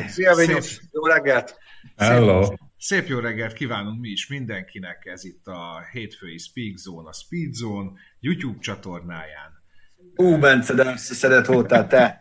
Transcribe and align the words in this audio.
Szia, 0.00 0.34
Vinyus! 0.34 0.80
Jó 0.92 1.06
reggelt! 1.06 1.58
Hello! 1.96 2.44
Szép, 2.44 2.58
szép 2.78 3.06
jó 3.06 3.18
reggelt 3.18 3.52
kívánunk 3.52 4.00
mi 4.00 4.08
is 4.08 4.28
mindenkinek, 4.28 5.06
ez 5.06 5.24
itt 5.24 5.46
a 5.46 5.86
hétfői 5.92 6.38
Speak 6.38 6.76
Zone, 6.76 7.08
a 7.08 7.12
Speed 7.12 7.52
Zone 7.52 7.90
YouTube 8.20 8.58
csatornáján. 8.60 9.62
Ú, 10.16 10.38
Bence, 10.38 10.74
de 10.74 10.96
szedett 10.96 11.46
voltál 11.46 11.86
te. 11.86 12.18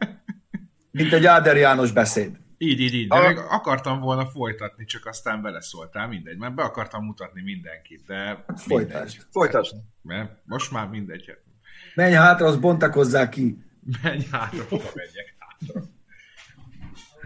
Mint 0.91 1.13
egy 1.13 1.25
Áder 1.25 1.57
János 1.57 1.91
beszéd. 1.91 2.39
Így, 2.57 2.79
így, 2.79 2.93
így. 2.93 3.07
De 3.07 3.15
a... 3.15 3.27
még 3.27 3.37
akartam 3.37 3.99
volna 3.99 4.25
folytatni, 4.25 4.85
csak 4.85 5.05
aztán 5.05 5.41
beleszóltál, 5.41 6.07
mindegy. 6.07 6.37
Mert 6.37 6.55
be 6.55 6.63
akartam 6.63 7.05
mutatni 7.05 7.41
mindenkit, 7.41 8.05
de 8.05 8.45
Folytasd. 8.55 9.25
Folytasd. 9.31 9.75
Mert 10.01 10.31
most 10.45 10.71
már 10.71 10.87
mindegy. 10.87 11.37
Menj 11.95 12.13
hátra, 12.13 12.45
az 12.45 12.57
bontakozzák 12.57 13.29
ki. 13.29 13.57
Menj 14.03 14.23
hátra, 14.31 14.63
hova 14.69 14.89
menjek 14.95 15.35
hátra. 15.37 15.81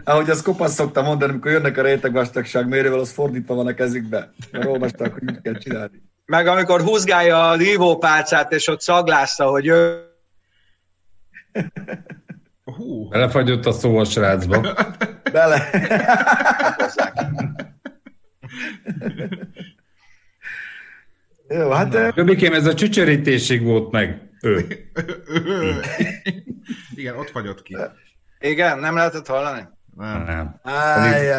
Ahogy 0.08 0.30
az 0.30 0.42
kopasz 0.42 0.74
szokta 0.74 1.02
mondani, 1.02 1.30
amikor 1.30 1.50
jönnek 1.50 1.78
a 1.78 1.82
rétegvastagság 1.82 2.68
mérővel, 2.68 2.98
az 2.98 3.12
fordítva 3.12 3.54
van 3.54 3.66
a 3.66 3.74
kezükbe. 3.74 4.32
Mert 4.50 4.64
olvasták, 4.64 5.12
hogy 5.12 5.22
mit 5.22 5.40
kell 5.40 5.58
csinálni. 5.58 6.02
Meg 6.24 6.46
amikor 6.46 6.80
húzgálja 6.80 7.48
a 7.48 7.54
rívópálcát, 7.54 8.52
és 8.52 8.68
ott 8.68 8.80
szaglásza, 8.80 9.46
hogy 9.46 9.66
ő... 9.66 10.00
Hú. 12.64 13.08
Belefagyott 13.08 13.66
a 13.66 13.72
szó 13.72 13.98
a 13.98 14.04
srácba. 14.04 14.74
Bele. 15.32 15.70
Jó, 21.48 21.70
hát... 21.70 22.14
Göbikém, 22.14 22.52
ez 22.52 22.66
a 22.66 22.74
csücsörítésig 22.74 23.62
volt 23.62 23.90
meg. 23.90 24.30
Ő. 24.40 24.66
Igen, 26.94 27.16
ott 27.16 27.30
fagyott 27.30 27.62
ki. 27.62 27.76
Igen, 28.38 28.78
nem 28.78 28.94
lehetett 28.94 29.26
hallani? 29.26 29.74
Nem. 29.96 30.24
nem. 30.24 30.60
Áj, 30.62 31.30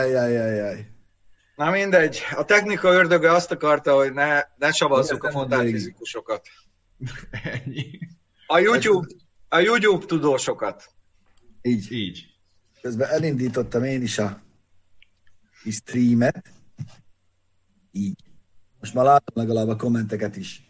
Na 1.56 1.70
mindegy, 1.70 2.22
a 2.36 2.46
technika 2.46 2.92
ördöge 2.92 3.32
azt 3.32 3.52
akarta, 3.52 3.96
hogy 3.96 4.14
ne, 4.14 4.42
ne 4.58 4.72
savazzuk 4.72 5.24
a 5.24 5.32
fotálfizikusokat. 5.32 6.48
Ennyi. 7.44 8.00
A 8.48 8.60
YouTube, 8.60 9.08
a 9.50 9.60
YouTube 9.60 10.06
tudósokat. 10.06 10.90
Így. 11.62 11.92
Így. 11.92 12.26
Közben 12.82 13.10
elindítottam 13.10 13.84
én 13.84 14.02
is 14.02 14.18
a 14.18 14.42
streamet. 15.72 16.54
Így. 17.92 18.24
Most 18.80 18.94
már 18.94 19.06
látom 19.06 19.44
legalább 19.44 19.68
a 19.68 19.76
kommenteket 19.76 20.36
is. 20.36 20.67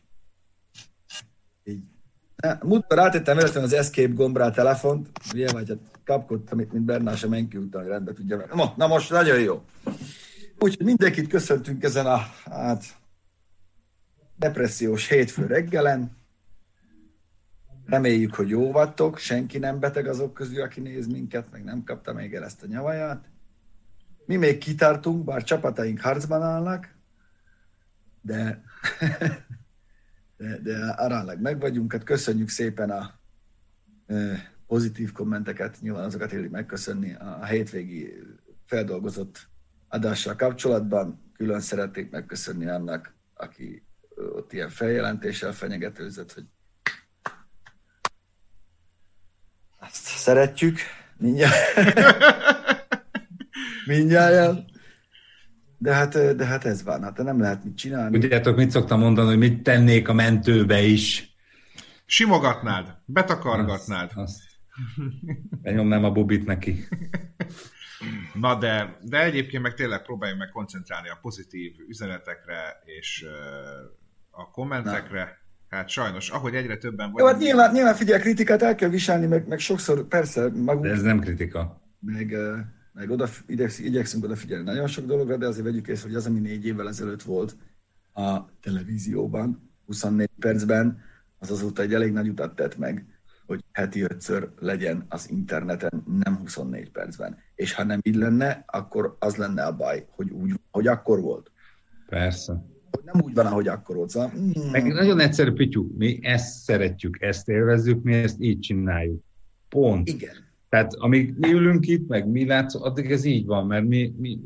Így. 2.45 2.52
Múltkor 2.63 2.97
rátettem 2.97 3.35
véletlenül 3.35 3.69
az 3.69 3.75
Escape 3.75 4.13
gombra 4.13 4.45
a 4.45 4.52
telefont, 4.52 5.09
ugye, 5.33 5.52
vagy 5.52 5.69
hát 5.69 5.77
kapkodtam 6.05 6.59
itt, 6.59 6.71
mint 6.71 6.85
Bernás 6.85 7.23
a 7.23 7.30
Menki 7.30 7.57
után, 7.57 7.81
hogy 7.81 7.91
rendbe 7.91 8.13
tudja 8.13 8.38
venni. 8.38 8.49
Na, 8.53 8.73
na 8.77 8.88
most 8.88 9.11
nagyon 9.11 9.39
jó. 9.39 9.63
Úgyhogy 10.59 10.85
mindenkit 10.85 11.27
köszöntünk 11.27 11.83
ezen 11.83 12.05
a 12.05 12.19
hát, 12.45 12.83
depressziós 14.35 15.08
hétfő 15.08 15.45
reggelen. 15.45 16.15
Reméljük, 17.86 18.36
hogy 18.36 18.49
jó 18.49 18.71
vagytok, 18.71 19.17
senki 19.17 19.58
nem 19.58 19.80
beteg 19.80 20.08
azok 20.08 20.33
közül, 20.33 20.61
aki 20.61 20.80
néz 20.80 21.08
minket, 21.08 21.52
meg 21.52 21.64
nem 21.64 21.83
kapta 21.83 22.14
még 22.14 22.33
el 22.33 22.43
ezt 22.43 22.64
a 22.64 22.67
nyavaját. 22.67 23.30
Mi 24.26 24.36
még 24.36 24.58
kitartunk, 24.58 25.23
bár 25.23 25.43
csapataink 25.43 26.02
harcban 26.02 26.42
állnak, 26.42 26.95
de, 28.21 28.64
de, 30.37 30.58
de 30.58 30.86
aránylag 30.86 31.39
meg 31.42 31.59
vagyunk. 31.59 31.92
Hát 31.92 32.03
köszönjük 32.03 32.49
szépen 32.49 32.89
a 32.89 33.20
pozitív 34.67 35.11
kommenteket, 35.11 35.77
nyilván 35.81 36.03
azokat 36.03 36.31
éli 36.31 36.48
megköszönni 36.48 37.15
a 37.15 37.45
hétvégi 37.45 38.14
feldolgozott 38.65 39.47
adással 39.87 40.36
kapcsolatban. 40.36 41.31
Külön 41.33 41.59
szeretnék 41.59 42.09
megköszönni 42.09 42.67
annak, 42.67 43.14
aki 43.33 43.83
ott 44.15 44.53
ilyen 44.53 44.70
feljelentéssel 44.70 45.52
fenyegetőzött, 45.52 46.33
hogy 46.33 46.45
azt 49.80 50.05
szeretjük, 50.05 50.80
mindjárt. 51.17 51.55
mindjárt. 53.86 54.76
De 55.77 55.93
hát, 55.93 56.36
de 56.36 56.45
hát 56.45 56.65
ez 56.65 56.83
van, 56.83 57.04
hát 57.04 57.17
nem 57.17 57.39
lehet 57.39 57.64
mit 57.64 57.77
csinálni. 57.77 58.20
Tudjátok, 58.20 58.55
mit 58.55 58.71
szoktam 58.71 58.99
mondani, 58.99 59.27
hogy 59.27 59.38
mit 59.38 59.64
tennék 59.64 60.08
a 60.08 60.14
mentőbe 60.14 60.82
is? 60.82 61.36
Simogatnád, 62.05 62.98
betakargatnád. 63.05 64.11
Azt, 64.15 64.17
azt. 64.17 64.39
Benyomnám 65.61 66.04
a 66.04 66.11
bubit 66.11 66.45
neki. 66.45 66.76
Na 68.33 68.55
de, 68.55 68.98
de 69.02 69.23
egyébként 69.23 69.64
meg 69.64 69.73
tényleg 69.73 70.02
próbáljunk 70.02 70.42
meg 70.42 70.49
koncentrálni 70.49 71.10
a 71.10 71.20
pozitív 71.21 71.71
üzenetekre 71.88 72.82
és 72.86 73.26
a 74.30 74.52
kommentekre. 74.52 75.23
Na. 75.23 75.77
Hát 75.77 75.89
sajnos, 75.89 76.30
ahogy 76.30 76.55
egyre 76.55 76.77
többen 76.77 77.11
vagyunk... 77.11 77.20
Jó, 77.20 77.26
hát 77.26 77.38
nyilván, 77.38 77.71
nyilván 77.71 77.95
figyelj, 77.95 78.21
kritikát 78.21 78.61
el 78.61 78.76
kell 78.76 78.89
viselni, 78.89 79.26
meg, 79.26 79.48
meg 79.48 79.59
sokszor 79.59 80.08
persze 80.08 80.49
magunk... 80.55 80.86
De 80.86 80.92
ez 80.92 81.02
nem 81.02 81.20
kritika. 81.20 81.82
Meg, 81.99 82.36
meg 82.97 83.09
oda, 83.09 83.27
idegsz, 83.47 83.80
igyekszünk 83.80 84.23
odafigyelni 84.23 84.63
nagyon 84.63 84.87
sok 84.87 85.05
dologra, 85.05 85.37
de 85.37 85.47
azért 85.47 85.65
vegyük 85.65 85.87
észre, 85.87 86.08
hogy 86.08 86.17
az, 86.17 86.25
ami 86.25 86.39
négy 86.39 86.65
évvel 86.65 86.87
ezelőtt 86.87 87.21
volt 87.21 87.55
a 88.13 88.59
televízióban, 88.59 89.71
24 89.85 90.30
percben, 90.39 91.02
az 91.37 91.52
azóta 91.52 91.81
egy 91.81 91.93
elég 91.93 92.11
nagy 92.11 92.27
utat 92.27 92.55
tett 92.55 92.77
meg 92.77 93.05
hogy 93.47 93.63
heti 93.71 94.02
ötször 94.02 94.49
legyen 94.59 95.05
az 95.09 95.30
interneten, 95.30 96.03
nem 96.23 96.37
24 96.37 96.89
percben. 96.89 97.37
És 97.55 97.73
ha 97.73 97.83
nem 97.83 97.99
így 98.03 98.15
lenne, 98.15 98.63
akkor 98.67 99.15
az 99.19 99.35
lenne 99.35 99.64
a 99.65 99.75
baj, 99.75 100.05
hogy 100.09 100.29
úgy, 100.29 100.59
hogy 100.71 100.87
akkor 100.87 101.21
volt. 101.21 101.52
Persze. 102.08 102.65
Hogy 102.91 103.03
nem 103.03 103.21
úgy 103.21 103.33
van, 103.33 103.45
ahogy 103.45 103.67
akkor 103.67 103.95
volt. 103.95 104.09
Szóval, 104.09 104.31
mm. 104.37 104.71
Meg 104.71 104.93
nagyon 104.93 105.19
egyszerű, 105.19 105.52
Pityu, 105.52 105.87
mi 105.97 106.19
ezt 106.21 106.64
szeretjük, 106.64 107.21
ezt 107.21 107.49
élvezzük, 107.49 108.03
mi 108.03 108.14
ezt 108.14 108.39
így 108.39 108.59
csináljuk. 108.59 109.23
Pont. 109.69 110.08
Igen. 110.09 110.46
Tehát 110.70 110.94
amíg 110.94 111.33
mi 111.38 111.52
ülünk 111.52 111.88
itt, 111.88 112.08
meg 112.08 112.28
mi 112.28 112.45
látszó, 112.45 112.83
addig 112.83 113.11
ez 113.11 113.23
így 113.23 113.45
van, 113.45 113.67
mert 113.67 113.86
mi, 113.86 114.14
mi, 114.17 114.39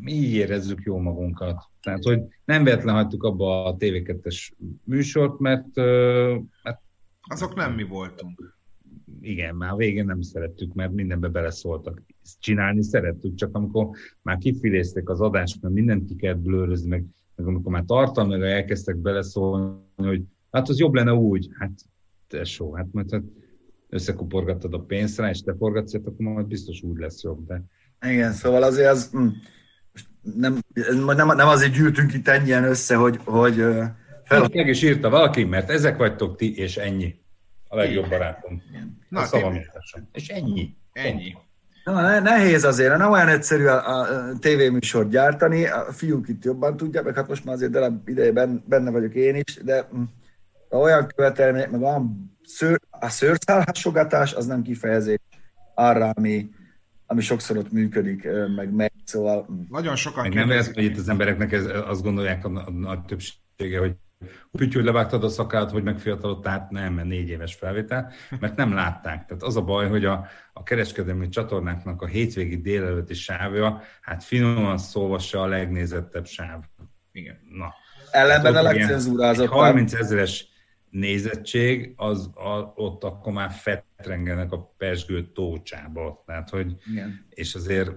mi 0.00 0.12
így 0.12 0.32
érezzük 0.32 0.82
jó 0.84 0.98
magunkat. 0.98 1.62
Tehát, 1.82 2.02
hogy 2.02 2.22
nem 2.44 2.64
véletlen 2.64 2.94
hagytuk 2.94 3.22
abba 3.22 3.64
a 3.64 3.76
TV2-es 3.76 4.50
műsort, 4.84 5.38
mert, 5.38 5.74
mert 6.62 6.80
azok 7.20 7.54
nem 7.54 7.74
mi 7.74 7.82
voltunk. 7.82 8.56
Igen, 9.20 9.54
már 9.54 9.76
végén 9.76 10.04
nem 10.04 10.20
szerettük, 10.20 10.74
mert 10.74 10.92
mindenbe 10.92 11.28
beleszóltak. 11.28 12.02
Csinálni 12.38 12.82
szerettük, 12.82 13.34
csak 13.34 13.56
amikor 13.56 13.88
már 14.22 14.38
kifilézték 14.38 15.08
az 15.08 15.20
adást, 15.20 15.62
mert 15.62 15.74
mindent 15.74 16.06
ki 16.06 16.16
kellett 16.16 16.38
blőrözni, 16.38 16.88
meg, 16.88 17.04
meg 17.34 17.46
amikor 17.46 17.72
már 17.72 17.84
tartalmilag 17.86 18.42
elkezdtek 18.42 18.96
beleszólni, 18.96 19.76
hogy 19.96 20.22
hát 20.50 20.68
az 20.68 20.78
jobb 20.78 20.94
lenne 20.94 21.12
úgy, 21.12 21.48
hát 21.58 21.72
tesó, 22.26 22.74
hát 22.74 22.92
majd 22.92 23.10
hát 23.10 23.22
összekuporgattad 23.92 24.74
a 24.74 24.78
pénzt 24.78 25.18
rá, 25.18 25.30
és 25.30 25.40
te 25.40 25.54
forgatsz, 25.58 25.94
akkor 25.94 26.12
majd 26.16 26.46
biztos 26.46 26.82
úgy 26.82 26.98
lesz 26.98 27.22
jobb. 27.22 27.46
De... 27.46 27.62
Igen, 28.10 28.32
szóval 28.32 28.62
azért 28.62 28.90
az, 28.90 29.08
hm, 29.12 29.26
nem, 30.36 30.58
nem, 31.16 31.26
nem 31.26 31.48
azért 31.48 31.72
gyűltünk 31.72 32.14
itt 32.14 32.28
ennyien 32.28 32.64
össze, 32.64 32.94
hogy, 32.94 33.18
hogy 33.24 33.54
fel... 34.24 34.48
Meg 34.54 34.68
is 34.68 34.82
írta 34.82 35.10
valaki, 35.10 35.44
mert 35.44 35.70
ezek 35.70 35.96
vagytok 35.96 36.36
ti, 36.36 36.56
és 36.56 36.76
ennyi. 36.76 37.20
A 37.68 37.76
legjobb 37.76 38.08
barátom. 38.08 38.62
Na, 39.08 39.20
a 39.20 39.24
szavam 39.24 39.58
És 40.12 40.28
ennyi. 40.28 40.76
Ennyi. 40.92 41.34
Na, 41.84 42.20
nehéz 42.20 42.64
azért, 42.64 42.96
nem 42.96 43.10
olyan 43.10 43.28
egyszerű 43.28 43.64
a, 43.64 44.00
a 44.00 44.06
tévéműsort 44.38 45.08
gyártani, 45.08 45.66
a 45.66 45.86
fiúk 45.92 46.28
itt 46.28 46.44
jobban 46.44 46.76
tudják, 46.76 47.04
meg 47.04 47.14
hát 47.14 47.28
most 47.28 47.44
már 47.44 47.54
azért 47.54 47.70
darab 47.70 48.08
ideje 48.08 48.32
benne 48.64 48.90
vagyok 48.90 49.14
én 49.14 49.34
is, 49.34 49.56
de 49.62 49.88
hm, 49.90 50.02
olyan 50.70 51.06
követelmények, 51.14 51.70
meg 51.70 51.82
olyan 51.82 52.31
szőr, 52.52 52.80
a 52.90 53.08
szőrszálhasogatás 53.08 54.32
az 54.32 54.46
nem 54.46 54.62
kifejezés 54.62 55.18
arra, 55.74 56.10
ami, 56.10 56.50
ami 57.06 57.20
sokszor 57.20 57.56
ott 57.56 57.72
működik, 57.72 58.28
meg 58.56 58.74
megy, 58.74 58.92
szóval... 59.04 59.44
Hm. 59.44 59.52
Nagyon 59.68 59.96
sokan 59.96 60.22
meg 60.22 60.34
nem 60.34 60.50
ez, 60.50 60.72
hogy 60.72 60.84
itt 60.84 60.98
az 60.98 61.08
embereknek 61.08 61.52
ez, 61.52 61.66
azt 61.86 62.02
gondolják 62.02 62.44
a, 62.44 62.64
a, 62.66 62.70
nagy 62.70 63.00
többsége, 63.04 63.78
hogy 63.78 63.92
Pütyű, 64.50 64.74
hogy 64.74 64.84
levágtad 64.84 65.24
a 65.24 65.28
szakát, 65.28 65.70
hogy 65.70 65.82
megfiatalodtál, 65.82 66.66
nem, 66.70 66.94
mert 66.94 67.08
négy 67.08 67.28
éves 67.28 67.54
felvétel, 67.54 68.12
mert 68.40 68.56
nem 68.56 68.72
látták. 68.72 69.26
Tehát 69.26 69.42
az 69.42 69.56
a 69.56 69.62
baj, 69.62 69.88
hogy 69.88 70.04
a, 70.04 70.26
a 70.52 70.62
kereskedelmi 70.62 71.28
csatornáknak 71.28 72.02
a 72.02 72.06
hétvégi 72.06 72.56
délelőtti 72.60 73.14
sávja, 73.14 73.82
hát 74.00 74.24
finoman 74.24 74.78
szólva 74.78 75.18
se 75.18 75.40
a 75.40 75.46
legnézettebb 75.46 76.26
sáv. 76.26 76.62
Igen. 77.12 77.38
Na. 77.50 77.74
Ellenben 78.10 78.54
hát 78.54 78.64
a 78.64 78.66
legcenzúrázott. 78.66 79.48
30 79.48 79.92
ezeres 79.92 80.51
nézettség, 80.92 81.92
az 81.96 82.30
a, 82.34 82.72
ott 82.74 83.04
akkor 83.04 83.32
már 83.32 83.50
fetrengenek 83.50 84.52
a 84.52 84.74
pesgő 84.76 85.32
tócsába. 85.32 86.22
Tehát, 86.26 86.50
hogy, 86.50 86.76
Igen. 86.90 87.26
és 87.28 87.54
azért... 87.54 87.90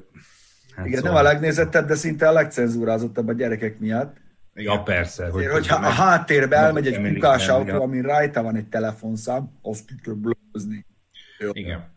Hát 0.75 0.85
Igen, 0.85 0.99
szóval... 0.99 1.13
nem 1.13 1.25
a 1.25 1.31
legnézettebb, 1.31 1.87
de 1.87 1.95
szinte 1.95 2.27
a 2.27 2.31
legcenzúrázottabb 2.31 3.27
a 3.27 3.33
gyerekek 3.33 3.79
miatt. 3.79 4.15
Ja, 4.53 4.83
persze. 4.83 5.29
Hogy 5.29 5.45
hogyha 5.45 5.75
a 5.75 5.89
háttérbe 5.89 6.55
elmegy 6.55 6.87
egy 6.87 7.13
kukás 7.13 7.47
autó, 7.47 7.81
amin 7.81 8.01
rajta 8.01 8.43
van 8.43 8.55
egy 8.55 8.67
telefonszám, 8.67 9.51
azt 9.61 9.85
ki 9.85 9.93
kell 10.03 10.13
blózni. 10.13 10.85
Igen. 11.51 11.93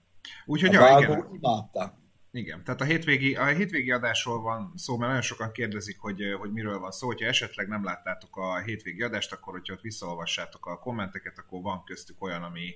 Úgyhogy 0.47 0.75
a 0.75 0.89
ja, 0.89 0.99
igen. 0.99 1.29
imádta. 1.33 1.98
Igen, 2.39 2.65
tehát 2.65 2.81
a 2.81 2.85
hétvégi, 2.85 3.35
a 3.35 3.47
hétvégi 3.47 3.91
adásról 3.91 4.41
van 4.41 4.73
szó, 4.77 4.97
mert 4.97 5.09
nagyon 5.09 5.23
sokan 5.23 5.53
kérdezik, 5.53 5.99
hogy, 5.99 6.23
hogy 6.39 6.53
miről 6.53 6.79
van 6.79 6.91
szó. 6.91 7.07
Hogyha 7.07 7.27
esetleg 7.27 7.69
nem 7.69 7.85
láttátok 7.85 8.37
a 8.37 8.59
hétvégi 8.59 9.03
adást, 9.03 9.33
akkor 9.33 9.53
hogyha 9.53 9.75
ott 9.75 9.81
visszaolvassátok 9.81 10.67
a 10.67 10.79
kommenteket, 10.79 11.39
akkor 11.39 11.63
van 11.63 11.85
köztük 11.85 12.23
olyan, 12.23 12.43
ami 12.43 12.75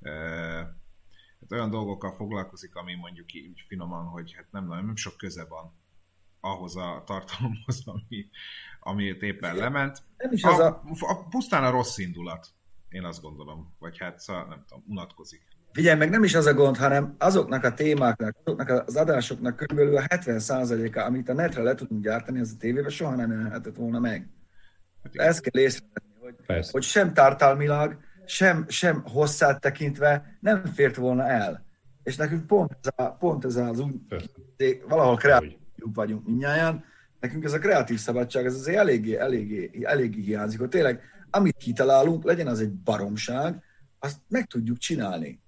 e, 0.00 0.10
hát 1.40 1.52
olyan 1.52 1.70
dolgokkal 1.70 2.12
foglalkozik, 2.12 2.74
ami 2.74 2.94
mondjuk 2.94 3.32
így 3.32 3.64
finoman, 3.66 4.04
hogy 4.04 4.32
hát 4.34 4.46
nem, 4.50 4.66
nem 4.66 4.96
sok 4.96 5.16
köze 5.16 5.44
van 5.44 5.78
ahhoz 6.40 6.76
a 6.76 7.02
tartalomhoz, 7.06 7.82
ami, 7.94 8.30
ami 8.80 9.04
éppen 9.04 9.56
lement. 9.56 10.02
Nem 10.16 10.32
is 10.32 10.42
a, 10.42 10.66
a... 10.66 10.82
a, 10.98 11.28
pusztán 11.28 11.64
a 11.64 11.70
rossz 11.70 11.98
indulat, 11.98 12.48
én 12.88 13.04
azt 13.04 13.22
gondolom, 13.22 13.74
vagy 13.78 13.98
hát 13.98 14.18
szóval, 14.18 14.46
nem 14.46 14.64
tudom, 14.68 14.84
unatkozik. 14.86 15.42
Figyelj, 15.72 15.98
meg 15.98 16.10
nem 16.10 16.24
is 16.24 16.34
az 16.34 16.46
a 16.46 16.54
gond, 16.54 16.76
hanem 16.76 17.14
azoknak 17.18 17.64
a 17.64 17.74
témáknak, 17.74 18.36
azoknak 18.44 18.84
az 18.86 18.96
adásoknak 18.96 19.56
körülbelül 19.56 19.96
a 19.96 20.02
70%-a, 20.02 21.00
amit 21.00 21.28
a 21.28 21.32
netre 21.32 21.62
le 21.62 21.74
tudunk 21.74 22.02
gyártani, 22.02 22.40
az 22.40 22.52
a 22.54 22.58
tévében 22.58 22.90
soha 22.90 23.14
nem 23.14 23.30
jelenhetett 23.30 23.76
volna 23.76 23.98
meg. 23.98 24.28
Hát 25.02 25.14
Ezt 25.14 25.40
kell 25.40 25.62
észrevenni, 25.62 26.36
hogy, 26.46 26.68
hogy 26.70 26.82
sem 26.82 27.12
tartalmilag, 27.12 27.96
sem, 28.24 28.64
sem 28.68 29.02
hosszát 29.04 29.60
tekintve 29.60 30.36
nem 30.40 30.64
fért 30.64 30.96
volna 30.96 31.28
el. 31.28 31.64
És 32.02 32.16
nekünk 32.16 32.46
pont 32.46 32.76
ez, 32.82 32.92
a, 32.96 33.10
pont 33.10 33.44
ez 33.44 33.56
az 33.56 33.78
úgy, 33.78 33.94
valahol 34.88 35.16
kreatív 35.16 35.56
vagyunk 35.94 36.26
mindnyáján, 36.26 36.84
nekünk 37.20 37.44
ez 37.44 37.52
a 37.52 37.58
kreatív 37.58 37.98
szabadság, 37.98 38.44
ez 38.44 38.54
azért 38.54 38.78
eléggé, 38.78 39.16
eléggé, 39.16 39.70
eléggé 39.82 40.20
hiányzik, 40.20 40.58
hogy 40.58 40.68
tényleg 40.68 41.00
amit 41.30 41.56
kitalálunk, 41.56 42.24
legyen 42.24 42.46
az 42.46 42.60
egy 42.60 42.72
baromság, 42.72 43.62
azt 43.98 44.16
meg 44.28 44.46
tudjuk 44.46 44.78
csinálni 44.78 45.40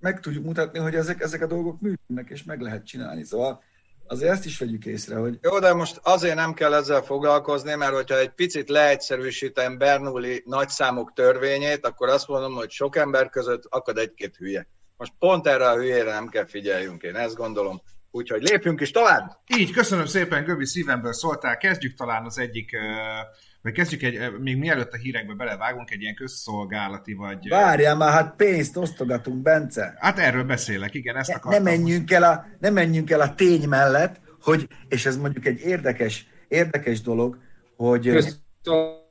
meg 0.00 0.20
tudjuk 0.20 0.44
mutatni, 0.44 0.78
hogy 0.78 0.94
ezek, 0.94 1.20
ezek 1.20 1.42
a 1.42 1.46
dolgok 1.46 1.80
működnek, 1.80 2.30
és 2.30 2.44
meg 2.44 2.60
lehet 2.60 2.86
csinálni. 2.86 3.24
Szóval 3.24 3.62
azért 4.06 4.32
ezt 4.32 4.44
is 4.44 4.58
vegyük 4.58 4.84
észre, 4.84 5.16
hogy... 5.16 5.38
Jó, 5.42 5.58
de 5.58 5.72
most 5.72 6.00
azért 6.02 6.34
nem 6.34 6.54
kell 6.54 6.74
ezzel 6.74 7.02
foglalkozni, 7.02 7.74
mert 7.74 7.94
hogyha 7.94 8.18
egy 8.18 8.30
picit 8.30 8.68
leegyszerűsítem 8.68 9.78
Bernoulli 9.78 10.42
nagyszámok 10.46 11.12
törvényét, 11.12 11.86
akkor 11.86 12.08
azt 12.08 12.28
mondom, 12.28 12.54
hogy 12.54 12.70
sok 12.70 12.96
ember 12.96 13.28
között 13.28 13.64
akad 13.68 13.98
egy-két 13.98 14.36
hülye. 14.36 14.66
Most 14.96 15.12
pont 15.18 15.46
erre 15.46 15.68
a 15.68 15.76
hülyére 15.76 16.12
nem 16.12 16.28
kell 16.28 16.46
figyeljünk, 16.46 17.02
én 17.02 17.16
ezt 17.16 17.34
gondolom. 17.34 17.80
Úgyhogy 18.10 18.42
lépjünk 18.42 18.80
is 18.80 18.90
tovább! 18.90 19.40
Így, 19.56 19.72
köszönöm 19.72 20.06
szépen, 20.06 20.44
Göbi 20.44 20.66
szívemből 20.66 21.12
szóltál. 21.12 21.56
Kezdjük 21.56 21.94
talán 21.94 22.24
az 22.24 22.38
egyik 22.38 22.70
uh 22.72 23.48
vagy 23.62 23.72
kezdjük 23.72 24.02
egy, 24.02 24.38
még 24.38 24.56
mielőtt 24.56 24.92
a 24.92 24.96
hírekbe 24.96 25.34
belevágunk, 25.34 25.90
egy 25.90 26.00
ilyen 26.00 26.14
közszolgálati 26.14 27.12
vagy... 27.12 27.48
Várjál 27.48 27.96
már, 27.96 28.12
hát 28.12 28.36
pénzt 28.36 28.76
osztogatunk, 28.76 29.42
Bence. 29.42 29.94
Hát 29.98 30.18
erről 30.18 30.44
beszélek, 30.44 30.94
igen, 30.94 31.16
ezt 31.16 31.44
ne, 31.44 31.50
ne 31.50 31.58
menjünk, 31.58 32.10
el 32.10 32.22
a, 32.22 32.46
ne 32.58 32.70
menjünk 32.70 33.10
el 33.10 33.20
a 33.20 33.34
tény 33.34 33.68
mellett, 33.68 34.20
hogy, 34.40 34.68
és 34.88 35.06
ez 35.06 35.16
mondjuk 35.16 35.46
egy 35.46 35.60
érdekes, 35.60 36.26
érdekes 36.48 37.00
dolog, 37.00 37.38
hogy... 37.76 38.08
Közszol... 38.08 39.08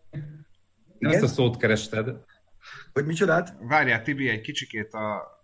Igen? 0.99 1.13
Ezt 1.13 1.23
a 1.23 1.27
szót 1.27 1.57
kerested. 1.57 2.15
Hogy 2.93 3.05
micsodát? 3.05 3.55
Várjál, 3.59 4.01
Tibi, 4.01 4.29
egy 4.29 4.41
kicsikét 4.41 4.93
a... 4.93 5.37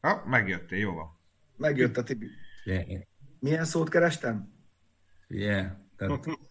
Ha, 0.00 0.22
megjöttél, 0.26 0.78
jó 0.78 0.94
van. 0.94 1.18
Megjött 1.56 1.96
a 1.96 2.02
Tibi. 2.02 2.26
Yeah. 2.64 2.84
Milyen 3.38 3.64
szót 3.64 3.88
kerestem? 3.88 4.52
Yeah. 5.28 5.66
Tehát 5.96 6.26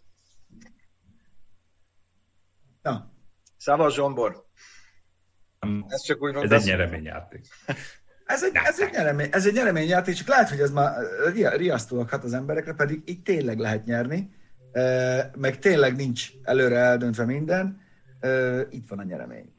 Na. 2.82 3.14
Szava 3.58 3.90
Zsombor. 3.90 4.46
Ez 5.88 6.02
csak 6.02 6.22
úgy 6.22 6.36
Ez 6.36 6.52
egy 6.52 6.64
nyereményjáték. 6.64 7.48
Ez 8.26 8.44
egy, 8.44 8.52
ez, 8.54 8.80
egy 8.80 8.92
nyeremény, 8.92 9.28
ez 9.32 9.46
egy 9.46 9.54
nyereményjáték, 9.54 10.16
csak 10.16 10.28
lehet, 10.28 10.50
hogy 10.50 10.60
ez 10.60 10.72
már 10.72 10.94
riasztóak 11.56 12.10
hat 12.10 12.24
az 12.24 12.34
emberekre, 12.34 12.74
pedig 12.74 13.02
így 13.06 13.22
tényleg 13.22 13.60
lehet 13.60 13.86
nyerni, 13.86 14.30
meg 15.38 15.60
tényleg 15.60 15.96
nincs 15.96 16.32
előre 16.44 16.78
eldöntve 16.78 17.26
minden. 17.26 17.82
Itt 18.70 18.88
van 18.88 19.00
a 19.00 19.04
nyeremény. 19.04 19.54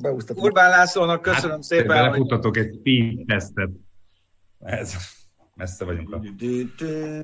Beúztatom. 0.00 0.42
Urbán 0.42 0.70
Lászlónak 0.70 1.22
köszönöm 1.22 1.50
hát, 1.50 1.62
szépen. 1.62 1.86
Belefutatok 1.86 2.56
hogy... 2.56 2.66
egy 2.66 2.78
speed 2.78 3.26
tesztet. 3.26 3.70
Ez, 4.60 4.94
messze 5.54 5.84
vagyunk 5.84 6.12
a 6.12 6.22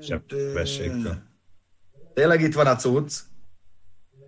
sebességtől. 0.00 1.22
Tényleg 2.14 2.40
itt 2.40 2.54
van 2.54 2.66
a 2.66 2.76
cucc. 2.76 3.12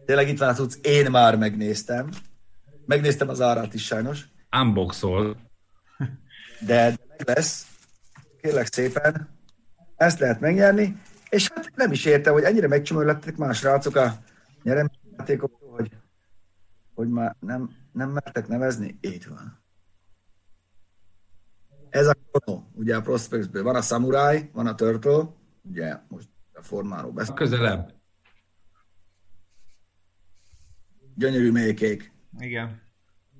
Tényleg 0.05 0.29
itt 0.29 0.39
van 0.39 0.49
a 0.49 0.55
tudsz, 0.55 0.79
én 0.83 1.11
már 1.11 1.37
megnéztem. 1.37 2.09
Megnéztem 2.87 3.29
az 3.29 3.41
árát 3.41 3.75
is 3.75 3.85
sajnos. 3.85 4.25
Unboxol. 4.61 5.37
De 6.67 6.97
meg 7.09 7.23
lesz. 7.25 7.67
Kérlek 8.41 8.73
szépen. 8.73 9.29
Ezt 9.97 10.19
lehet 10.19 10.41
megnyerni. 10.41 11.01
És 11.31 11.51
hát 11.55 11.71
nem 11.75 11.93
is 11.93 12.05
értem, 12.05 12.33
hogy 12.33 12.43
ennyire 12.43 12.69
megcsomorlettek 12.69 13.37
más 13.37 13.63
rácok 13.63 13.97
a 13.97 14.13
nyereményjátékok, 14.63 15.59
hogy, 15.77 15.91
hogy 16.95 17.09
már 17.09 17.37
nem, 17.41 17.71
nem 17.93 18.11
mertek 18.11 18.49
nevezni. 18.49 18.99
Így 19.01 19.29
van. 19.29 19.63
Ez 21.91 22.07
a 22.07 22.15
Chrono, 22.33 22.63
ugye 22.73 22.97
a 22.97 23.01
Prospectsből. 23.01 23.63
Van 23.63 23.77
a 23.77 23.81
Samurai, 23.81 24.51
van 24.53 24.67
a 24.67 24.75
Turtle, 24.75 25.29
ugye 25.63 25.97
most 26.09 26.29
a 26.53 26.63
formáról 26.63 27.13
beszélünk. 27.13 27.39
Közelebb. 27.39 27.94
Gyönyörű 31.15 31.51
mélykék. 31.51 32.13
Igen. 32.39 32.81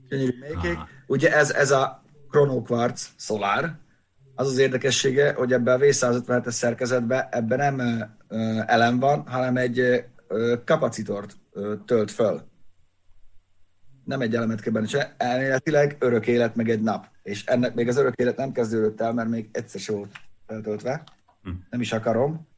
Gyönyörű 0.09 0.39
mélykék. 0.41 0.77
Ah. 0.77 0.89
Ugye 1.07 1.37
ez, 1.37 1.51
ez 1.51 1.71
a 1.71 2.03
Chrono 2.31 2.63
Quartz 2.63 3.11
Solar, 3.17 3.83
az 4.35 4.47
az 4.47 4.59
érdekessége, 4.59 5.33
hogy 5.33 5.53
ebben 5.53 5.81
a 5.81 5.85
V157-es 5.85 6.51
szerkezetben 6.51 7.27
ebben 7.31 7.75
nem 7.75 8.05
elem 8.67 8.99
van, 8.99 9.27
hanem 9.27 9.57
egy 9.57 10.05
kapacitort 10.65 11.37
tölt 11.85 12.11
föl. 12.11 12.43
Nem 14.05 14.21
egy 14.21 14.35
elemet 14.35 14.61
kell 14.61 14.73
benne 14.73 14.87
se, 14.87 15.15
elméletileg 15.17 15.97
örök 15.99 16.27
élet 16.27 16.55
meg 16.55 16.69
egy 16.69 16.81
nap. 16.81 17.07
És 17.23 17.45
ennek 17.45 17.75
még 17.75 17.89
az 17.89 17.97
örök 17.97 18.15
élet 18.15 18.37
nem 18.37 18.53
kezdődött 18.53 19.01
el, 19.01 19.13
mert 19.13 19.29
még 19.29 19.49
egyszer 19.53 19.81
se 19.81 19.93
volt 19.93 20.13
feltöltve. 20.47 21.03
Hm. 21.43 21.51
Nem 21.71 21.81
is 21.81 21.93
akarom. 21.93 22.49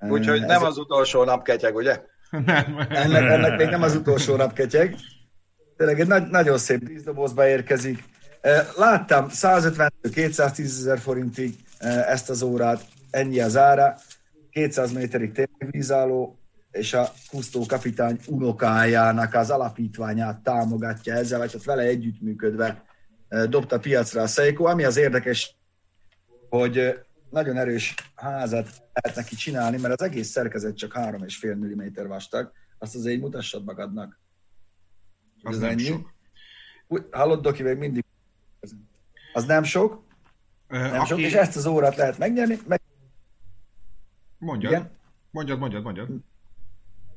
Úgyhogy 0.00 0.40
nem 0.40 0.62
az 0.62 0.78
utolsó 0.78 1.24
nap 1.24 1.44
ketyeg, 1.44 1.74
ugye? 1.74 2.04
Nem. 2.30 2.86
Ennek, 2.88 3.22
ennek 3.22 3.58
még 3.58 3.68
nem 3.68 3.82
az 3.82 3.94
utolsó 3.94 4.36
nap 4.36 4.52
ketyeg. 4.52 4.96
Tényleg 5.76 6.00
egy 6.00 6.06
nagy, 6.06 6.28
nagyon 6.28 6.58
szép 6.58 6.84
díszdobozba 6.84 7.48
érkezik. 7.48 8.04
Láttam 8.76 9.26
150-210 9.30 10.58
ezer 10.58 10.98
forintig 10.98 11.54
ezt 12.06 12.30
az 12.30 12.42
órát, 12.42 12.84
ennyi 13.10 13.40
az 13.40 13.56
ára, 13.56 13.96
200 14.50 14.92
méterig 14.92 15.32
tényleg 15.32 15.70
vízálló, 15.70 16.38
és 16.70 16.94
a 16.94 17.12
Kusztó 17.30 17.66
kapitány 17.66 18.18
unokájának 18.26 19.34
az 19.34 19.50
alapítványát 19.50 20.42
támogatja 20.42 21.14
ezzel, 21.14 21.38
vagy 21.38 21.52
hát 21.52 21.64
vele 21.64 21.82
együttműködve 21.82 22.82
dobta 23.48 23.78
piacra 23.78 24.22
a 24.22 24.26
Seiko, 24.26 24.64
ami 24.64 24.84
az 24.84 24.96
érdekes, 24.96 25.56
hogy 26.48 26.98
nagyon 27.30 27.56
erős 27.56 27.94
házat 28.14 28.68
lehet 28.92 29.16
neki 29.18 29.34
csinálni, 29.34 29.78
mert 29.80 30.00
az 30.00 30.06
egész 30.06 30.28
szerkezet 30.28 30.76
csak 30.76 30.92
3,5 30.94 31.56
mm 31.56 32.08
vastag, 32.08 32.52
azt 32.78 32.94
azért 32.94 33.20
mutassad 33.20 33.64
magadnak. 33.64 34.20
Az, 35.42 35.54
az 35.54 35.60
nem 35.60 35.70
ennyi. 35.70 35.82
sok. 35.82 36.14
Úgy, 36.86 37.04
hallod, 37.10 37.42
Doki, 37.42 37.62
még 37.62 37.76
mindig. 37.76 38.04
Az 39.32 39.44
nem 39.44 39.62
sok. 39.62 40.04
Ö, 40.68 40.78
nem 40.78 41.00
aki... 41.00 41.08
sok, 41.08 41.18
és 41.18 41.32
ezt 41.32 41.56
az 41.56 41.66
órát 41.66 41.96
lehet 41.96 42.18
megnyerni. 42.18 42.58
Meg... 42.66 42.80
Mondjad. 44.38 44.72
Igen? 44.72 44.90
Mondjad, 45.30 45.58
mondjad, 45.58 45.82
mondjad. 45.82 46.08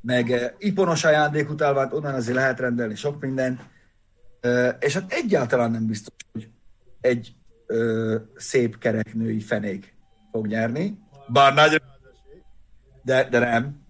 Meg 0.00 0.26
uh, 0.28 0.44
iponos 0.58 1.04
ajándékutalványt, 1.04 1.92
onnan 1.92 2.14
azért 2.14 2.36
lehet 2.36 2.60
rendelni 2.60 2.94
sok 2.94 3.20
mindent. 3.20 3.60
Uh, 4.42 4.68
és 4.80 4.94
hát 4.94 5.12
egyáltalán 5.12 5.70
nem 5.70 5.86
biztos, 5.86 6.14
hogy 6.32 6.50
egy 7.00 7.34
uh, 7.68 8.14
szép 8.34 8.78
kereknői 8.78 9.40
fenék 9.40 9.93
fog 10.34 10.46
nyerni, 10.46 10.98
bár 11.28 11.54
nagy 11.54 11.82
de, 13.02 13.28
de 13.28 13.38
nem. 13.38 13.82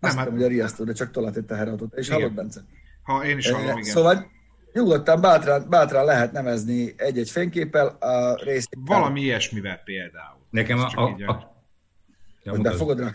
Azt 0.00 0.14
nem, 0.14 0.24
hát... 0.24 0.32
hogy 0.32 0.42
a 0.42 0.46
riasztó, 0.46 0.84
de 0.84 0.92
csak 0.92 1.10
tolat 1.10 1.36
egy 1.36 1.44
teherautót. 1.44 1.94
És 1.94 2.06
igen. 2.06 2.18
hallod, 2.18 2.34
Bence? 2.34 2.60
Ha 3.02 3.24
én 3.24 3.38
is 3.38 3.50
hallom, 3.50 3.78
igen. 3.78 3.82
Szóval 3.82 4.30
nyugodtan, 4.72 5.20
bátran, 5.20 5.68
bátran 5.68 6.04
lehet 6.04 6.32
nevezni 6.32 6.94
egy-egy 6.96 7.30
fényképpel 7.30 7.86
a 7.86 8.44
részt. 8.44 8.68
Valami 8.78 9.20
ilyesmivel 9.20 9.76
például. 9.84 10.38
Nekem 10.50 10.78
a... 10.78 10.90
a, 10.94 11.16
a, 11.26 11.30
a... 11.30 12.50
Hogy 12.50 12.60
befogod 12.60 12.98
rá? 12.98 13.12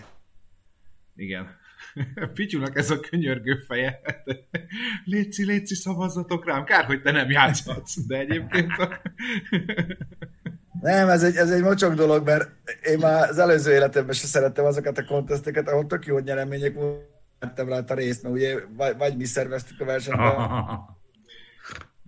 Igen. 1.16 1.58
Pityunak 2.34 2.78
ez 2.78 2.90
a 2.90 3.00
könyörgő 3.00 3.56
feje. 3.68 4.00
Léci, 5.06 5.46
léci, 5.46 5.76
szavazzatok 5.76 6.46
rám. 6.46 6.64
Kár, 6.64 6.86
hogy 6.86 7.02
te 7.02 7.12
nem 7.12 7.30
játszhatsz, 7.30 7.98
de 8.08 8.18
egyébként... 8.18 8.72
A... 8.72 8.90
Nem, 10.82 11.10
ez 11.10 11.24
egy, 11.24 11.36
ez 11.36 11.52
egy 11.52 11.62
mocsok 11.62 11.94
dolog, 11.94 12.26
mert 12.26 12.50
én 12.84 12.98
már 12.98 13.30
az 13.30 13.38
előző 13.38 13.72
életemben 13.72 14.16
se 14.16 14.28
szerettem 14.28 14.66
azokat 14.66 14.98
a 14.98 15.06
konteszteket, 15.06 15.68
ahol 15.68 15.86
tök 15.86 16.06
jó 16.06 16.20
nyeremények 16.20 16.76
vettem 17.40 17.70
rá 17.70 17.84
a 17.88 17.94
részt, 17.94 18.24
mert 18.24 18.36
ugye 18.36 18.60
vagy, 18.78 18.98
vagy 18.98 19.18
mi 19.18 19.26
szerveztük 19.26 19.80
a 19.80 19.86
versenyt. 19.86 20.20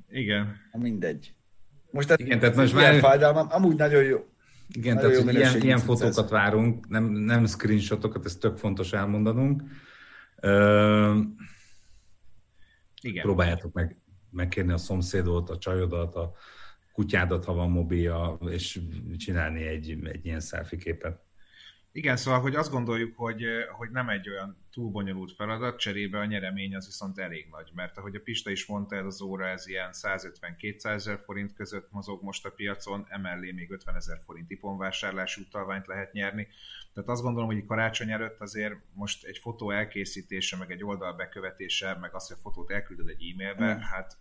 Igen. 0.09 0.55
Mindegy. 0.71 1.33
Most 1.91 2.13
igen, 2.15 2.39
tehát 2.39 2.55
most 2.55 2.73
már... 2.73 2.99
fájdalmam, 2.99 3.47
amúgy 3.49 3.75
nagyon 3.75 4.03
jó. 4.03 4.25
Igen, 4.67 4.95
nagyon 4.95 5.11
tehát 5.11 5.25
jó 5.25 5.39
ilyen, 5.39 5.61
ilyen 5.61 5.77
fotókat 5.77 6.29
várunk, 6.29 6.87
nem, 6.87 7.03
nem 7.03 7.45
screenshotokat, 7.45 8.25
ez 8.25 8.35
tök 8.35 8.57
fontos 8.57 8.93
elmondanunk. 8.93 9.63
Ö, 10.39 11.19
igen. 13.01 13.23
Próbáljátok 13.23 13.73
meg 13.73 13.97
megkérni 14.29 14.71
a 14.71 14.77
szomszédot, 14.77 15.49
a 15.49 15.57
csajodat, 15.57 16.15
a 16.15 16.33
kutyádat, 16.91 17.45
ha 17.45 17.53
van 17.53 17.69
mobilja, 17.69 18.38
és 18.50 18.79
csinálni 19.17 19.63
egy, 19.63 19.98
egy 20.03 20.25
ilyen 20.25 20.39
selfie 20.39 20.79
képet. 20.79 21.29
Igen, 21.93 22.17
szóval, 22.17 22.39
hogy 22.39 22.55
azt 22.55 22.71
gondoljuk, 22.71 23.17
hogy, 23.17 23.43
hogy 23.77 23.89
nem 23.89 24.10
egy 24.10 24.29
olyan 24.29 24.57
túl 24.71 24.91
bonyolult 24.91 25.31
feladat, 25.31 25.79
cserébe 25.79 26.19
a 26.19 26.25
nyeremény 26.25 26.75
az 26.75 26.86
viszont 26.86 27.19
elég 27.19 27.48
nagy, 27.51 27.71
mert 27.75 27.98
ahogy 27.98 28.15
a 28.15 28.19
Pista 28.24 28.50
is 28.50 28.65
mondta, 28.65 28.95
ez 28.95 29.05
az 29.05 29.21
óra 29.21 29.48
ez 29.48 29.67
ilyen 29.67 29.89
150-200 29.91 30.86
ezer 30.86 31.21
forint 31.25 31.53
között 31.53 31.91
mozog 31.91 32.24
most 32.24 32.45
a 32.45 32.51
piacon, 32.51 33.05
emellé 33.10 33.51
még 33.51 33.71
50 33.71 33.95
ezer 33.95 34.19
forint 34.25 34.51
iponvásárlási 34.51 35.41
utalványt 35.41 35.88
lehet 35.88 36.13
nyerni. 36.13 36.48
Tehát 36.93 37.10
azt 37.10 37.21
gondolom, 37.21 37.50
hogy 37.50 37.65
karácsony 37.65 38.12
előtt 38.12 38.39
azért 38.39 38.75
most 38.93 39.25
egy 39.25 39.38
fotó 39.38 39.71
elkészítése, 39.71 40.57
meg 40.57 40.71
egy 40.71 40.83
oldal 40.83 41.13
bekövetése, 41.13 41.98
meg 42.01 42.15
az, 42.15 42.27
hogy 42.27 42.38
a 42.39 42.41
fotót 42.41 42.71
elküldöd 42.71 43.10
egy 43.10 43.31
e-mailbe, 43.31 43.75
mm. 43.75 43.79
hát 43.79 44.17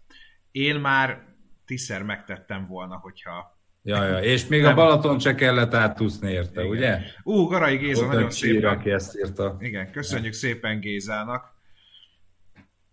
én 0.51 0.81
már 0.81 1.39
tízszer 1.71 2.03
megtettem 2.03 2.67
volna, 2.67 2.99
hogyha 3.03 3.59
Ja, 3.83 4.05
ja, 4.05 4.19
és 4.19 4.47
még 4.47 4.63
nem. 4.63 4.71
a 4.71 4.75
Balaton 4.75 5.19
se 5.19 5.35
kellett 5.35 5.75
átúszni 5.75 6.31
érte, 6.31 6.61
Igen. 6.61 6.77
ugye? 6.77 6.99
Ú, 7.23 7.47
Garai 7.47 7.77
Géza, 7.77 8.05
Ott 8.05 8.13
nagyon 8.13 8.31
szépen. 8.31 8.71
Aki 8.71 8.91
ezt 8.91 9.17
írta. 9.19 9.57
Igen, 9.61 9.91
köszönjük 9.91 10.33
szépen 10.33 10.81
Gézának 10.81 11.45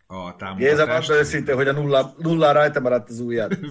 a 0.07 0.35
támogatást. 0.35 0.57
Géza, 0.57 0.85
mondd 0.85 1.11
őszintén, 1.11 1.55
hogy 1.55 1.67
a 1.67 1.71
nulla, 1.71 2.13
nulla 2.17 2.51
rajta 2.51 2.79
maradt 2.79 3.09
az 3.09 3.19
ujját. 3.19 3.59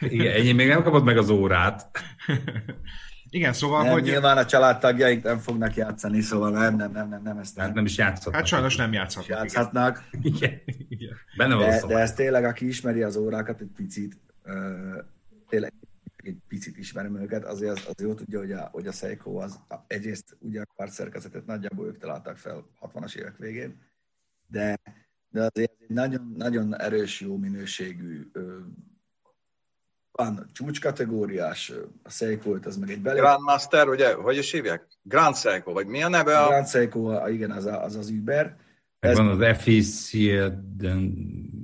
Igen, 0.00 0.34
ennyi 0.34 0.52
még 0.52 0.68
nem 0.68 0.82
kapod 0.82 1.04
meg 1.04 1.18
az 1.18 1.30
órát. 1.30 1.90
Igen, 3.30 3.52
szóval, 3.52 3.82
nem, 3.82 3.92
hogy... 3.92 4.02
Nyilván 4.02 4.36
a 4.36 4.44
családtagjaink 4.44 5.22
nem 5.22 5.38
fognak 5.38 5.74
játszani, 5.74 6.20
szóval 6.20 6.50
nem, 6.50 6.76
nem, 6.76 6.92
nem, 6.92 7.08
nem, 7.08 7.22
nem 7.22 7.38
ezt 7.38 7.56
nem. 7.56 7.66
Hát 7.66 7.74
nem 7.74 7.84
is 7.84 7.98
játszhatnak. 7.98 8.34
Hát 8.34 8.46
sajnos 8.46 8.76
nem 8.76 8.92
játszhatnak. 8.92 9.38
Játszhatnak. 9.38 10.08
Igen. 10.22 10.60
igen. 10.88 11.16
Benne 11.36 11.54
van 11.54 11.68
de, 11.68 11.86
de 11.86 11.98
ez 11.98 12.12
tényleg, 12.12 12.44
aki 12.44 12.66
ismeri 12.66 13.02
az 13.02 13.16
órákat 13.16 13.60
egy 13.60 13.70
picit, 13.76 14.18
tényleg 15.48 15.72
egy 16.16 16.36
picit 16.48 16.78
ismerem 16.78 17.20
őket, 17.20 17.44
azért 17.44 17.72
az, 17.72 17.86
az 17.86 18.02
jó 18.02 18.14
tudja, 18.14 18.38
hogy 18.38 18.52
a, 18.52 18.68
hogy 18.72 18.86
a 18.86 18.92
Seiko 18.92 19.36
az 19.36 19.60
egyrészt 19.86 20.36
ugye 20.40 20.60
a 20.60 20.64
kvart 20.64 20.92
szerkezetet 20.92 21.46
nagyjából 21.46 21.86
ők 21.86 21.98
találták 21.98 22.36
fel 22.36 22.66
60-as 22.80 23.16
évek 23.16 23.36
végén, 23.36 23.80
de, 24.46 24.80
de 25.28 25.40
azért 25.40 25.72
egy 25.80 25.90
nagyon, 25.90 26.34
nagyon 26.36 26.80
erős, 26.80 27.20
jó 27.20 27.36
minőségű 27.36 28.30
van 30.18 30.50
csúcskategóriás, 30.52 31.72
a 32.02 32.10
Seiko 32.10 32.56
az 32.64 32.76
meg 32.76 32.90
egy 32.90 33.00
belé... 33.00 33.18
Grandmaster, 33.18 33.88
ugye, 33.88 34.14
hogy 34.14 34.36
is 34.36 34.52
hívják? 34.52 34.86
Grand 35.02 35.36
Seiko, 35.36 35.72
vagy 35.72 35.86
mi 35.86 36.02
a 36.02 36.08
neve? 36.08 36.38
A... 36.38 36.48
Grand 36.48 36.68
Seiko, 36.68 37.28
igen, 37.28 37.50
az 37.50 37.66
a, 37.66 37.82
az, 37.82 37.96
az 37.96 38.10
Uber. 38.10 38.56
Ez, 38.98 39.16
van 39.16 39.28
az 39.28 39.58
FEC, 39.58 40.14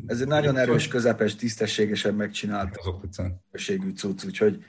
ez 0.06 0.20
egy 0.20 0.26
nagyon 0.26 0.56
erős, 0.56 0.88
közepes, 0.88 1.34
tisztességesen 1.34 2.14
megcsinált 2.14 2.78
minőségű 3.16 3.90
cucc, 3.90 4.24
úgyhogy 4.24 4.64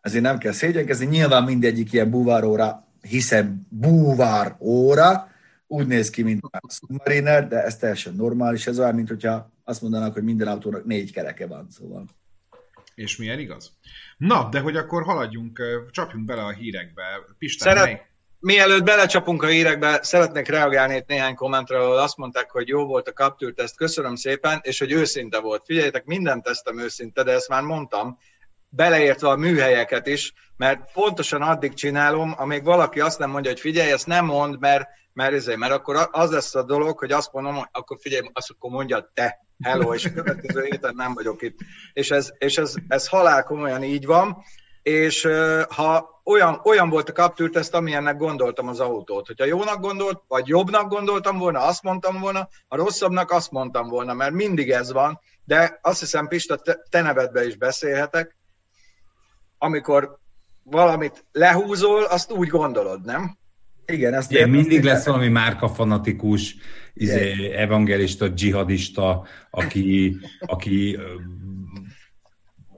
ezért 0.00 0.22
nem 0.22 0.38
kell 0.38 0.52
szégyenkezni. 0.52 1.06
Nyilván 1.06 1.44
mindegyik 1.44 1.92
ilyen 1.92 2.10
búváróra, 2.10 2.86
hiszen 3.00 3.66
búvár 3.68 4.56
óra, 4.60 5.28
úgy 5.66 5.86
néz 5.86 6.10
ki, 6.10 6.22
mint 6.22 6.42
a 6.42 6.72
Submariner, 6.72 7.48
de 7.48 7.64
ez 7.64 7.76
teljesen 7.76 8.14
normális. 8.14 8.66
Ez 8.66 8.78
olyan, 8.78 8.94
mint 8.94 9.08
hogyha 9.08 9.52
azt 9.64 9.82
mondanak, 9.82 10.12
hogy 10.12 10.22
minden 10.24 10.48
autónak 10.48 10.84
négy 10.84 11.12
kereke 11.12 11.46
van, 11.46 11.66
szóval. 11.70 12.04
És 12.94 13.16
milyen 13.16 13.38
igaz? 13.38 13.72
Na, 14.16 14.48
de 14.50 14.60
hogy 14.60 14.76
akkor 14.76 15.02
haladjunk, 15.02 15.62
csapjunk 15.90 16.24
bele 16.24 16.42
a 16.42 16.50
hírekbe. 16.50 17.02
Pistán, 17.38 17.74
Szeret, 17.74 17.84
mely... 17.84 18.06
Mielőtt 18.38 18.84
belecsapunk 18.84 19.42
a 19.42 19.46
hírekbe, 19.46 19.98
szeretnék 20.02 20.48
reagálni 20.48 20.96
itt 20.96 21.06
néhány 21.06 21.34
kommentre, 21.34 21.78
ahol 21.78 21.98
azt 21.98 22.16
mondták, 22.16 22.50
hogy 22.50 22.68
jó 22.68 22.86
volt 22.86 23.08
a 23.08 23.12
Capture 23.12 23.52
teszt, 23.52 23.76
köszönöm 23.76 24.14
szépen, 24.14 24.60
és 24.62 24.78
hogy 24.78 24.92
őszinte 24.92 25.40
volt. 25.40 25.62
Figyeljétek, 25.64 26.04
minden 26.04 26.42
tesztem 26.42 26.78
őszinte, 26.78 27.22
de 27.22 27.32
ezt 27.32 27.48
már 27.48 27.62
mondtam, 27.62 28.18
beleértve 28.68 29.28
a 29.28 29.36
műhelyeket 29.36 30.06
is, 30.06 30.32
mert 30.56 30.92
pontosan 30.92 31.42
addig 31.42 31.74
csinálom, 31.74 32.34
amíg 32.36 32.64
valaki 32.64 33.00
azt 33.00 33.18
nem 33.18 33.30
mondja, 33.30 33.50
hogy 33.50 33.60
figyelj, 33.60 33.90
ezt 33.90 34.06
nem 34.06 34.24
mond, 34.24 34.58
mert, 34.58 34.88
mert, 35.12 35.32
ezért, 35.32 35.58
mert 35.58 35.72
akkor 35.72 36.08
az 36.10 36.30
lesz 36.30 36.54
a 36.54 36.62
dolog, 36.62 36.98
hogy 36.98 37.12
azt 37.12 37.32
mondom, 37.32 37.54
hogy 37.54 37.68
akkor 37.72 37.96
figyelj, 38.00 38.28
azt 38.32 38.50
akkor 38.50 38.70
mondja 38.70 39.10
te, 39.14 39.46
hello, 39.62 39.94
és 39.94 40.12
következő 40.14 40.62
héten 40.62 40.94
nem 40.94 41.14
vagyok 41.14 41.42
itt. 41.42 41.58
És 41.92 42.10
ez, 42.10 42.30
és 42.38 42.58
ez, 42.58 42.74
ez 42.88 43.08
halál 43.08 43.42
komolyan 43.42 43.82
így 43.82 44.06
van, 44.06 44.42
és 44.82 45.28
ha 45.68 46.20
olyan, 46.24 46.60
olyan 46.64 46.88
volt 46.88 47.08
a 47.08 47.12
kaptűrteszt, 47.12 47.74
amilyennek 47.74 48.16
gondoltam 48.16 48.68
az 48.68 48.80
autót. 48.80 49.26
Hogyha 49.26 49.44
jónak 49.44 49.80
gondolt, 49.80 50.22
vagy 50.28 50.48
jobbnak 50.48 50.88
gondoltam 50.88 51.38
volna, 51.38 51.60
azt 51.60 51.82
mondtam 51.82 52.20
volna, 52.20 52.48
a 52.68 52.76
rosszabbnak 52.76 53.30
azt 53.30 53.50
mondtam 53.50 53.88
volna, 53.88 54.14
mert 54.14 54.32
mindig 54.32 54.70
ez 54.70 54.92
van, 54.92 55.20
de 55.44 55.78
azt 55.82 56.00
hiszem, 56.00 56.28
Pista, 56.28 56.56
te, 56.56 56.82
te 56.90 57.00
nevedbe 57.00 57.46
is 57.46 57.56
beszélhetek, 57.56 58.36
amikor 59.58 60.18
valamit 60.62 61.24
lehúzol, 61.32 62.04
azt 62.04 62.32
úgy 62.32 62.48
gondolod, 62.48 63.04
nem? 63.04 63.36
Igen, 63.92 64.14
ezt 64.14 64.32
Igen, 64.32 64.50
mindig 64.50 64.82
lesz 64.82 65.06
valami 65.06 65.28
márkafanatikus, 65.28 66.56
izé, 66.94 67.52
evangelista, 67.52 68.28
dzsihadista, 68.28 69.26
aki, 69.50 70.16
aki 70.40 70.98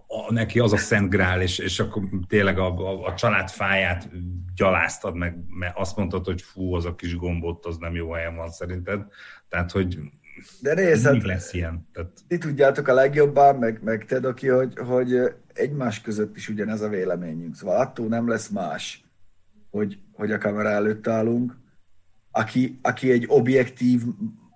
a, 0.07 0.33
neki 0.33 0.59
az 0.59 0.73
a 0.73 0.77
szent 0.77 1.11
grál, 1.11 1.43
és, 1.43 1.59
és 1.59 1.81
akkor 1.81 2.03
tényleg 2.29 2.59
a, 2.59 2.67
a, 2.67 3.07
a 3.07 3.15
család 3.15 3.51
fáját 3.51 4.09
gyaláztad 4.55 5.17
meg, 5.17 5.37
mert 5.49 5.79
azt 5.79 5.97
mondtad, 5.97 6.25
hogy 6.25 6.43
fú, 6.43 6.75
az 6.75 6.85
a 6.85 6.95
kis 6.95 7.17
gombot, 7.17 7.67
az 7.67 7.77
nem 7.77 7.95
jó 7.95 8.13
helyen 8.13 8.37
van 8.37 8.51
szerinted. 8.51 9.01
Tehát, 9.49 9.71
hogy 9.71 9.99
de 10.61 10.75
nézd, 10.75 11.05
hát, 11.05 11.23
lesz 11.23 11.53
ilyen. 11.53 11.89
Tehát... 11.93 12.11
Ti 12.29 12.39
tudjátok 12.39 12.89
a 12.89 12.95
legjobban, 12.95 13.57
meg, 13.57 13.81
meg 13.83 14.05
te, 14.05 14.19
Doki, 14.19 14.49
hogy, 14.49 14.79
hogy 14.79 15.35
egymás 15.53 16.01
között 16.01 16.37
is 16.37 16.49
ugyanez 16.49 16.81
a 16.81 16.89
véleményünk. 16.89 17.55
Szóval 17.55 17.81
attól 17.81 18.07
nem 18.07 18.29
lesz 18.29 18.49
más, 18.49 19.05
hogy, 19.71 19.99
hogy 20.15 20.33
a 20.33 20.39
kamera 20.39 20.69
előtt 20.69 21.07
állunk. 21.09 21.57
Aki, 22.31 22.79
aki 22.83 23.11
egy 23.11 23.25
objektív 23.29 24.03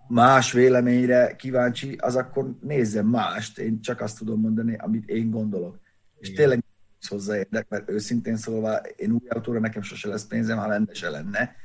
más 0.08 0.52
véleményre 0.52 1.36
kíváncsi, 1.36 1.96
az 2.00 2.16
akkor 2.16 2.54
nézzen 2.60 3.04
mást. 3.04 3.58
Én 3.58 3.80
csak 3.80 4.00
azt 4.00 4.18
tudom 4.18 4.40
mondani, 4.40 4.76
amit 4.78 5.08
én 5.08 5.30
gondolok. 5.30 5.78
És 6.18 6.28
Igen. 6.28 6.40
tényleg 6.40 6.64
hozzá 7.08 7.36
érdek, 7.36 7.66
mert 7.68 7.90
őszintén 7.90 8.36
szólva 8.36 8.76
én 8.76 9.10
új 9.10 9.28
autóra 9.28 9.60
nekem 9.60 9.82
sose 9.82 10.08
lesz 10.08 10.26
pénzem, 10.26 10.58
ha 10.58 10.66
lenne, 10.66 10.94
se 10.94 11.10
lenne. 11.10 11.56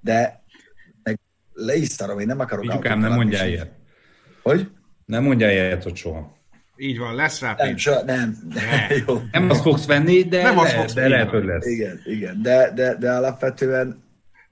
De 0.00 0.42
meg 1.02 1.18
le 1.52 1.74
is 1.74 1.88
szarom, 1.88 2.18
én 2.18 2.26
nem 2.26 2.40
akarok 2.40 2.70
autót. 2.70 2.96
nem 2.96 3.12
mondjál 3.12 3.48
ilyet. 3.48 3.72
Hogy? 4.42 4.70
Nem 5.04 5.22
mondjál 5.22 5.50
ilyet, 5.50 5.82
hogy 5.82 5.96
soha. 5.96 6.36
Így 6.76 6.98
van, 6.98 7.14
lesz 7.14 7.40
rá 7.40 7.54
pénz. 7.54 7.68
Nem, 7.68 7.76
soha, 7.76 8.02
nem. 8.02 8.36
Ne. 8.54 8.86
Jó. 9.06 9.22
Nem 9.32 9.50
azt 9.50 9.62
fogsz 9.62 9.86
venni, 9.86 10.22
de, 10.22 10.42
nem 10.42 10.56
lehet, 10.56 10.72
fogsz 10.72 10.92
de 10.92 11.08
lehet, 11.08 11.28
hogy 11.28 11.44
lesz. 11.44 11.66
Igen, 11.66 12.00
igen. 12.04 12.42
De, 12.42 12.72
de, 12.74 12.94
de 12.94 13.12
alapvetően 13.12 14.02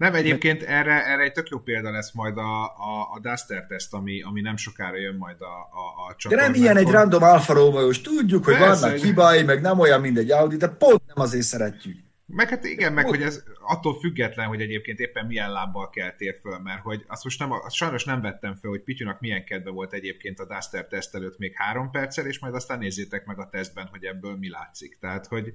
nem, 0.01 0.15
egyébként 0.15 0.63
erre, 0.63 1.05
erre 1.07 1.23
egy 1.23 1.33
tök 1.33 1.49
jó 1.49 1.59
példa 1.59 1.91
lesz 1.91 2.13
majd 2.13 2.37
a, 2.37 2.63
a, 2.65 3.09
a 3.15 3.21
Duster 3.23 3.67
teszt, 3.67 3.95
ami, 3.95 4.23
ami 4.23 4.41
nem 4.41 4.57
sokára 4.57 4.97
jön 4.97 5.15
majd 5.15 5.37
a, 5.41 5.45
a, 5.45 6.09
a 6.09 6.15
csatornán. 6.17 6.53
De 6.53 6.59
nem 6.59 6.63
ilyen 6.63 6.77
egy 6.77 6.93
random 6.93 7.23
Alfa 7.23 7.53
romeo 7.53 7.91
tudjuk, 7.91 8.45
hogy 8.45 8.57
Persze, 8.57 8.81
vannak 8.81 8.97
hibái, 8.97 9.43
meg 9.43 9.61
nem 9.61 9.79
olyan, 9.79 10.01
mint 10.01 10.19
egy 10.19 10.31
Audi, 10.31 10.57
de 10.57 10.69
pont 10.69 11.03
nem 11.07 11.25
azért 11.25 11.45
szeretjük. 11.45 11.99
Meg 12.33 12.49
hát 12.49 12.65
igen, 12.65 12.93
meg 12.93 13.07
hogy 13.07 13.23
ez 13.23 13.43
attól 13.61 13.99
független, 13.99 14.47
hogy 14.47 14.61
egyébként 14.61 14.99
éppen 14.99 15.27
milyen 15.27 15.53
lábbal 15.53 15.91
keltél 15.91 16.35
föl, 16.41 16.59
mert 16.59 16.83
hogy 16.83 17.05
azt 17.09 17.25
most 17.25 17.39
nem, 17.39 17.53
azt 17.53 17.75
sajnos 17.75 18.05
nem 18.05 18.21
vettem 18.21 18.55
föl, 18.55 18.71
hogy 18.71 18.83
Pityunak 18.83 19.21
milyen 19.21 19.45
kedve 19.45 19.71
volt 19.71 19.93
egyébként 19.93 20.41
a 20.41 20.47
Duster 20.47 20.87
teszt 20.87 21.15
előtt 21.15 21.39
még 21.39 21.53
három 21.55 21.91
perccel, 21.91 22.27
és 22.27 22.39
majd 22.39 22.55
aztán 22.55 22.79
nézzétek 22.79 23.25
meg 23.25 23.39
a 23.39 23.49
tesztben, 23.49 23.87
hogy 23.91 24.05
ebből 24.05 24.37
mi 24.37 24.51
látszik. 24.51 24.99
Tehát, 25.01 25.27
hogy, 25.27 25.55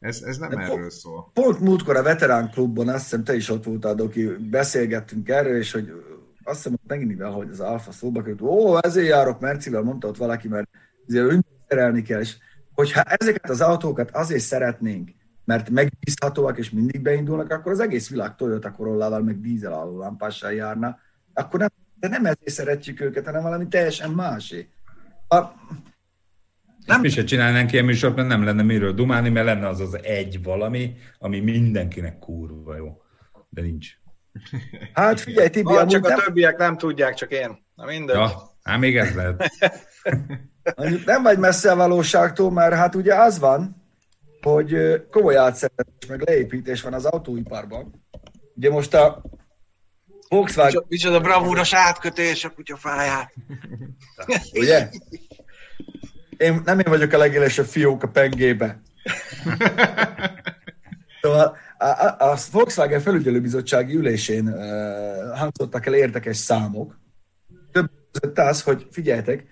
ez, 0.00 0.22
ez 0.22 0.38
nem 0.38 0.50
De 0.50 0.56
erről 0.56 0.76
pont, 0.76 0.90
szól. 0.90 1.30
Pont 1.34 1.60
múltkor 1.60 1.96
a 1.96 2.02
veterán 2.02 2.50
klubban, 2.50 2.88
azt 2.88 3.02
hiszem 3.02 3.24
te 3.24 3.34
is 3.34 3.48
ott 3.48 3.64
voltál, 3.64 3.94
Doki, 3.94 4.26
beszélgettünk 4.26 5.28
erről, 5.28 5.56
és 5.56 5.72
hogy 5.72 5.92
azt 6.42 6.56
hiszem, 6.56 6.72
hogy 6.72 6.80
megint 6.86 7.08
mivel, 7.08 7.30
hogy 7.30 7.48
az 7.50 7.60
Alfa 7.60 7.92
szóba 7.92 8.22
került, 8.22 8.40
ó, 8.40 8.78
ezért 8.82 9.06
járok 9.06 9.40
Mercivel, 9.40 9.82
mondta 9.82 10.08
ott 10.08 10.16
valaki, 10.16 10.48
mert 10.48 10.68
azért 11.08 11.44
szerelni 11.68 12.02
kell, 12.02 12.20
és 12.20 12.36
hogyha 12.72 13.02
ezeket 13.02 13.50
az 13.50 13.60
autókat 13.60 14.10
azért 14.10 14.42
szeretnénk, 14.42 15.10
mert 15.44 15.70
megbízhatóak 15.70 16.58
és 16.58 16.70
mindig 16.70 17.02
beindulnak, 17.02 17.50
akkor 17.50 17.72
az 17.72 17.80
egész 17.80 18.10
világ 18.10 18.36
Toyota 18.36 18.70
Corollával, 18.70 19.22
meg 19.22 19.40
dízel 19.40 19.72
alul 19.72 19.98
lámpással 19.98 20.52
járna, 20.52 20.98
akkor 21.32 21.60
nem, 21.60 21.68
de 22.00 22.08
nem 22.08 22.24
ezért 22.24 22.50
szeretjük 22.50 23.00
őket, 23.00 23.24
hanem 23.24 23.42
valami 23.42 23.68
teljesen 23.68 24.10
másé. 24.10 24.68
A, 25.28 25.36
nem. 26.86 27.00
Mi 27.00 27.08
se 27.08 27.24
csinálnánk 27.24 27.72
ilyen 27.72 27.84
műsort, 27.84 28.16
mert 28.16 28.28
nem 28.28 28.44
lenne 28.44 28.62
miről 28.62 28.92
dumálni, 28.92 29.28
mert 29.28 29.46
lenne 29.46 29.68
az 29.68 29.80
az 29.80 29.98
egy 30.02 30.42
valami, 30.42 30.96
ami 31.18 31.40
mindenkinek 31.40 32.18
kurva 32.18 32.76
jó. 32.76 33.02
De 33.48 33.62
nincs. 33.62 33.88
Hát 34.92 35.20
figyelj, 35.20 35.48
Tibi, 35.48 35.74
ah, 35.74 35.86
csak 35.86 36.04
a 36.04 36.08
nem... 36.08 36.18
többiek 36.18 36.56
nem 36.56 36.76
tudják, 36.76 37.14
csak 37.14 37.30
én. 37.30 37.64
Na 37.74 37.84
mindegy. 37.84 38.16
Ja, 38.16 38.30
hát 38.62 38.78
még 38.78 38.96
ez 38.96 39.14
lehet. 39.14 39.50
Nem 41.04 41.22
vagy 41.22 41.38
messze 41.38 41.70
a 41.70 41.76
valóságtól, 41.76 42.50
mert 42.50 42.74
hát 42.74 42.94
ugye 42.94 43.14
az 43.14 43.38
van, 43.38 43.83
hogy 44.44 45.02
komoly 45.10 45.36
átszervezés 45.36 46.06
meg 46.08 46.20
leépítés 46.20 46.82
van 46.82 46.92
az 46.92 47.04
autóiparban. 47.04 48.04
Ugye 48.54 48.70
most 48.70 48.94
a 48.94 49.22
Volkswagen... 50.28 50.84
Micsoda 50.88 51.20
bravúros 51.20 51.74
átkötés 51.74 52.44
a 52.44 52.50
kutyafáját. 52.50 53.34
Ugye? 54.60 54.88
Én, 56.36 56.62
nem 56.64 56.78
én 56.78 56.90
vagyok 56.90 57.12
a 57.12 57.18
legélesebb 57.18 57.66
fiók 57.66 58.02
a 58.02 58.08
pengébe. 58.08 58.80
Szóval 61.20 61.56
a, 61.78 61.84
a, 61.84 62.16
a 62.18 62.36
Volkswagen 62.52 63.00
felügyelőbizottsági 63.00 63.94
ülésén 63.94 64.48
uh, 64.48 65.38
hangzottak 65.38 65.86
el 65.86 65.94
érdekes 65.94 66.36
számok. 66.36 66.98
Több 67.72 67.90
között 68.12 68.38
az, 68.38 68.62
hogy 68.62 68.86
figyeljetek, 68.90 69.44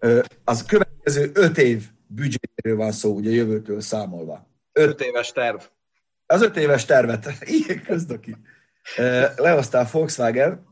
uh, 0.00 0.22
az 0.44 0.64
következő 0.64 1.30
öt 1.34 1.58
év 1.58 1.84
büdzséről 2.06 2.76
van 2.76 2.92
szó, 2.92 3.14
ugye 3.14 3.30
jövőtől 3.30 3.80
számolva. 3.80 4.48
Öt, 4.72 4.88
öt 4.88 5.00
éves 5.00 5.32
terv. 5.32 5.60
Az 6.26 6.42
öt 6.42 6.56
éves 6.56 6.84
tervet, 6.84 7.28
ilyen 7.66 7.82
közdoki. 7.82 8.36
Lehoztál 9.36 9.88
Volkswagen, 9.92 10.66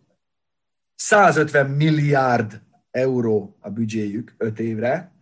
150 0.94 1.66
milliárd 1.66 2.60
euró 2.90 3.56
a 3.60 3.70
büdzséjük 3.70 4.34
öt 4.38 4.60
évre. 4.60 5.12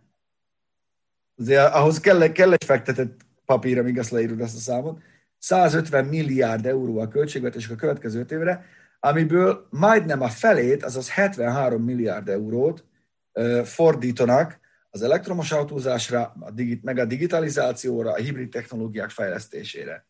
Azért 1.37 1.73
ahhoz 1.73 1.99
kell, 1.99 2.31
kell 2.31 2.51
egy 2.51 2.63
fektetett 2.63 3.21
papír, 3.45 3.79
amíg 3.79 3.99
azt 3.99 4.11
leírod 4.11 4.41
ezt 4.41 4.55
a 4.55 4.59
számot. 4.59 5.01
150 5.37 6.05
milliárd 6.05 6.65
euró 6.65 6.99
a 6.99 7.07
költségvetésük 7.07 7.71
a 7.71 7.75
következő 7.75 8.19
öt 8.19 8.31
évre, 8.31 8.65
amiből 8.99 9.67
majdnem 9.69 10.21
a 10.21 10.27
felét, 10.27 10.83
azaz 10.83 11.09
73 11.09 11.83
milliárd 11.83 12.29
eurót 12.29 12.85
fordítanak 13.63 14.59
az 14.93 15.01
elektromos 15.01 15.51
autózásra, 15.51 16.35
a 16.39 16.51
digit, 16.51 16.83
meg 16.83 16.97
a 16.97 17.05
digitalizációra, 17.05 18.11
a 18.11 18.15
hibrid 18.15 18.49
technológiák 18.49 19.09
fejlesztésére. 19.09 20.05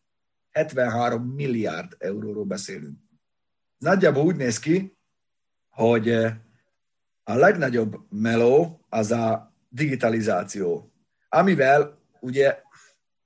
73 0.50 1.22
milliárd 1.22 1.96
euróról 1.98 2.44
beszélünk. 2.44 2.98
Nagyjából 3.78 4.24
úgy 4.24 4.36
néz 4.36 4.58
ki, 4.58 4.96
hogy 5.68 6.08
a 7.22 7.34
legnagyobb 7.34 7.96
meló 8.10 8.84
az 8.88 9.10
a 9.10 9.54
digitalizáció, 9.68 10.92
amivel 11.28 11.98
ugye 12.20 12.62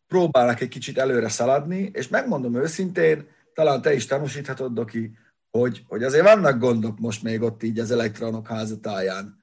próbálnak 0.06 0.60
egy 0.60 0.68
kicsit 0.68 0.98
előre 0.98 1.28
szaladni, 1.28 1.90
és 1.92 2.08
megmondom 2.08 2.54
őszintén, 2.54 3.28
talán 3.54 3.82
te 3.82 3.94
is 3.94 4.06
tanúsíthatod, 4.06 4.72
Doki, 4.72 5.16
hogy, 5.50 5.84
hogy 5.86 6.02
azért 6.02 6.24
vannak 6.24 6.58
gondok 6.58 6.98
most 6.98 7.22
még 7.22 7.42
ott 7.42 7.62
így 7.62 7.78
az 7.78 7.90
elektronok 7.90 8.46
házatáján. 8.46 9.38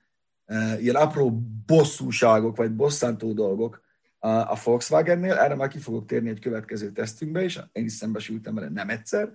Ilyen 0.80 0.96
apró 0.96 1.42
bosszúságok, 1.66 2.56
vagy 2.56 2.72
bosszantó 2.72 3.34
dolgok 3.34 3.84
a, 4.20 4.60
Volkswagennél, 4.64 5.34
erre 5.34 5.56
már 5.56 5.68
ki 5.68 5.80
fogok 5.80 6.06
térni 6.06 6.30
egy 6.30 6.40
következő 6.40 6.92
tesztünkbe 6.92 7.44
is, 7.44 7.60
én 7.72 7.84
is 7.84 7.92
szembesültem 7.92 8.56
vele 8.56 8.70
nem 8.70 8.90
egyszer. 8.90 9.32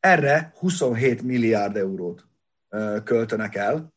Erre 0.00 0.52
27 0.58 1.22
milliárd 1.22 1.76
eurót 1.76 2.26
költönek 3.04 3.54
el, 3.54 3.92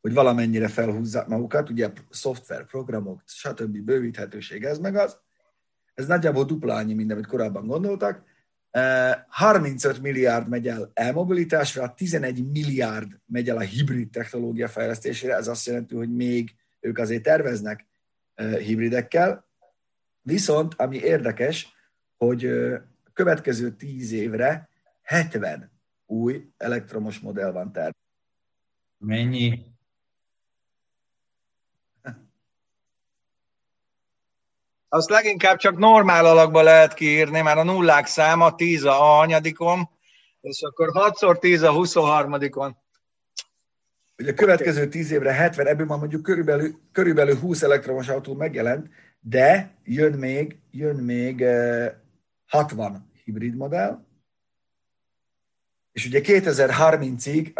hogy 0.00 0.12
valamennyire 0.12 0.68
felhúzzák 0.68 1.26
magukat, 1.26 1.70
ugye 1.70 1.92
szoftver, 2.10 2.66
programok, 2.66 3.22
stb. 3.26 3.78
bővíthetőség, 3.78 4.64
ez 4.64 4.78
meg 4.78 4.96
az. 4.96 5.18
Ez 5.94 6.06
nagyjából 6.06 6.44
dupla 6.44 6.74
annyi, 6.74 6.94
mint 6.94 7.12
amit 7.12 7.26
korábban 7.26 7.66
gondoltak. 7.66 8.22
35 8.70 9.96
eh, 9.96 10.02
milliárd 10.02 10.48
megy 10.48 10.68
el 10.68 10.90
elmobilitásra, 10.94 11.94
11 11.94 12.50
milliárd 12.50 13.20
megy 13.26 13.48
el 13.48 13.56
a 13.56 13.60
hibrid 13.60 14.10
technológia 14.10 14.68
fejlesztésére, 14.68 15.34
ez 15.34 15.48
azt 15.48 15.66
jelenti, 15.66 15.94
hogy 15.94 16.14
még 16.14 16.54
ők 16.80 16.98
azért 16.98 17.22
terveznek 17.22 17.86
hibridekkel. 18.58 19.46
Viszont, 20.22 20.74
ami 20.74 20.96
érdekes, 20.96 21.74
hogy 22.16 22.50
következő 23.12 23.76
10 23.76 24.12
évre 24.12 24.68
70 25.02 25.70
új 26.06 26.48
elektromos 26.56 27.18
modell 27.18 27.50
van 27.50 27.72
terve. 27.72 27.96
Mennyi? 28.98 29.77
Azt 34.88 35.10
leginkább 35.10 35.56
csak 35.56 35.78
normál 35.78 36.24
alakba 36.26 36.62
lehet 36.62 36.94
kiírni, 36.94 37.40
mert 37.40 37.58
a 37.58 37.62
nullák 37.62 38.06
száma 38.06 38.54
10 38.54 38.84
a 38.84 39.18
anyadikon, 39.18 39.88
és 40.40 40.62
akkor 40.62 40.90
6x10 40.92 41.68
a 41.68 41.72
23-on. 41.72 42.72
Ugye 44.18 44.30
a 44.30 44.34
következő 44.34 44.88
10 44.88 45.10
évre 45.10 45.32
70, 45.32 45.66
ebből 45.66 45.86
már 45.86 45.98
mondjuk 45.98 46.22
körülbelül, 46.22 46.80
körülbelül 46.92 47.38
20 47.38 47.62
elektromos 47.62 48.08
autó 48.08 48.34
megjelent, 48.34 48.88
de 49.20 49.74
jön 49.84 50.12
még, 50.12 50.58
jön 50.70 50.96
még 50.96 51.44
60 52.46 53.10
hibrid 53.24 53.56
modell, 53.56 54.06
és 55.92 56.06
ugye 56.06 56.20
2030-ig 56.24 57.52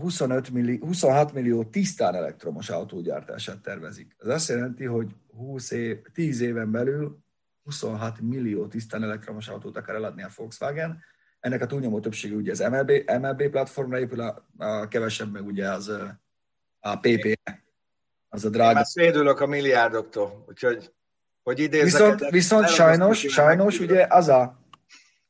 25 0.00 0.50
milli, 0.50 0.78
26 0.78 1.32
millió 1.32 1.64
tisztán 1.64 2.14
elektromos 2.14 2.70
autógyártását 2.70 3.58
tervezik. 3.58 4.16
Ez 4.18 4.28
azt 4.28 4.48
jelenti, 4.48 4.84
hogy 4.84 5.14
20 5.36 5.70
év, 5.70 5.98
10 6.14 6.40
éven 6.40 6.70
belül 6.70 7.18
26 7.64 8.20
millió 8.20 8.66
tisztán 8.66 9.02
elektromos 9.02 9.48
autót 9.48 9.76
akar 9.76 9.94
eladni 9.94 10.22
a 10.22 10.28
Volkswagen. 10.36 11.02
Ennek 11.40 11.62
a 11.62 11.66
túlnyomó 11.66 12.00
többsége 12.00 12.34
ugye 12.34 12.50
az 12.50 12.58
MLB, 12.58 12.90
MLB 13.20 13.48
platformra 13.48 13.98
épül, 13.98 14.20
a, 14.20 14.46
a 14.58 14.88
kevesebb 14.88 15.32
meg 15.32 15.46
ugye 15.46 15.68
az 15.68 15.88
a 16.80 16.98
PP, 16.98 17.40
az 18.28 18.44
a 18.44 18.48
drága. 18.48 18.68
Én 18.68 18.74
már 18.74 18.86
szédülök 18.86 19.40
a 19.40 19.46
milliárdoktól, 19.46 20.44
úgyhogy 20.48 20.92
hogy 21.42 21.58
idézzek. 21.58 21.84
Viszont, 21.84 22.30
viszont 22.30 22.68
sajnos, 22.68 23.18
sajnos 23.18 23.80
ugye 23.80 24.06
az 24.08 24.28
a, 24.28 24.61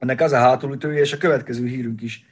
ennek 0.03 0.21
az 0.21 0.33
a 0.33 0.39
hátulütője, 0.39 1.01
és 1.01 1.13
a 1.13 1.17
következő 1.17 1.67
hírünk 1.67 2.03
is 2.03 2.25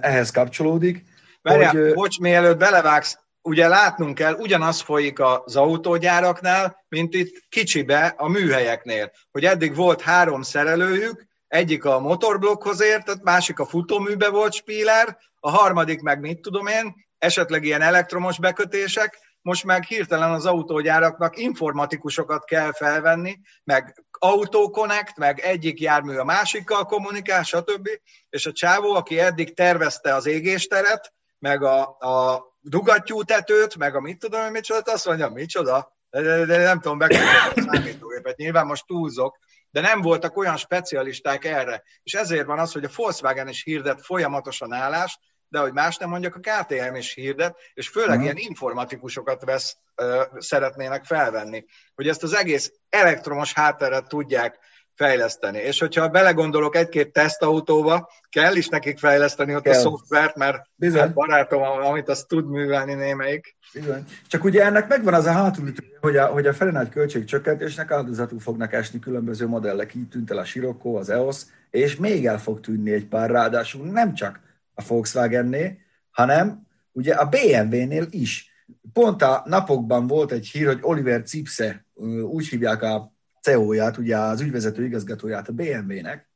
ehhez 0.00 0.30
kapcsolódik. 0.30 1.04
Várjál, 1.42 1.72
hogy, 1.72 1.92
bocs, 1.92 2.18
mielőtt 2.18 2.58
belevágsz, 2.58 3.18
ugye 3.42 3.68
látnunk 3.68 4.14
kell, 4.14 4.34
ugyanaz 4.34 4.80
folyik 4.80 5.20
az 5.20 5.56
autógyáraknál, 5.56 6.84
mint 6.88 7.14
itt 7.14 7.44
kicsibe 7.48 8.14
a 8.16 8.28
műhelyeknél, 8.28 9.10
hogy 9.30 9.44
eddig 9.44 9.74
volt 9.74 10.00
három 10.00 10.42
szerelőjük, 10.42 11.26
egyik 11.48 11.84
a 11.84 11.98
motorblokkhoz 12.00 12.82
ért, 12.82 13.22
másik 13.22 13.58
a 13.58 13.66
futóműbe 13.66 14.28
volt 14.28 14.52
spíler, 14.52 15.18
a 15.40 15.50
harmadik 15.50 16.00
meg 16.00 16.20
mit 16.20 16.40
tudom 16.40 16.66
én, 16.66 16.94
esetleg 17.18 17.64
ilyen 17.64 17.82
elektromos 17.82 18.38
bekötések, 18.38 19.18
most 19.42 19.64
meg 19.64 19.84
hirtelen 19.84 20.30
az 20.30 20.46
autógyáraknak 20.46 21.38
informatikusokat 21.38 22.44
kell 22.44 22.72
felvenni, 22.72 23.38
meg 23.64 24.04
autoconnect, 24.18 25.16
meg 25.16 25.40
egyik 25.40 25.80
jármű 25.80 26.16
a 26.16 26.24
másikkal 26.24 26.84
kommunikál, 26.84 27.42
stb. 27.42 27.88
És 28.30 28.46
a 28.46 28.52
csávó, 28.52 28.94
aki 28.94 29.18
eddig 29.18 29.54
tervezte 29.54 30.14
az 30.14 30.26
égésteret, 30.26 31.12
meg 31.38 31.62
a, 31.62 31.80
a 31.98 32.44
dugattyútetőt, 32.60 33.76
meg 33.76 33.94
a 33.94 34.00
mit 34.00 34.18
tudom, 34.18 34.42
hogy 34.42 34.50
micsoda, 34.50 34.92
azt 34.92 35.06
mondja, 35.06 35.28
micsoda, 35.28 35.96
de, 36.10 36.22
de, 36.22 36.44
de 36.44 36.56
nem 36.56 36.80
tudom 36.80 36.98
bekapcsolni 36.98 37.68
a 37.68 37.72
számítógépet, 37.72 38.36
nyilván 38.36 38.66
most 38.66 38.86
túlzok, 38.86 39.38
de 39.70 39.80
nem 39.80 40.00
voltak 40.00 40.36
olyan 40.36 40.56
specialisták 40.56 41.44
erre. 41.44 41.82
És 42.02 42.14
ezért 42.14 42.46
van 42.46 42.58
az, 42.58 42.72
hogy 42.72 42.84
a 42.84 42.90
Volkswagen 42.96 43.48
is 43.48 43.62
hirdet 43.62 44.04
folyamatosan 44.04 44.72
állást, 44.72 45.18
de 45.48 45.58
hogy 45.58 45.72
más 45.72 45.96
nem 45.96 46.08
mondjak, 46.08 46.34
a 46.34 46.40
KTM 46.40 46.94
is 46.94 47.14
hirdet, 47.14 47.56
és 47.74 47.88
főleg 47.88 48.10
uh-huh. 48.10 48.24
ilyen 48.24 48.36
informatikusokat 48.36 49.44
vesz, 49.44 49.76
uh, 50.02 50.22
szeretnének 50.38 51.04
felvenni, 51.04 51.64
hogy 51.94 52.08
ezt 52.08 52.22
az 52.22 52.34
egész 52.34 52.72
elektromos 52.88 53.52
hátteret 53.52 54.08
tudják 54.08 54.58
fejleszteni. 54.96 55.58
És 55.58 55.80
hogyha 55.80 56.08
belegondolok 56.08 56.76
egy-két 56.76 57.12
tesztautóba, 57.12 58.10
kell 58.28 58.56
is 58.56 58.68
nekik 58.68 58.98
fejleszteni 58.98 59.54
ott 59.54 59.62
kell. 59.62 59.72
a 59.72 59.78
szoftvert, 59.78 60.36
mert 60.36 60.62
Bizony. 60.74 61.00
Hát 61.00 61.12
barátom, 61.12 61.62
amit 61.62 62.08
azt 62.08 62.28
tud 62.28 62.50
művelni 62.50 62.94
némelyik. 62.94 63.56
Bizony. 63.72 64.04
Csak 64.26 64.44
ugye 64.44 64.64
ennek 64.64 64.88
megvan 64.88 65.14
az 65.14 65.26
a 65.26 65.32
hátulütője, 65.32 65.98
hogy 66.00 66.16
a, 66.16 66.26
hogy 66.26 66.46
a 66.46 66.54
felenágy 66.54 66.88
költségcsökkentésnek 66.88 67.90
áldozatul 67.90 68.40
fognak 68.40 68.72
esni 68.72 68.98
különböző 68.98 69.46
modellek, 69.46 69.94
így 69.94 70.08
tűnt 70.08 70.30
el 70.30 70.38
a 70.38 70.44
Sirocco, 70.44 70.94
az 70.94 71.10
EOS, 71.10 71.42
és 71.70 71.96
még 71.96 72.26
el 72.26 72.38
fog 72.38 72.60
tűnni 72.60 72.92
egy 72.92 73.06
pár, 73.06 73.30
ráadásul 73.30 73.86
nem 73.86 74.14
csak 74.14 74.40
a 74.76 74.82
Volkswagennél, 74.86 75.76
hanem 76.10 76.66
ugye 76.92 77.14
a 77.14 77.28
BMW-nél 77.28 78.06
is. 78.10 78.50
Pont 78.92 79.22
a 79.22 79.42
napokban 79.46 80.06
volt 80.06 80.32
egy 80.32 80.46
hír, 80.46 80.66
hogy 80.66 80.78
Oliver 80.80 81.22
Cipse, 81.22 81.86
úgy 82.22 82.46
hívják 82.46 82.82
a 82.82 83.14
CEO-ját, 83.40 83.96
ugye 83.96 84.16
az 84.16 84.40
ügyvezető 84.40 84.84
igazgatóját 84.84 85.48
a 85.48 85.52
BMW-nek, 85.52 86.30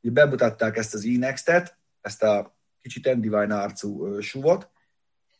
ugye 0.00 0.12
bemutatták 0.12 0.76
ezt 0.76 0.94
az 0.94 1.08
e 1.20 1.74
ezt 2.00 2.22
a 2.22 2.58
kicsit 2.80 3.06
Endivine 3.06 3.58
arcú 3.58 4.20
suvot, 4.20 4.70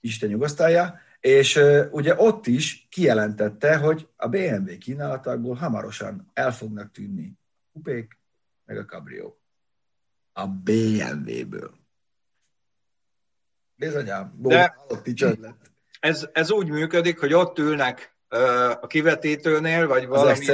Isten 0.00 0.28
nyugosztalja, 0.28 0.98
és 1.20 1.60
ugye 1.90 2.14
ott 2.16 2.46
is 2.46 2.86
kijelentette, 2.90 3.76
hogy 3.76 4.08
a 4.16 4.28
BMW 4.28 4.78
kínálatából 4.78 5.54
hamarosan 5.54 6.30
el 6.32 6.52
fognak 6.52 6.90
tűnni 6.90 7.38
a 7.64 7.68
kupék, 7.72 8.18
meg 8.64 8.78
a 8.78 8.84
kabrió. 8.84 9.40
A 10.32 10.46
BMW-ből. 10.46 11.85
Bizonyám, 13.76 14.32
de, 14.38 14.76
lett. 15.40 15.56
ez, 16.00 16.28
ez 16.32 16.50
úgy 16.50 16.68
működik, 16.68 17.18
hogy 17.18 17.32
ott 17.32 17.58
ülnek 17.58 18.14
a 18.80 18.86
kivetítőnél, 18.86 19.86
vagy 19.86 20.06
valami 20.06 20.46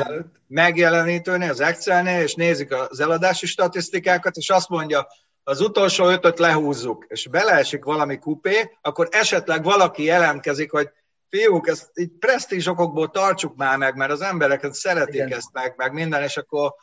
megjelenítőnél, 0.46 1.50
az 1.50 1.60
Excelnél, 1.60 2.22
és 2.22 2.34
nézik 2.34 2.74
az 2.74 3.00
eladási 3.00 3.46
statisztikákat, 3.46 4.36
és 4.36 4.50
azt 4.50 4.68
mondja, 4.68 5.06
az 5.44 5.60
utolsó 5.60 6.08
ötöt 6.08 6.38
lehúzzuk, 6.38 7.04
és 7.08 7.28
beleesik 7.28 7.84
valami 7.84 8.18
kupé, 8.18 8.78
akkor 8.80 9.08
esetleg 9.10 9.62
valaki 9.62 10.02
jelentkezik, 10.02 10.70
hogy 10.70 10.90
fiúk, 11.28 11.68
ezt 11.68 11.90
így 11.94 12.10
presztízs 12.18 12.66
okokból 12.66 13.10
tartsuk 13.10 13.56
már 13.56 13.78
meg, 13.78 13.96
mert 13.96 14.12
az 14.12 14.20
embereket 14.20 14.74
szeretik 14.74 15.14
Igen. 15.14 15.32
ezt 15.32 15.52
meg, 15.52 15.74
meg 15.76 15.92
minden, 15.92 16.22
és 16.22 16.36
akkor 16.36 16.74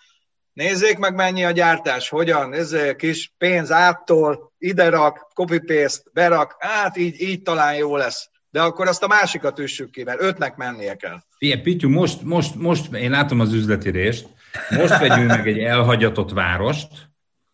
nézzék 0.59 0.97
meg 0.97 1.15
mennyi 1.15 1.43
a 1.43 1.51
gyártás, 1.51 2.09
hogyan, 2.09 2.53
ez 2.53 2.75
kis 2.97 3.33
pénz 3.37 3.71
áttól, 3.71 4.53
ide 4.57 4.89
rak, 4.89 5.27
copy-paste, 5.33 6.09
berak, 6.13 6.55
hát 6.59 6.97
így, 6.97 7.21
így 7.21 7.41
talán 7.41 7.75
jó 7.75 7.95
lesz. 7.95 8.29
De 8.51 8.61
akkor 8.61 8.87
azt 8.87 9.03
a 9.03 9.07
másikat 9.07 9.59
üssük 9.59 9.91
ki, 9.91 10.03
mert 10.03 10.21
ötnek 10.21 10.55
mennie 10.55 10.95
kell. 10.95 11.17
Igen, 11.37 11.61
Pityu, 11.61 11.89
most, 11.89 12.21
most, 12.21 12.55
most 12.55 12.93
én 12.93 13.11
látom 13.11 13.39
az 13.39 13.53
üzleti 13.53 13.89
részt, 13.89 14.25
most 14.69 14.97
vegyünk 14.97 15.27
meg 15.27 15.47
egy 15.47 15.59
elhagyatott 15.59 16.31
várost, 16.31 16.87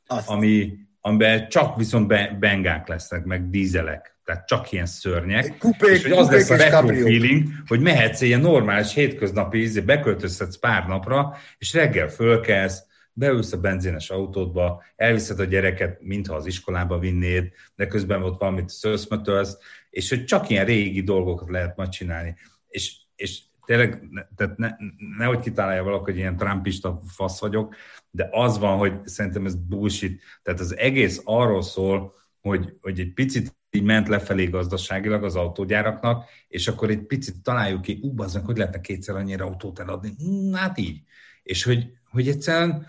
azt. 0.07 0.29
ami, 0.29 0.73
amiben 1.01 1.49
csak 1.49 1.77
viszont 1.77 2.07
bengák 2.39 2.87
lesznek, 2.87 3.23
meg 3.23 3.49
dízelek 3.49 4.13
tehát 4.25 4.47
csak 4.47 4.71
ilyen 4.71 4.85
szörnyek, 4.85 5.57
kupék, 5.57 5.89
és 5.89 6.03
hogy 6.03 6.11
az 6.11 6.29
lesz 6.29 6.49
a 6.49 6.55
retro 6.55 6.79
kapriók. 6.79 7.07
feeling, 7.07 7.43
hogy 7.67 7.79
mehetsz 7.79 8.21
ilyen 8.21 8.39
normális 8.39 8.93
hétköznapi 8.93 9.57
ízé, 9.57 9.79
beköltözhetsz 9.79 10.57
pár 10.57 10.87
napra, 10.87 11.37
és 11.57 11.73
reggel 11.73 12.07
fölkelsz, 12.07 12.83
beülsz 13.17 13.51
a 13.51 13.59
benzines 13.59 14.09
autódba, 14.09 14.83
elviszed 14.95 15.39
a 15.39 15.43
gyereket, 15.43 16.01
mintha 16.01 16.35
az 16.35 16.45
iskolába 16.45 16.99
vinnéd, 16.99 17.51
de 17.75 17.87
közben 17.87 18.23
ott 18.23 18.39
valamit 18.39 18.69
szöszmötölsz, 18.69 19.57
és 19.89 20.09
hogy 20.09 20.25
csak 20.25 20.49
ilyen 20.49 20.65
régi 20.65 21.01
dolgokat 21.01 21.49
lehet 21.49 21.75
majd 21.75 21.89
csinálni. 21.89 22.35
És, 22.67 22.95
és 23.15 23.41
tényleg, 23.65 24.09
tehát 24.35 24.57
ne, 24.57 24.69
nehogy 25.17 25.39
kitálálja 25.39 25.83
valaki, 25.83 26.11
hogy 26.11 26.19
ilyen 26.19 26.37
trumpista 26.37 27.01
fasz 27.07 27.39
vagyok, 27.39 27.75
de 28.09 28.29
az 28.31 28.57
van, 28.57 28.77
hogy 28.77 29.07
szerintem 29.07 29.45
ez 29.45 29.55
bullshit. 29.55 30.21
Tehát 30.43 30.59
az 30.59 30.77
egész 30.77 31.21
arról 31.23 31.61
szól, 31.61 32.13
hogy, 32.41 32.77
hogy 32.81 32.99
egy 32.99 33.13
picit 33.13 33.55
így 33.71 33.83
ment 33.83 34.07
lefelé 34.07 34.45
gazdaságilag 34.45 35.23
az 35.23 35.35
autógyáraknak, 35.35 36.29
és 36.47 36.67
akkor 36.67 36.89
egy 36.89 37.01
picit 37.01 37.41
találjuk 37.41 37.81
ki, 37.81 37.99
ú, 38.01 38.23
hogy 38.43 38.57
lehetne 38.57 38.81
kétszer 38.81 39.15
annyira 39.15 39.45
autót 39.45 39.79
eladni? 39.79 40.15
Hát 40.53 40.77
így. 40.77 41.01
És 41.43 41.63
hogy, 41.63 41.91
hogy 42.09 42.27
egyszerűen 42.27 42.87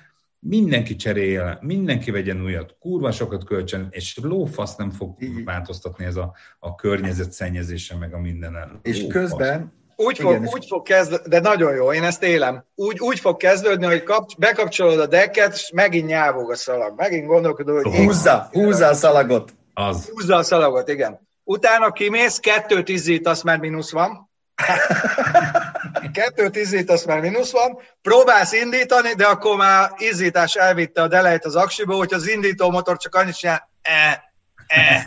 mindenki 0.48 0.96
cserélje 0.96 1.58
mindenki 1.60 2.10
vegyen 2.10 2.42
újat, 2.42 2.76
kurva 2.80 3.12
sokat 3.12 3.44
kölcsön, 3.44 3.86
és 3.90 4.18
lófasz 4.22 4.76
nem 4.76 4.90
fog 4.90 5.22
így. 5.22 5.44
változtatni 5.44 6.04
ez 6.04 6.16
a, 6.16 6.34
a 6.58 6.74
környezet 6.74 7.32
szennyezése, 7.32 7.96
meg 7.96 8.14
a 8.14 8.18
minden. 8.18 8.80
És 8.82 9.00
lófasz. 9.00 9.20
közben 9.20 9.74
úgy 9.96 10.18
fog, 10.18 10.30
Igen, 10.30 10.48
úgy 10.52 10.66
fog 10.68 10.82
kezdődni, 10.82 11.28
de 11.28 11.40
nagyon 11.40 11.74
jó, 11.74 11.92
én 11.92 12.02
ezt 12.02 12.22
élem. 12.22 12.64
Úgy, 12.74 13.00
úgy 13.00 13.20
fog 13.20 13.36
kezdődni, 13.36 13.86
hogy 13.86 14.02
kapcs, 14.02 14.36
bekapcsolod 14.36 15.00
a 15.00 15.06
dekket, 15.06 15.54
és 15.54 15.70
megint 15.74 16.06
nyávog 16.06 16.50
a 16.50 16.56
szalag. 16.56 16.92
Megint 16.96 17.26
gondolkodod, 17.26 17.82
hogy... 17.82 17.94
Húzza, 17.94 18.48
húzza 18.52 18.86
a 18.86 18.94
szalagot. 18.94 19.54
Az. 19.74 20.08
Húzza 20.14 20.36
a 20.36 20.42
szalagot, 20.42 20.88
igen. 20.88 21.28
Utána 21.44 21.92
kimész, 21.92 22.38
kettőt 22.38 22.88
izzítasz, 22.88 23.42
mert 23.42 23.60
mínusz 23.60 23.92
van. 23.92 24.30
kettőt 26.12 26.56
izzítasz, 26.56 27.04
mert 27.04 27.22
mínusz 27.22 27.50
van. 27.50 27.78
Próbálsz 28.02 28.52
indítani, 28.52 29.14
de 29.14 29.26
akkor 29.26 29.56
már 29.56 29.90
izzítás 29.96 30.54
elvitte 30.54 31.02
a 31.02 31.08
delejt 31.08 31.44
az 31.44 31.56
aksiba, 31.56 31.94
hogy 31.94 32.14
az 32.14 32.28
indító 32.28 32.70
motor 32.70 32.96
csak 32.96 33.14
annyit 33.14 33.36
csinál, 33.36 33.70
e, 33.82 34.32
e. 34.66 35.04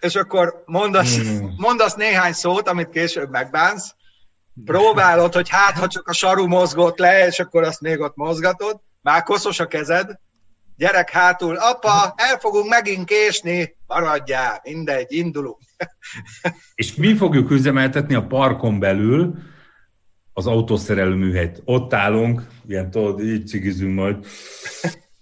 és 0.00 0.14
akkor 0.14 0.62
mondasz, 0.66 1.16
hmm. 1.16 1.54
mondasz 1.56 1.94
néhány 1.94 2.32
szót, 2.32 2.68
amit 2.68 2.88
később 2.88 3.30
megbánsz, 3.30 3.94
próbálod, 4.64 5.34
hogy 5.34 5.48
hát, 5.48 5.78
ha 5.78 5.86
csak 5.86 6.08
a 6.08 6.12
saru 6.12 6.46
mozgott 6.46 6.98
le, 6.98 7.26
és 7.26 7.38
akkor 7.40 7.62
azt 7.62 7.80
még 7.80 8.00
ott 8.00 8.16
mozgatod, 8.16 8.80
már 9.00 9.22
koszos 9.22 9.60
a 9.60 9.66
kezed, 9.66 10.18
gyerek 10.76 11.10
hátul, 11.10 11.56
apa, 11.56 12.14
el 12.16 12.38
fogunk 12.38 12.68
megint 12.68 13.06
késni, 13.06 13.76
maradjál, 13.86 14.60
mindegy, 14.62 15.12
indulunk. 15.12 15.58
És 16.74 16.94
mi 16.94 17.16
fogjuk 17.16 17.50
üzemeltetni 17.50 18.14
a 18.14 18.26
parkon 18.26 18.78
belül 18.78 19.34
az 20.32 20.46
autószerelő 20.46 21.14
műhelyt. 21.14 21.62
Ott 21.64 21.94
állunk, 21.94 22.46
ilyen 22.66 22.90
tudod, 22.90 23.20
így 23.20 23.46
cigizünk 23.46 23.94
majd. 23.94 24.16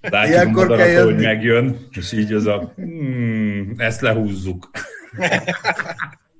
Látjuk 0.01 0.35
Ilyenkor 0.35 0.65
a 0.65 0.69
madarat, 0.69 1.05
hogy 1.05 1.17
megjön, 1.17 1.89
és 1.91 2.13
így 2.13 2.33
az 2.33 2.47
a, 2.47 2.73
hmm, 2.77 3.75
ezt 3.77 4.01
lehúzzuk. 4.01 4.71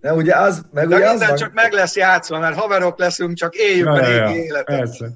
De 0.01 0.15
ugye 0.15 0.37
az, 0.37 0.67
meg 0.73 0.89
De 0.89 0.97
ugye 0.97 1.09
minden 1.09 1.23
az 1.23 1.29
van... 1.29 1.37
csak 1.37 1.53
meg 1.55 1.73
lesz 1.73 1.97
játszva, 1.97 2.39
mert 2.39 2.57
haverok 2.57 2.99
leszünk, 2.99 3.35
csak 3.35 3.55
éljük 3.55 3.87
ja, 3.87 3.93
a 3.93 3.99
régi 3.99 4.37
ja, 4.37 4.45
életet. 4.45 4.65
Persze. 4.65 5.09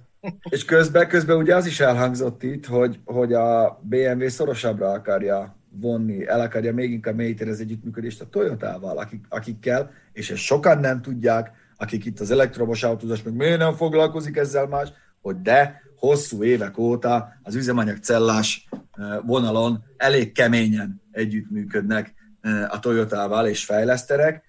És 0.51 0.65
közben, 0.65 1.09
közben 1.09 1.37
ugye 1.37 1.55
az 1.55 1.67
is 1.67 1.81
elhangzott 1.81 2.43
itt, 2.43 2.67
hogy, 2.67 2.99
hogy 3.05 3.33
a 3.33 3.81
BMW 3.83 4.29
szorosabbra 4.29 4.91
akarja 4.91 5.57
vonni, 5.81 6.27
el 6.27 6.41
akarja 6.41 6.73
még 6.73 6.91
inkább 6.91 7.17
mélyíteni 7.17 7.51
az 7.51 7.61
együttműködést 7.61 8.21
a 8.21 8.29
Toyotával, 8.31 8.99
akik, 8.99 9.25
akikkel, 9.29 9.91
és 10.13 10.31
ezt 10.31 10.43
sokan 10.43 10.79
nem 10.79 11.03
tudják, 11.03 11.51
akik 11.77 12.05
itt 12.05 12.21
az 12.21 12.31
elektromos 12.31 12.83
autózás, 12.83 13.23
meg 13.23 13.35
miért 13.35 13.59
nem 13.59 13.75
foglalkozik 13.75 14.37
ezzel 14.37 14.67
más, 14.67 14.89
hogy 15.21 15.41
de 15.41 15.83
hosszú 15.97 16.45
évek 16.45 16.79
óta 16.79 17.33
az 17.43 17.55
üzemanyagcellás 17.55 18.69
eh, 18.71 19.19
vonalon 19.23 19.85
elég 19.97 20.33
keményen 20.33 21.03
együttműködnek 21.11 22.15
eh, 22.41 22.75
a 22.75 22.79
Toyotával 22.79 23.47
és 23.47 23.65
fejleszterek, 23.65 24.45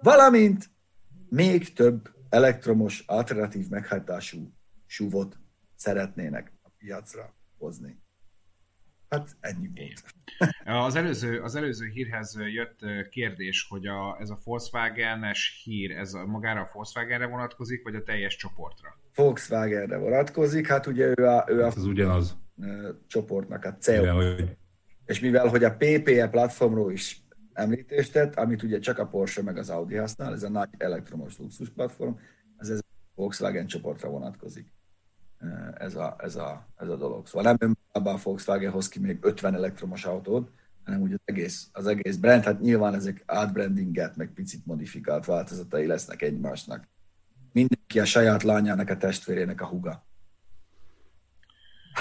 valamint 0.00 0.70
még 1.28 1.72
több 1.72 2.10
elektromos 2.28 3.04
alternatív 3.06 3.68
meghajtású 3.68 4.52
súvot 4.86 5.38
szeretnének 5.74 6.52
a 6.62 6.68
piacra 6.78 7.34
hozni. 7.58 8.04
Hát 9.08 9.36
ennyi 9.40 9.68
volt. 9.74 10.04
Az 10.64 10.94
előző, 10.94 11.40
az 11.40 11.54
előző 11.54 11.86
hírhez 11.86 12.38
jött 12.38 13.08
kérdés, 13.10 13.66
hogy 13.68 13.86
a, 13.86 14.16
ez 14.20 14.30
a 14.30 14.38
Volkswagen-es 14.44 15.60
hír, 15.64 15.90
ez 15.90 16.14
a, 16.14 16.26
magára 16.26 16.60
a 16.60 16.70
Volkswagenre 16.72 17.26
vonatkozik, 17.26 17.82
vagy 17.82 17.94
a 17.94 18.02
teljes 18.02 18.36
csoportra? 18.36 18.98
Volkswagenre 19.14 19.96
vonatkozik, 19.96 20.66
hát 20.66 20.86
ugye 20.86 21.12
ő 21.16 21.26
a, 21.26 21.44
ő 21.48 21.62
a 21.62 21.66
ez 21.66 21.84
ugyanaz. 21.84 22.36
csoportnak 23.06 23.64
a 23.64 23.76
CEO. 23.76 24.14
Hogy... 24.14 24.56
És 25.04 25.20
mivel, 25.20 25.48
hogy 25.48 25.64
a 25.64 25.76
PPE 25.76 26.28
platformról 26.28 26.92
is 26.92 27.22
említést 27.52 28.12
tett, 28.12 28.34
amit 28.34 28.62
ugye 28.62 28.78
csak 28.78 28.98
a 28.98 29.06
Porsche 29.06 29.42
meg 29.42 29.56
az 29.56 29.70
Audi 29.70 29.96
használ, 29.96 30.32
ez 30.32 30.42
a 30.42 30.48
nagy 30.48 30.68
elektromos 30.78 31.38
luxus 31.38 31.70
platform, 31.70 32.14
ez, 32.56 32.68
ez 32.68 32.78
a 32.78 32.82
Volkswagen 33.14 33.66
csoportra 33.66 34.08
vonatkozik 34.08 34.74
ez 35.78 35.94
a, 35.94 36.16
ez 36.18 36.36
a, 36.36 36.66
ez 36.76 36.88
a 36.88 36.96
dolog. 36.96 37.26
Szóval 37.26 37.42
nem 37.42 37.56
önmagában 37.60 38.20
a 38.20 38.22
Volkswagen 38.22 38.70
hoz 38.70 38.88
ki 38.88 38.98
még 38.98 39.18
50 39.20 39.54
elektromos 39.54 40.04
autót, 40.04 40.50
hanem 40.84 41.00
úgy 41.00 41.12
az 41.12 41.20
egész, 41.24 41.68
az 41.72 41.86
egész 41.86 42.16
brand, 42.16 42.44
hát 42.44 42.60
nyilván 42.60 42.94
ezek 42.94 43.22
átbrandinget, 43.26 44.16
meg 44.16 44.30
picit 44.34 44.66
modifikált 44.66 45.24
változatai 45.24 45.86
lesznek 45.86 46.22
egymásnak. 46.22 46.88
Mindenki 47.52 48.00
a 48.00 48.04
saját 48.04 48.42
lányának, 48.42 48.88
a 48.88 48.96
testvérének 48.96 49.60
a 49.60 49.66
huga. 49.66 50.06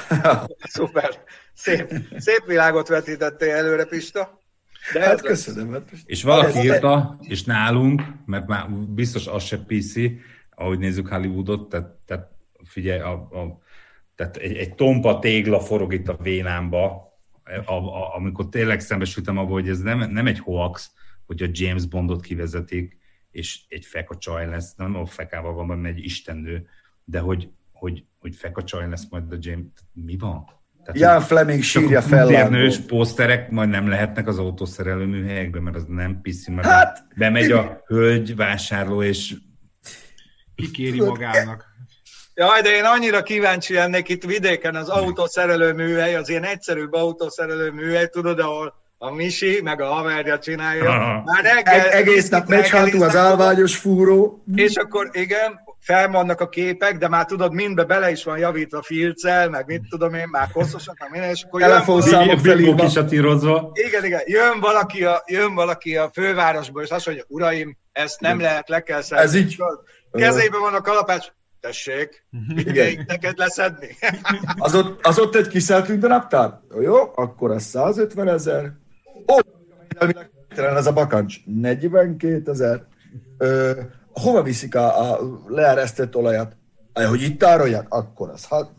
Szuper. 0.74 1.24
Szép, 1.54 1.94
szép 2.18 2.44
világot 2.46 2.88
vetítettél 2.88 3.56
előre, 3.56 3.86
Pista. 3.86 4.40
De 4.94 5.06
hát 5.06 5.22
köszönöm. 5.22 5.72
Hát 5.72 5.92
és 6.06 6.24
valaki 6.24 6.60
írta, 6.60 7.18
és 7.22 7.44
nálunk, 7.44 8.02
mert 8.26 8.48
már 8.48 8.70
biztos 8.72 9.28
az 9.28 9.44
se 9.44 9.58
PC, 9.58 9.94
ahogy 10.50 10.80
nézzük 10.80 11.08
Hollywoodot, 11.08 11.70
tehát, 11.70 11.88
tehát 12.06 12.35
figyelj, 12.66 13.00
a, 13.00 13.12
a, 13.12 13.60
tehát 14.16 14.38
egy, 14.38 14.56
egy 14.56 14.76
tompa 14.76 15.20
tégla 15.20 15.60
forog 15.60 15.94
itt 15.94 16.08
a 16.08 16.18
vénámba, 16.22 17.14
a, 17.66 17.74
a, 17.74 18.16
amikor 18.16 18.50
tényleg 18.50 18.80
szembesültem 18.80 19.38
abban, 19.38 19.52
hogy 19.52 19.70
ez 19.70 19.80
nem, 19.80 20.12
nem 20.12 20.28
egy 20.28 20.40
hoax, 20.40 20.92
hogy 21.26 21.44
a 21.44 21.48
James 21.52 21.86
Bondot 21.86 22.22
kivezetik, 22.22 22.98
és 23.32 23.62
egy 23.68 23.86
feka 23.86 24.18
csaj 24.18 24.48
lesz, 24.48 24.76
nem 24.76 24.96
a 24.96 25.06
fekával 25.06 25.54
van, 25.54 25.68
hanem 25.68 25.86
egy 25.86 26.04
istennő, 26.04 26.68
de 27.04 27.20
hogy, 27.20 27.50
hogy, 27.72 28.04
hogy 28.20 28.36
feka 28.36 28.64
csaj 28.64 28.90
lesz 28.90 29.10
majd 29.10 29.32
a 29.32 29.38
James, 29.40 29.66
mi 29.94 30.18
van? 30.18 30.46
Tehát, 30.84 31.00
Jan 31.00 31.22
Fleming 31.22 31.64
sírja 31.64 32.02
fel. 32.02 32.50
nős 32.50 32.78
poszterek 32.78 33.50
majd 33.50 33.70
nem 33.70 33.88
lehetnek 33.88 34.28
az 34.28 34.38
autószerelő 34.38 35.06
műhelyekben, 35.06 35.64
mert 35.64 35.76
az 35.76 35.86
nem 35.88 36.22
piszi, 36.22 36.52
mert 36.52 36.68
hát, 36.68 37.08
bemegy 37.16 37.52
a 37.52 37.84
hölgy 37.88 38.36
vásárló, 38.36 39.04
és 39.04 39.36
kikéri 40.56 41.02
magának. 41.02 41.75
Jaj, 42.38 42.62
de 42.62 42.70
én 42.70 42.84
annyira 42.84 43.24
kíváncsi 43.24 43.74
lennék 43.74 44.10
itt 44.10 44.24
vidéken 44.24 44.76
az 44.76 44.90
autószerelő 44.90 45.74
műhely, 45.74 46.16
az 46.16 46.30
ilyen 46.30 46.44
egyszerűbb 46.44 46.94
autószerelő 46.94 47.72
műhely, 47.72 48.08
tudod, 48.08 48.40
ahol 48.40 48.74
a 48.98 49.12
Misi, 49.12 49.60
meg 49.64 49.82
a 49.82 49.86
haverja 49.86 50.40
csinálja. 50.40 51.24
Már 51.26 51.44
reggel, 51.44 51.80
e- 51.80 51.98
egész 51.98 52.30
nap 52.30 52.48
megy 52.48 52.70
hátul 52.70 53.04
az 53.04 53.16
állványos 53.16 53.78
fúró. 53.78 54.44
És 54.56 54.76
akkor 54.76 55.10
igen, 55.12 55.60
fel 55.80 56.08
vannak 56.08 56.42
a 56.42 56.50
képek, 56.50 56.98
de 56.98 57.08
már 57.08 57.26
tudod, 57.26 57.54
mindbe 57.54 57.84
bele 57.84 58.12
is 58.12 58.24
van 58.24 58.38
javítva 58.38 58.82
filccel, 58.82 59.50
meg 59.50 59.66
mit 59.66 59.82
tudom 59.90 60.14
én, 60.14 60.28
már 60.32 60.50
hosszasak, 60.54 61.00
meg 61.00 61.12
minden, 61.12 61.30
és 61.30 61.44
akkor 61.44 61.62
Telefonszámok 61.62 62.40
felírva. 62.40 62.84
kisatírozva. 62.84 63.72
igen, 63.74 64.06
igen, 64.06 64.22
jön 64.26 64.60
valaki, 64.60 65.04
a, 65.04 65.24
jön 65.26 65.54
valaki 65.56 65.98
a 65.98 66.10
fővárosból, 66.14 66.84
és 66.84 66.90
azt 66.90 67.06
mondja, 67.06 67.24
uraim, 67.28 67.78
ezt 67.92 68.20
nem 68.20 68.40
lehet, 68.40 68.70
le 68.70 68.82
kell 68.82 69.02
szedni. 69.02 69.24
Ez 69.24 69.36
így. 69.36 69.58
Kezében 70.12 70.60
van 70.60 70.74
a 70.74 70.82
kalapács, 70.82 71.28
tessék, 71.66 72.26
Igen. 72.56 73.04
neked 73.08 73.38
leszedni. 73.38 73.98
Az 74.58 74.76
ott, 74.76 75.06
az 75.06 75.20
ott 75.20 75.36
egy 75.36 75.48
kiszeltünk 75.48 76.08
naptár? 76.08 76.60
Jó, 76.82 76.96
akkor 77.16 77.52
az 77.52 77.64
150 77.64 78.28
ezer. 78.28 78.72
Ó, 79.28 79.38
ez 80.56 80.86
a 80.88 80.94
bakancs. 80.94 81.36
42 81.46 82.52
ezer. 82.52 82.84
Hova 84.14 84.42
viszik 84.42 84.76
a, 84.76 85.12
a 85.12 85.20
leeresztett 85.48 86.16
olajat? 86.16 86.56
Aj, 86.94 87.06
hogy 87.06 87.22
itt 87.22 87.40
tárolják? 87.40 87.86
Akkor 87.90 88.30
az 88.30 88.46
hat. 88.46 88.72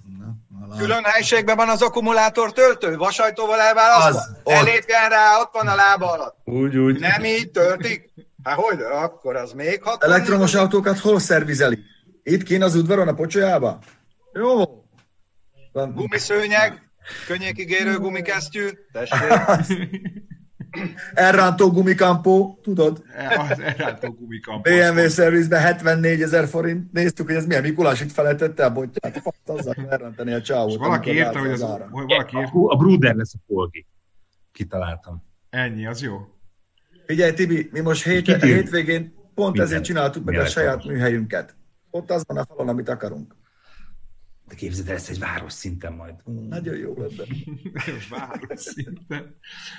Na, 0.68 0.77
Külön 0.77 1.05
helységben 1.05 1.57
van 1.57 1.68
az 1.68 1.83
akkumulátor 1.83 2.53
töltő, 2.53 2.96
vasajtóval 2.96 3.61
elválasztva. 3.61 4.37
Az. 4.44 4.53
Elépjen 4.53 5.09
rá, 5.09 5.40
ott 5.40 5.53
van 5.53 5.66
a 5.66 5.75
lába 5.75 6.12
alatt. 6.12 6.37
Úgy, 6.44 6.77
úgy. 6.77 7.01
Nem 7.01 7.25
így 7.25 7.51
töltik? 7.51 8.11
Hát 8.42 8.57
hogy? 8.59 8.81
Akkor 8.81 9.37
az 9.37 9.53
még 9.53 9.83
hat. 9.83 10.05
Elektromos 10.05 10.55
autókat 10.55 10.99
hol 10.99 11.18
szervizeli? 11.18 11.79
Itt 12.28 12.42
kín 12.42 12.62
az 12.62 12.74
udvaron 12.74 13.08
a 13.08 13.14
pocsolyába? 13.14 13.78
Jó. 14.32 14.62
Van- 15.72 15.94
Gumiszőnyeg, 15.94 16.90
könnyékigérő 17.26 17.96
gumikesztyű, 17.98 18.68
tessék. 18.92 19.18
Elrántó 21.14 21.70
gumikampó, 21.70 22.58
tudod? 22.62 23.02
Az 23.50 23.60
elrántó 23.60 24.10
gumikampó. 24.12 24.70
BMW 24.70 25.08
szervizben 25.08 25.60
74 25.60 26.22
ezer 26.22 26.48
forint. 26.48 26.92
Néztük, 26.92 27.26
hogy 27.26 27.34
ez 27.34 27.46
milyen 27.46 27.62
Mikulás 27.62 28.00
itt 28.00 28.12
felettette 28.12 28.64
a 28.64 28.72
botját. 28.72 29.22
Azzal 29.46 29.74
elrántani 29.88 30.32
a 30.32 30.42
csávót. 30.42 30.70
És 30.70 30.76
valaki 30.76 31.18
látja 31.18 31.40
hogy, 31.40 31.50
az, 31.50 31.62
áram. 31.62 31.90
hogy 31.90 32.04
valaki 32.06 32.36
írta, 32.36 32.58
A, 32.58 32.72
a 32.72 32.76
Bruder 32.76 33.14
lesz 33.14 33.34
a 33.34 33.38
Polgi. 33.46 33.86
Kitaláltam. 34.52 35.22
ennyi, 35.50 35.86
az 35.86 36.02
jó. 36.02 36.18
Figyelj, 37.06 37.32
Tibi, 37.32 37.68
mi 37.72 37.80
most 37.80 38.04
hét, 38.04 38.42
hétvégén 38.42 39.14
pont 39.34 39.48
Minden. 39.48 39.66
ezért 39.66 39.84
csináltuk 39.84 40.24
meg 40.24 40.34
a 40.34 40.36
Milyen 40.36 40.50
saját 40.52 40.68
elektromos. 40.68 40.98
műhelyünket. 40.98 41.56
Ott 41.96 42.11
az 42.11 42.24
van 42.26 42.37
a 42.37 42.44
falon, 42.44 42.68
amit 42.68 42.88
akarunk. 42.88 43.35
De 44.48 44.54
képzeld 44.54 44.88
el, 44.88 44.94
ezt 44.94 45.11
egy 45.11 45.18
város 45.18 45.52
szinten 45.52 45.92
majd. 45.92 46.14
Nagyon 46.48 46.76
jó 46.76 46.94
lenne. 46.98 47.24
Város 48.11 48.61
szinten. 48.61 49.37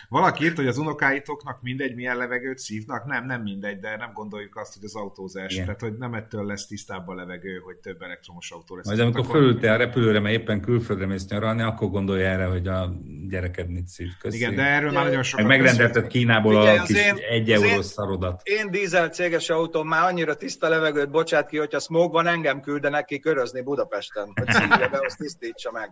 Valaki 0.10 0.44
írt, 0.44 0.56
hogy 0.56 0.68
az 0.68 0.78
unokáitoknak 0.78 1.62
mindegy, 1.62 1.96
milyen 1.96 2.18
levegőt 2.18 2.58
szívnak. 2.58 3.06
Nem, 3.06 3.26
nem 3.26 3.42
mindegy, 3.42 3.80
de 3.80 3.96
nem 3.98 4.12
gondoljuk 4.14 4.56
azt, 4.58 4.74
hogy 4.74 4.84
az 4.84 4.96
autózás. 4.96 5.54
Igen. 5.54 5.66
Tehát, 5.66 5.82
hogy 5.82 5.98
nem 5.98 6.14
ettől 6.14 6.46
lesz 6.46 6.68
tisztább 6.68 7.08
a 7.08 7.14
levegő, 7.14 7.58
hogy 7.58 7.76
több 7.76 8.02
elektromos 8.02 8.52
autó 8.52 8.76
lesz. 8.76 8.86
Majd 8.86 9.00
amikor 9.00 9.20
Akkor- 9.20 9.36
fölültél 9.36 9.72
a 9.72 9.76
repülőre, 9.78 10.20
mert 10.20 10.36
éppen 10.36 10.62
külföldre 10.62 11.06
mész 11.06 11.28
nyaralni, 11.28 11.62
akkor 11.62 11.90
gondolj 11.90 12.24
erre, 12.24 12.46
hogy 12.46 12.68
a 12.68 12.94
gyereked 13.30 13.70
mit 13.70 13.88
szív. 13.88 14.08
Köszi. 14.20 14.38
Igen, 14.38 14.56
de 14.56 14.62
erről 14.64 14.92
már 14.92 15.02
nagyon 15.04 15.16
Meg 15.16 15.26
sokat 15.26 15.46
megrendelted 15.46 15.88
beszéltünk. 15.88 16.12
Kínából 16.12 16.60
Figyelj, 16.60 16.78
a 16.78 16.84
kis 16.84 16.98
én- 16.98 17.16
egy 17.30 17.52
eurós 17.52 17.86
szarodat. 17.86 18.42
Én 18.44 18.72
dízel 18.72 19.10
céges 19.10 19.50
autóm 19.50 19.88
már 19.88 20.04
annyira 20.04 20.36
tiszta 20.36 20.70
levegőt 20.70 21.10
bocsát 21.12 21.48
ki, 21.50 21.58
hogyha 21.58 21.80
smog 21.80 22.12
van, 22.12 22.28
engem 22.28 22.62
küldenek 22.62 23.06
ki 23.06 23.20
körözni 23.20 23.62
Budapesten, 23.62 24.32
hogy 24.36 24.56
szívja 24.58 24.90
be, 24.90 25.00
azt 25.06 25.18
tisztítsa 25.18 25.72
meg. 25.72 25.92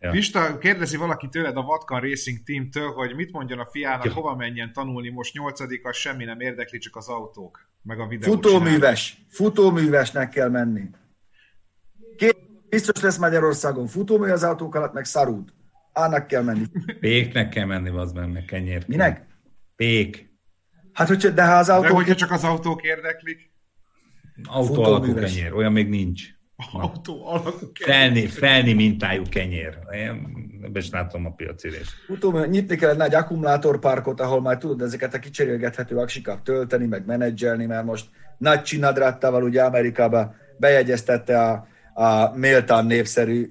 Ja. 0.00 0.10
Pista, 0.10 0.58
kérdezi 0.58 0.96
valaki 0.96 1.28
tőled 1.28 1.56
a 1.56 1.62
Vatkan 1.62 2.00
Racing 2.00 2.38
Team-től, 2.44 2.90
hogy 2.92 3.14
mit 3.14 3.32
mondjon 3.32 3.58
a 3.58 3.66
fiának, 3.70 4.04
Ja. 4.04 4.12
hova 4.12 4.34
menjen 4.36 4.72
tanulni, 4.72 5.08
most 5.08 5.34
nyolcadik, 5.34 5.86
az 5.86 5.96
semmi 5.96 6.24
nem 6.24 6.40
érdekli, 6.40 6.78
csak 6.78 6.96
az 6.96 7.08
autók, 7.08 7.68
meg 7.82 8.00
a 8.00 8.06
videó. 8.06 8.32
Futóműves. 8.32 9.18
Futóművesnek 9.28 10.28
kell 10.28 10.48
menni. 10.48 10.82
Két 12.16 12.36
biztos 12.68 13.02
lesz 13.02 13.16
Magyarországon 13.16 13.86
futómű 13.86 14.30
az 14.30 14.42
autók 14.42 14.74
alatt, 14.74 14.92
meg 14.92 15.04
szarút. 15.04 15.54
Annak 15.92 16.26
kell 16.26 16.42
menni. 16.42 16.64
Péknek 17.00 17.48
kell 17.48 17.64
menni, 17.66 17.88
az 17.88 18.12
meg 18.12 18.44
kenyért. 18.46 18.88
Minek? 18.88 19.26
Pék. 19.76 20.32
Hát, 20.92 21.08
hogyha, 21.08 21.30
de 21.30 21.44
ha 21.46 21.54
az 21.54 21.66
De 21.66 21.72
autó... 21.72 21.94
hogyha 21.94 22.14
csak 22.14 22.30
az 22.30 22.44
autók 22.44 22.82
érdeklik, 22.82 23.52
Autó 24.44 24.82
alakú 24.82 25.14
kenyér. 25.14 25.52
Olyan 25.52 25.72
még 25.72 25.88
nincs. 25.88 26.33
Autó 26.72 27.26
alakú 27.26 27.72
kell. 27.72 27.94
Felni, 27.94 28.26
felni 28.26 28.72
mintájú 28.72 29.22
kenyér. 29.28 29.78
Én 29.90 30.08
ebben 30.62 30.82
is 30.82 30.90
látom 30.90 31.26
a 31.26 31.30
piacérést. 31.30 31.90
Futómű, 32.06 32.46
nyitni 32.46 32.76
kell 32.76 32.90
egy 32.90 32.96
nagy 32.96 33.14
akkumulátorparkot, 33.14 34.20
ahol 34.20 34.40
majd 34.40 34.58
tudod 34.58 34.80
ezeket 34.82 35.14
a 35.14 35.18
kicserélgethető 35.18 35.96
aksikat 35.96 36.42
tölteni, 36.42 36.86
meg 36.86 37.06
menedzselni, 37.06 37.66
mert 37.66 37.84
most 37.84 38.06
nagy 38.38 38.62
csinadráttával 38.62 39.42
ugye 39.42 39.62
Amerikába 39.62 40.34
bejegyeztette 40.58 41.42
a, 41.42 41.66
a 41.94 42.36
méltán 42.36 42.86
népszerű 42.86 43.50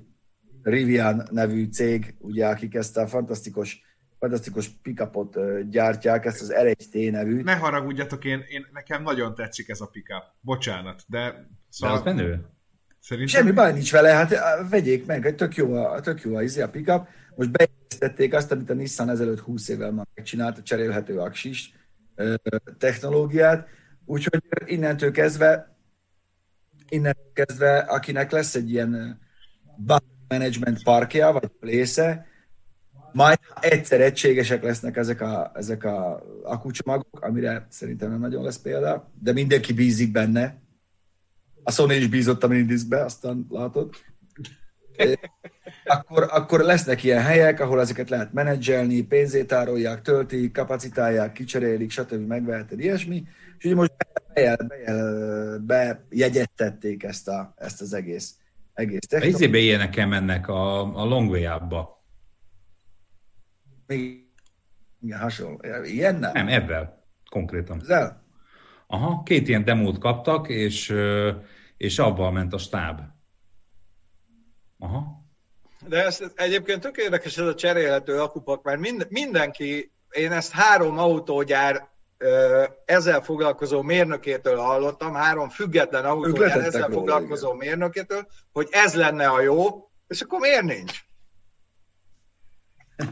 Rivian 0.64 1.28
nevű 1.32 1.66
cég, 1.66 2.16
ugye, 2.20 2.48
akik 2.48 2.76
ezt 2.76 2.98
a 2.98 3.08
fantasztikus, 3.08 3.82
fantasztikus 4.20 4.70
pickupot 4.70 5.36
ö, 5.36 5.60
gyártják, 5.70 6.26
ezt 6.26 6.42
az 6.42 6.54
RHT 6.54 7.12
nevű. 7.12 7.42
Ne 7.42 7.56
haragudjatok, 7.56 8.26
én, 8.26 8.44
én, 8.48 8.66
nekem 8.72 9.04
nagyon 9.04 9.36
tetszik 9.36 9.70
ez 9.70 9.82
a 9.82 9.88
pickup. 9.88 10.24
Bocsánat, 10.42 11.04
de 11.08 11.20
De 11.20 11.48
szóval 11.70 11.96
az 11.96 12.04
menő? 12.04 12.46
Szerintem... 13.04 13.42
Semmi 13.42 13.52
baj 13.52 13.74
nincs 13.74 13.92
vele, 13.92 14.10
hát 14.10 14.34
vegyék 14.70 15.06
meg, 15.06 15.36
tök 15.36 15.56
jó 15.56 15.74
a, 15.74 16.00
tök 16.00 16.22
jó 16.22 16.36
a, 16.36 16.42
izé, 16.42 16.62
a 16.62 16.70
pickup. 16.70 17.08
Most 17.36 17.52
bejegyeztették 17.52 18.34
azt, 18.34 18.52
amit 18.52 18.70
a 18.70 18.74
Nissan 18.74 19.10
ezelőtt 19.10 19.40
20 19.40 19.68
évvel 19.68 19.92
már 19.92 20.06
megcsinált, 20.16 20.58
a 20.58 20.64
cserélhető 20.64 21.20
aksis 21.20 21.74
technológiát, 22.78 23.68
úgyhogy 24.06 24.42
innentől 24.66 25.12
kezdve, 25.12 25.76
innentől 26.90 27.32
kezdve, 27.34 27.78
akinek 27.78 28.32
lesz 28.32 28.56
egy 28.56 28.72
ilyen 28.72 29.20
management 30.28 30.84
parkja, 30.84 31.32
vagy 31.32 31.48
plésze, 31.60 32.28
majd 33.12 33.40
egyszer 33.60 34.02
egységesek 34.02 34.64
lesznek 34.64 34.98
ezek 34.98 35.22
a, 35.22 35.52
ezek 35.56 35.84
a 35.84 36.24
akucsomagok, 36.44 37.22
amire 37.22 37.68
szerintem 37.70 38.10
nem 38.10 38.20
nagyon 38.20 38.44
lesz 38.44 38.58
példa, 38.58 39.12
de 39.20 39.32
mindenki 39.32 39.74
bízik 39.74 40.12
benne, 40.12 40.63
a 41.64 41.72
Sony 41.72 41.92
is 41.92 42.08
bízott 42.08 42.44
a 42.44 42.48
minidiskbe, 42.48 43.04
aztán 43.04 43.46
látod. 43.50 43.96
Akkor, 45.86 46.28
akkor 46.30 46.60
lesznek 46.60 47.04
ilyen 47.04 47.22
helyek, 47.22 47.60
ahol 47.60 47.80
ezeket 47.80 48.10
lehet 48.10 48.34
menedzselni, 48.34 49.02
pénzét 49.02 49.48
tárolják, 49.48 50.02
töltik, 50.02 50.52
kapacitálják, 50.52 51.32
kicserélik, 51.32 51.92
stb. 51.92 52.28
megveheted 52.28 52.80
ilyesmi. 52.80 53.24
És 53.58 53.66
ugye 53.66 53.76
most 53.76 53.92
bejel, 54.34 54.58
bejel, 54.68 55.58
bejegyeztették 55.60 57.04
ezt, 57.04 57.28
a, 57.28 57.54
ezt 57.58 57.82
az 57.82 57.94
egész, 57.94 58.36
egész 58.74 59.00
technológiát. 59.00 59.42
izébe 59.42 59.58
ilyenek 59.58 60.08
mennek 60.08 60.48
a, 60.48 60.96
a 61.02 61.06
long 61.06 61.30
way 61.30 61.56
up-ba. 61.56 62.04
Még- 63.88 64.22
Igen, 65.02 65.20
hasonló. 65.20 65.60
Ilyen 65.84 66.16
nem? 66.16 66.32
Nem, 66.34 66.48
ebben 66.48 66.94
konkrétan. 67.30 67.80
Ezzel? 67.82 68.24
Aha, 68.88 69.24
két 69.24 69.48
ilyen 69.48 69.64
demót 69.64 69.98
kaptak, 69.98 70.50
és, 70.50 70.94
és 71.78 72.00
avval 72.00 72.32
ment 72.32 72.54
a 72.54 72.58
stáb. 72.58 73.02
Aha. 74.80 75.22
De 75.88 76.04
ez 76.06 76.22
egyébként 76.36 76.82
tök 76.82 76.98
érdekes 76.98 77.38
ez 77.38 77.48
a 77.48 77.56
cserélhető 77.56 78.22
akupak, 78.22 78.64
mert 78.64 78.80
mind, 78.80 79.08
mindenki, 79.10 79.92
én 80.10 80.32
ezt 80.32 80.52
három 80.52 80.98
autógyár 80.98 81.92
ezzel 82.86 83.22
foglalkozó 83.22 83.82
mérnökétől 83.82 84.58
hallottam, 84.58 85.14
három 85.14 85.50
független 85.50 86.06
autógyár 86.06 86.58
ezzel 86.58 86.82
róla, 86.82 86.94
foglalkozó 86.94 87.54
mérnökétől, 87.54 88.28
hogy 88.52 88.68
ez 88.72 88.96
lenne 88.96 89.28
a 89.28 89.42
jó, 89.42 89.90
és 90.08 90.22
akkor 90.22 90.40
miért 90.40 90.64
nincs? 90.64 91.00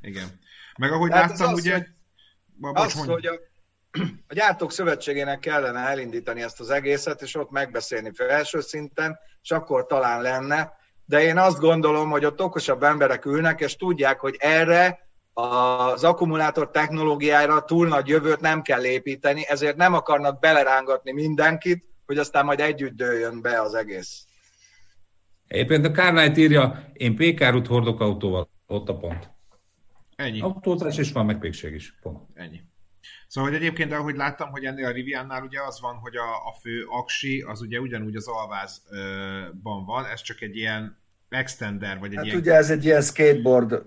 Igen. 0.00 0.38
Meg 0.78 0.92
ahogy 0.92 1.10
Hát 1.12 1.22
ez 1.30 1.38
láttam, 1.38 1.52
az, 1.52 1.58
ugye... 1.60 1.72
hogy- 1.72 1.86
Ma, 2.60 2.72
bocs, 2.72 2.84
Az, 2.94 3.04
hogy 3.04 3.26
a, 3.26 3.32
a 4.26 4.34
gyártók 4.34 4.72
szövetségének 4.72 5.38
kellene 5.38 5.78
elindítani 5.78 6.42
ezt 6.42 6.60
az 6.60 6.70
egészet, 6.70 7.22
és 7.22 7.34
ott 7.34 7.50
megbeszélni 7.50 8.10
felső 8.14 8.60
szinten, 8.60 9.18
és 9.42 9.50
akkor 9.50 9.86
talán 9.86 10.22
lenne. 10.22 10.72
De 11.04 11.22
én 11.22 11.38
azt 11.38 11.58
gondolom, 11.58 12.10
hogy 12.10 12.24
ott 12.24 12.42
okosabb 12.42 12.82
emberek 12.82 13.24
ülnek, 13.24 13.60
és 13.60 13.76
tudják, 13.76 14.20
hogy 14.20 14.36
erre 14.38 15.08
az 15.32 16.04
akkumulátor 16.04 16.70
technológiára 16.70 17.64
túl 17.64 17.88
nagy 17.88 18.08
jövőt 18.08 18.40
nem 18.40 18.62
kell 18.62 18.84
építeni, 18.84 19.44
ezért 19.46 19.76
nem 19.76 19.94
akarnak 19.94 20.38
belerángatni 20.38 21.12
mindenkit, 21.12 21.84
hogy 22.06 22.18
aztán 22.18 22.44
majd 22.44 22.60
együtt 22.60 22.96
dőljön 22.96 23.42
be 23.42 23.60
az 23.60 23.74
egész. 23.74 24.26
Éppen 25.48 25.84
a 25.84 25.90
Kárnájt 25.90 26.36
írja, 26.36 26.90
én 26.92 27.16
pékárút 27.16 27.66
hordok 27.66 28.00
autóval. 28.00 28.48
Ott 28.66 28.88
a 28.88 28.96
pont. 28.96 29.30
Ennyi. 30.16 30.40
Autózás 30.40 30.98
is 30.98 31.12
van, 31.12 31.26
meg 31.26 31.38
pékség 31.38 31.74
is. 31.74 31.98
Pont. 32.02 32.18
Ennyi. 32.34 32.60
Szóval, 33.26 33.50
hogy 33.50 33.58
egyébként, 33.58 33.92
ahogy 33.92 34.16
láttam, 34.16 34.50
hogy 34.50 34.64
ennél 34.64 34.86
a 34.86 34.90
Riviannál 34.90 35.42
ugye 35.42 35.62
az 35.62 35.80
van, 35.80 35.94
hogy 35.94 36.16
a, 36.16 36.46
a 36.48 36.52
fő 36.60 36.84
aksi 36.88 37.40
az 37.40 37.60
ugye 37.60 37.80
ugyanúgy 37.80 38.16
az 38.16 38.28
alvázban 38.28 39.84
van, 39.84 40.06
ez 40.06 40.22
csak 40.22 40.40
egy 40.40 40.56
ilyen 40.56 40.98
extender, 41.28 41.98
vagy 41.98 42.10
egy 42.10 42.16
Hát 42.16 42.24
ilyen... 42.24 42.38
ugye 42.38 42.54
ez 42.54 42.70
egy 42.70 42.84
ilyen 42.84 43.02
skateboard 43.02 43.82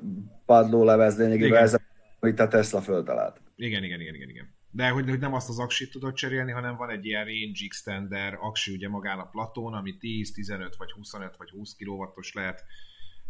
padló 0.46 0.84
levez 0.84 1.18
lényegében, 1.18 1.64
ez 1.64 1.76
amit 2.20 2.40
a 2.40 2.48
Tesla 2.48 2.82
föltalált. 2.82 3.42
Igen, 3.56 3.84
igen, 3.84 4.02
igen, 4.02 4.16
igen, 4.16 4.30
igen. 4.30 4.60
De 4.72 4.90
hogy, 4.90 5.10
hogy 5.10 5.20
nem 5.20 5.34
azt 5.34 5.50
az 5.50 5.60
aksit 5.60 5.92
tudod 5.92 6.14
cserélni, 6.14 6.52
hanem 6.52 6.76
van 6.76 6.90
egy 6.90 7.06
ilyen 7.06 7.26
range 7.26 7.66
extender 7.66 8.38
aksi 8.40 8.74
ugye 8.74 8.90
magán 8.90 9.20
a 9.20 9.30
platón, 9.30 9.74
ami 9.74 9.98
10, 9.98 10.34
15 10.34 10.76
vagy 10.76 10.92
25 10.92 11.38
vagy 11.38 11.50
20 11.50 11.76
kW-os 11.76 12.34
lehet 12.34 12.64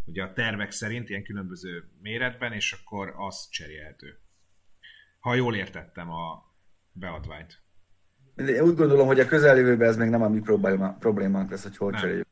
ugye 0.06 0.24
a 0.24 0.34
tervek 0.34 0.72
szerint 0.72 1.10
ilyen 1.10 1.24
különböző 1.24 1.84
méretben, 2.02 2.54
és 2.54 2.72
akkor 2.72 3.14
az 3.18 3.50
cserélhető. 3.50 4.20
Ha 5.22 5.36
jól 5.36 5.56
értettem 5.56 6.10
a 6.12 6.54
beadványt. 6.92 7.62
Én 8.36 8.62
úgy 8.62 8.76
gondolom, 8.76 9.08
hogy 9.08 9.20
a 9.20 9.26
közeljövőben 9.26 9.88
ez 9.88 9.98
még 9.98 10.10
nem 10.10 10.22
a 10.22 10.30
mi 10.30 10.42
problémánk 11.00 11.50
lesz, 11.50 11.64
hogy 11.64 11.78
hol 11.78 11.92
cseréljük 11.92 12.28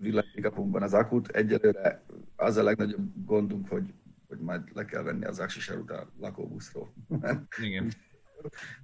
villanypikapunkban 0.00 0.82
az 0.82 0.94
akut. 0.94 1.28
Egyelőre 1.28 2.04
az 2.36 2.56
a 2.56 2.62
legnagyobb 2.62 3.26
gondunk, 3.26 3.68
hogy, 3.68 3.94
hogy 4.28 4.38
majd 4.38 4.62
le 4.72 4.84
kell 4.84 5.02
venni 5.02 5.24
az 5.24 5.38
aksisarut 5.38 5.90
a 5.90 6.12
lakóbuszról. 6.20 6.94
Igen. 7.66 7.92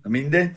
Na 0.03 0.11
mindegy. 0.11 0.57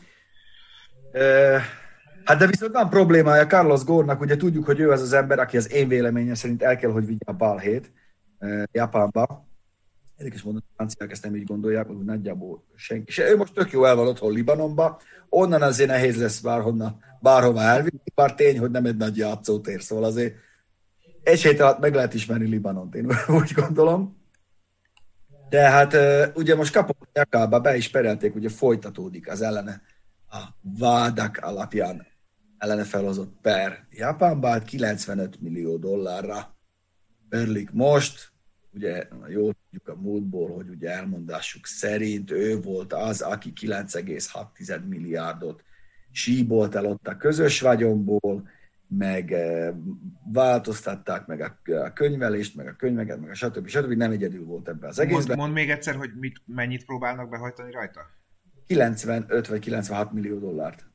Hát 2.24 2.38
de 2.38 2.48
viszont 2.48 2.74
van 2.74 2.90
problémája 2.90 3.46
Carlos 3.46 3.84
Gornak, 3.84 4.22
ugye 4.22 4.36
tudjuk, 4.36 4.66
hogy 4.66 4.80
ő 4.80 4.92
az 4.92 5.02
az 5.02 5.14
ember, 5.14 5.40
aki 5.40 5.58
az 5.58 5.72
én 5.72 5.88
véleményem 5.88 6.34
szerint 6.34 6.64
el 6.64 6.78
kell, 6.78 6.92
hogy 6.92 7.06
vigye 7.06 7.26
a 7.26 7.34
balhét 7.34 7.92
Japánba. 8.72 9.49
Érdekes 10.20 10.42
mondani, 10.42 10.66
a 10.70 10.74
franciák 10.76 11.12
ezt 11.12 11.24
nem 11.24 11.36
így 11.36 11.44
gondolják, 11.44 11.88
hogy 11.88 11.98
nagyjából 11.98 12.64
senki. 12.76 13.04
És 13.08 13.18
ő 13.18 13.38
most 13.38 13.54
tök 13.54 13.72
jó 13.72 13.86
el 13.86 13.96
van 13.96 14.08
otthon 14.08 14.34
Libanonba, 14.34 15.02
onnan 15.30 15.62
azért 15.62 15.90
nehéz 15.90 16.18
lesz 16.18 16.40
bárhonnan, 16.40 17.00
bárhova 17.22 17.62
elvinni, 17.62 18.02
bár 18.16 18.36
tény, 18.36 18.60
hogy 18.60 18.72
nem 18.72 18.86
egy 18.86 18.98
nagy 18.98 19.18
játszótér, 19.18 19.82
szóval 19.82 20.04
azért 20.04 20.36
egy 21.24 21.42
hét 21.42 21.60
alatt 21.60 21.80
meg 21.80 21.94
lehet 21.94 22.14
ismerni 22.14 22.48
Libanont, 22.48 22.96
én 22.96 23.12
úgy 23.42 23.52
gondolom. 23.52 24.18
De 25.50 25.70
hát 25.70 25.96
ugye 26.36 26.56
most 26.56 26.74
kapott 26.74 27.10
Jakába, 27.14 27.60
be 27.60 27.76
is 27.76 27.90
perelték, 27.90 28.36
ugye 28.36 28.50
folytatódik 28.50 29.30
az 29.30 29.42
ellene 29.42 29.82
a 30.30 30.44
vádak 30.62 31.38
alapján 31.42 32.08
ellene 32.58 32.84
felhozott 32.84 33.34
per 33.42 33.88
Japánban 33.90 34.64
95 34.64 35.42
millió 35.42 35.78
dollárra 35.78 36.56
örlik 37.30 37.72
most, 37.72 38.32
ugye 38.74 39.08
jól 39.28 39.56
tudjuk 39.64 39.98
a 39.98 40.02
múltból, 40.02 40.50
hogy 40.50 40.70
ugye 40.70 40.90
elmondásuk 40.90 41.66
szerint 41.66 42.32
ő 42.32 42.62
volt 42.62 42.94
az, 42.94 43.22
aki 43.22 43.54
9,6 43.62 44.88
milliárdot 44.88 45.64
síbolt 46.12 46.76
el 46.76 46.86
ott 46.86 47.08
a 47.08 47.18
közös 47.18 47.62
vagyomból, 47.62 48.48
meg 48.88 49.32
eh, 49.32 49.74
változtatták 50.34 51.26
meg 51.26 51.42
a 51.42 51.94
könyvelést, 51.94 52.56
meg 52.56 52.68
a 52.68 52.76
könyveket, 52.76 53.20
meg 53.20 53.30
a 53.30 53.34
stb. 53.34 53.68
stb. 53.68 53.92
Nem 53.92 54.12
egyedül 54.12 54.46
volt 54.46 54.68
ebben 54.68 54.90
az 54.90 55.00
egészben. 55.00 55.38
Mond, 55.38 55.40
mond 55.40 55.54
még 55.54 55.70
egyszer, 55.70 55.96
hogy 55.96 56.12
mit, 56.20 56.42
mennyit 56.46 56.86
próbálnak 56.86 57.30
behajtani 57.30 57.72
rajta? 57.72 58.02
95 58.68 59.48
vagy 59.48 59.60
96 59.60 60.12
millió 60.12 60.40
dollárt. 60.40 60.89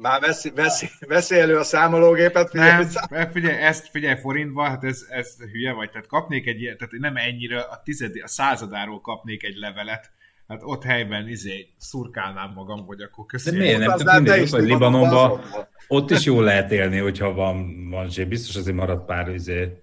Már 0.00 0.20
veszi, 0.20 0.50
veszi, 0.50 0.88
veszi 1.06 1.38
elő 1.38 1.56
a 1.56 1.62
számológépet? 1.62 2.50
Figyelj, 2.50 2.84
nem, 3.10 3.30
figyelj, 3.30 3.62
ezt 3.62 3.88
figyelj 3.88 4.20
forintba, 4.20 4.62
hát 4.62 4.84
ez, 4.84 5.06
ez 5.08 5.36
hülye 5.52 5.72
vagy, 5.72 5.90
tehát 5.90 6.06
kapnék 6.06 6.46
egy 6.46 6.60
ilyet, 6.60 6.78
tehát 6.78 6.92
nem 6.98 7.16
ennyire, 7.16 7.60
a, 7.60 7.80
tized, 7.84 8.12
a 8.22 8.28
századáról 8.28 9.00
kapnék 9.00 9.44
egy 9.44 9.56
levelet, 9.56 10.10
hát 10.48 10.60
ott 10.62 10.82
helyben 10.82 11.28
izé 11.28 11.68
szurkálnám 11.78 12.52
magam, 12.54 12.86
hogy 12.86 13.00
akkor 13.00 13.26
köszönöm. 13.26 13.60
De 13.60 13.64
miért 13.66 13.78
nem? 13.78 13.96
Tehát 13.96 14.20
mindegy, 14.20 14.50
hogy 14.50 14.64
Libanonban 14.64 15.40
ott 15.88 16.10
is 16.10 16.24
jól 16.24 16.44
lehet 16.44 16.72
élni, 16.72 16.98
hogyha 16.98 17.32
van, 17.32 17.88
van 17.90 18.10
zsé. 18.10 18.24
Biztos 18.24 18.56
azért 18.56 18.76
marad 18.76 19.04
pár 19.04 19.28
izé, 19.28 19.82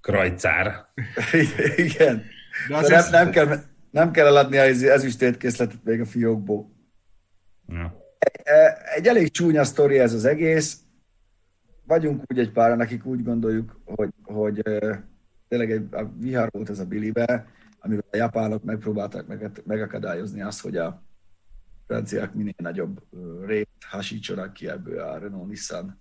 krajcár. 0.00 0.86
Igen. 1.76 2.24
De, 2.68 2.80
De 2.80 2.88
nem, 2.88 2.98
ez... 2.98 3.10
nem, 3.10 3.30
kell, 3.30 3.58
nem 3.90 4.10
kell 4.10 4.26
eladni 4.26 4.58
az 4.58 4.82
ezüstétkészletet 4.82 5.84
még 5.84 6.00
a 6.00 6.06
fiókból. 6.06 6.70
Ja. 7.68 7.99
Egy 8.94 9.06
elég 9.06 9.30
csúnya 9.30 9.64
sztori 9.64 9.98
ez 9.98 10.14
az 10.14 10.24
egész. 10.24 10.80
Vagyunk 11.84 12.22
úgy 12.26 12.38
egy 12.38 12.52
páran, 12.52 12.80
akik 12.80 13.04
úgy 13.04 13.22
gondoljuk, 13.22 13.80
hogy, 13.84 14.10
hogy 14.22 14.62
tényleg 15.48 15.70
egy 15.70 15.94
a 15.94 16.04
vihar 16.18 16.48
volt 16.50 16.70
ez 16.70 16.78
a 16.78 16.86
Bilibe, 16.86 17.46
amivel 17.78 18.04
a 18.10 18.16
japánok 18.16 18.62
megpróbálták 18.62 19.26
megakadályozni 19.64 20.42
azt, 20.42 20.60
hogy 20.60 20.76
a 20.76 21.02
franciák 21.86 22.34
minél 22.34 22.54
nagyobb 22.56 23.02
rét 23.46 23.68
hasítsanak 23.86 24.52
ki 24.52 24.68
ebből 24.68 24.98
a 24.98 25.18
Renault 25.18 25.48
Nissan 25.48 26.00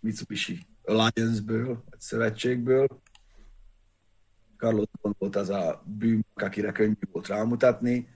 Mitsubishi 0.00 0.66
Alliance-ből, 0.84 1.66
vagy 1.66 2.00
szövetségből. 2.00 3.02
Carlos 4.56 4.86
volt 5.00 5.36
az 5.36 5.50
a 5.50 5.82
bűn, 5.84 6.26
akire 6.34 6.72
könnyű 6.72 6.94
volt 7.12 7.26
rámutatni. 7.26 8.08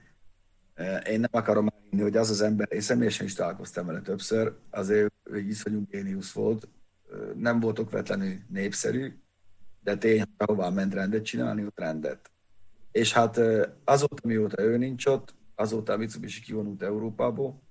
Én 1.09 1.19
nem 1.19 1.29
akarom 1.31 1.67
elhinni, 1.67 2.01
hogy 2.01 2.17
az 2.17 2.29
az 2.29 2.41
ember, 2.41 2.67
én 2.71 2.81
személyesen 2.81 3.25
is 3.25 3.33
találkoztam 3.33 3.85
vele 3.85 4.01
többször, 4.01 4.55
azért 4.69 5.13
egy 5.33 5.47
iszonyú 5.47 5.85
géniusz 5.89 6.31
volt, 6.31 6.67
nem 7.35 7.59
volt 7.59 7.79
okvetlenül 7.79 8.33
népszerű, 8.47 9.19
de 9.83 9.97
tény, 9.97 10.23
ahová 10.37 10.69
ment 10.69 10.93
rendet 10.93 11.23
csinálni, 11.25 11.65
ott 11.65 11.79
rendet. 11.79 12.31
És 12.91 13.13
hát 13.13 13.39
azóta, 13.83 14.27
mióta 14.27 14.61
ő 14.61 14.77
nincs 14.77 15.05
ott, 15.05 15.35
azóta 15.55 15.93
a 15.93 15.97
Mitsubishi 15.97 16.41
kivonult 16.41 16.81
Európából, 16.81 17.61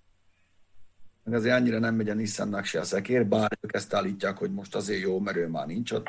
meg 1.24 1.34
azért 1.34 1.54
annyira 1.54 1.78
nem 1.78 1.94
megy 1.94 2.08
a 2.08 2.14
Nissannak 2.14 2.64
se 2.64 2.80
a 2.80 2.84
szekér, 2.84 3.26
bár 3.26 3.58
ők 3.60 3.74
ezt 3.74 3.94
állítják, 3.94 4.36
hogy 4.36 4.52
most 4.52 4.74
azért 4.74 5.00
jó, 5.00 5.20
mert 5.20 5.36
ő 5.36 5.48
már 5.48 5.66
nincs 5.66 5.92
ott. 5.92 6.06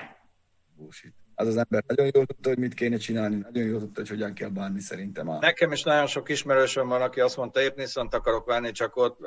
Bullshit. 0.75 1.13
Az 1.41 1.47
az 1.47 1.57
ember 1.57 1.83
nagyon 1.87 2.11
jól 2.13 2.25
tudta, 2.25 2.49
hogy 2.49 2.57
mit 2.57 2.73
kéne 2.73 2.97
csinálni, 2.97 3.35
nagyon 3.35 3.67
jól 3.67 3.79
tudta, 3.79 3.99
hogy 3.99 4.09
hogyan 4.09 4.33
kell 4.33 4.49
bánni 4.49 4.79
szerintem. 4.79 5.29
A... 5.29 5.39
Nekem 5.39 5.71
is 5.71 5.83
nagyon 5.83 6.07
sok 6.07 6.29
ismerősöm 6.29 6.87
van, 6.87 7.01
aki 7.01 7.19
azt 7.19 7.37
mondta, 7.37 7.61
épp 7.61 7.75
nissan 7.75 8.07
akarok 8.07 8.45
venni, 8.45 8.71
csak 8.71 8.95
ott 8.95 9.19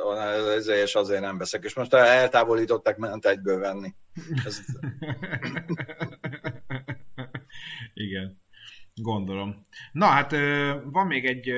és 0.67 0.95
azért 0.95 1.21
nem 1.21 1.39
veszek. 1.39 1.65
És 1.65 1.75
most 1.75 1.95
eltávolították, 1.95 2.97
ment 2.97 3.27
egyből 3.27 3.59
venni. 3.59 3.95
Ez... 4.45 4.61
Igen. 8.07 8.43
Gondolom. 8.95 9.67
Na 9.93 10.07
hát 10.07 10.31
van 10.85 11.07
még 11.07 11.25
egy 11.25 11.53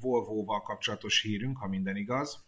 Volvo-val 0.00 0.62
kapcsolatos 0.62 1.22
hírünk, 1.22 1.58
ha 1.58 1.68
minden 1.68 1.96
igaz. 1.96 2.44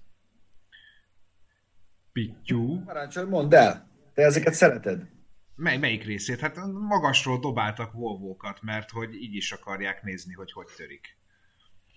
Pittyú. 2.12 2.84
Parancsolj, 2.84 3.28
mondd 3.28 3.54
el. 3.54 3.90
Te 4.14 4.22
ezeket 4.22 4.54
szereted. 4.54 5.15
Mely, 5.56 5.76
melyik 5.76 6.04
részét? 6.04 6.40
Hát 6.40 6.56
magasról 6.88 7.38
dobáltak 7.38 7.92
Volvo-kat, 7.92 8.58
mert 8.62 8.90
hogy 8.90 9.14
így 9.14 9.34
is 9.34 9.52
akarják 9.52 10.02
nézni, 10.02 10.32
hogy 10.32 10.52
hogy 10.52 10.66
törik. 10.76 11.16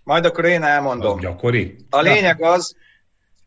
Majd 0.03 0.25
akkor 0.25 0.45
én 0.45 0.63
elmondom. 0.63 1.15
Az 1.15 1.21
gyakori? 1.21 1.75
A 1.89 2.01
lényeg 2.01 2.41
az, 2.41 2.75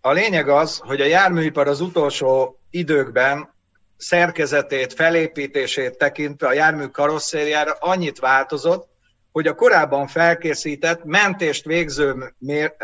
a 0.00 0.12
lényeg 0.12 0.48
az, 0.48 0.78
hogy 0.78 1.00
a 1.00 1.04
járműipar 1.04 1.68
az 1.68 1.80
utolsó 1.80 2.60
időkben 2.70 3.54
szerkezetét, 3.96 4.92
felépítését 4.92 5.98
tekintve 5.98 6.46
a 6.46 6.52
jármű 6.52 6.86
karosszériára 6.86 7.72
annyit 7.72 8.18
változott, 8.18 8.88
hogy 9.32 9.46
a 9.46 9.54
korábban 9.54 10.06
felkészített 10.06 11.04
mentést 11.04 11.64
végző 11.64 12.34
mér, 12.38 12.74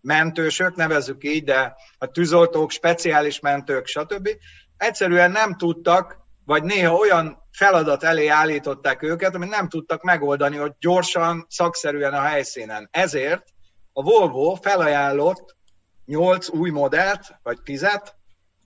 mentősök, 0.00 0.74
nevezzük 0.74 1.24
így, 1.24 1.44
de 1.44 1.74
a 1.98 2.06
tűzoltók, 2.06 2.70
speciális 2.70 3.40
mentők, 3.40 3.86
stb. 3.86 4.28
egyszerűen 4.76 5.30
nem 5.30 5.56
tudtak, 5.56 6.25
vagy 6.46 6.62
néha 6.62 6.94
olyan 6.94 7.42
feladat 7.52 8.02
elé 8.02 8.26
állították 8.26 9.02
őket, 9.02 9.34
amit 9.34 9.50
nem 9.50 9.68
tudtak 9.68 10.02
megoldani, 10.02 10.56
hogy 10.56 10.72
gyorsan, 10.78 11.46
szakszerűen 11.48 12.14
a 12.14 12.20
helyszínen. 12.20 12.88
Ezért 12.90 13.44
a 13.92 14.02
Volvo 14.02 14.54
felajánlott 14.54 15.56
8 16.04 16.48
új 16.48 16.70
modellt, 16.70 17.38
vagy 17.42 17.62
10 17.62 17.86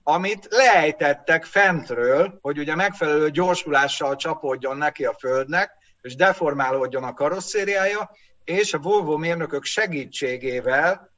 amit 0.03 0.47
leejtettek 0.49 1.45
fentről, 1.45 2.37
hogy 2.41 2.59
ugye 2.59 2.75
megfelelő 2.75 3.29
gyorsulással 3.29 4.15
csapódjon 4.15 4.77
neki 4.77 5.05
a 5.05 5.15
földnek, 5.19 5.71
és 6.01 6.15
deformálódjon 6.15 7.03
a 7.03 7.13
karosszériája, 7.13 8.09
és 8.43 8.73
a 8.73 8.77
Volvo 8.77 9.17
mérnökök 9.17 9.63
segítségével 9.63 11.10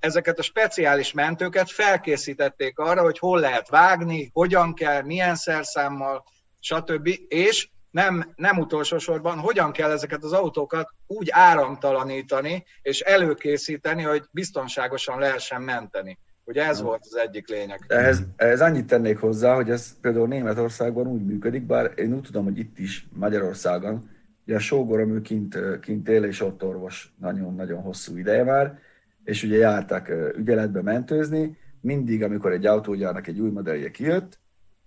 ezeket 0.00 0.38
a 0.38 0.42
speciális 0.42 1.12
mentőket 1.12 1.70
felkészítették 1.70 2.78
arra, 2.78 3.02
hogy 3.02 3.18
hol 3.18 3.40
lehet 3.40 3.68
vágni, 3.68 4.30
hogyan 4.32 4.74
kell, 4.74 5.02
milyen 5.02 5.34
szerszámmal, 5.34 6.24
stb. 6.60 7.08
És 7.28 7.68
nem, 7.90 8.32
nem 8.36 8.58
utolsó 8.58 8.98
sorban, 8.98 9.38
hogyan 9.38 9.72
kell 9.72 9.90
ezeket 9.90 10.24
az 10.24 10.32
autókat 10.32 10.88
úgy 11.06 11.28
áramtalanítani 11.30 12.64
és 12.82 13.00
előkészíteni, 13.00 14.02
hogy 14.02 14.22
biztonságosan 14.30 15.18
lehessen 15.18 15.62
menteni. 15.62 16.18
Ugye 16.44 16.64
ez 16.64 16.80
volt 16.80 17.02
az 17.02 17.16
egyik 17.16 17.48
lényeg. 17.48 17.84
Ehhez, 17.86 18.22
ehhez 18.36 18.60
annyit 18.60 18.86
tennék 18.86 19.18
hozzá, 19.18 19.54
hogy 19.54 19.70
ez 19.70 20.00
például 20.00 20.26
Németországban 20.26 21.06
úgy 21.06 21.24
működik, 21.24 21.62
bár 21.62 21.92
én 21.96 22.14
úgy 22.14 22.22
tudom, 22.22 22.44
hogy 22.44 22.58
itt 22.58 22.78
is, 22.78 23.06
Magyarországon, 23.12 24.10
ugye 24.46 24.56
a 24.56 24.58
sógorom 24.58 25.14
ő 25.14 25.20
kint, 25.20 25.58
kint 25.80 26.08
él, 26.08 26.24
és 26.24 26.40
ott 26.40 26.64
orvos 26.64 27.14
nagyon-nagyon 27.20 27.82
hosszú 27.82 28.16
ideje 28.16 28.44
már, 28.44 28.78
és 29.26 29.42
ugye 29.42 29.56
jártak 29.56 30.08
ügyeletbe 30.36 30.82
mentőzni, 30.82 31.56
mindig, 31.80 32.22
amikor 32.22 32.52
egy 32.52 32.66
autógyárnak 32.66 33.26
egy 33.26 33.40
új 33.40 33.50
modellje 33.50 33.90
kijött, 33.90 34.38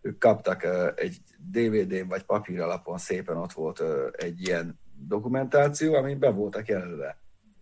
ők 0.02 0.18
kaptak 0.18 0.68
egy 0.96 1.18
DVD-n 1.52 2.08
vagy 2.08 2.24
papír 2.24 2.60
alapon 2.60 2.98
szépen 2.98 3.38
ott 3.38 3.52
volt 3.52 3.84
egy 4.12 4.42
ilyen 4.48 4.80
dokumentáció, 5.08 5.94
ami 5.94 6.16
be 6.16 6.30
voltak 6.30 6.68
jelölve 6.68 7.18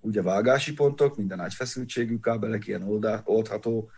ugye 0.08 0.22
vágási 0.22 0.74
pontok, 0.74 1.18
minden 1.18 1.38
nagy 1.38 1.54
feszültségű 1.54 2.20
kábelek, 2.20 2.68
ilyen 2.68 2.84
oldá, 2.84 3.22
oldható 3.24 3.90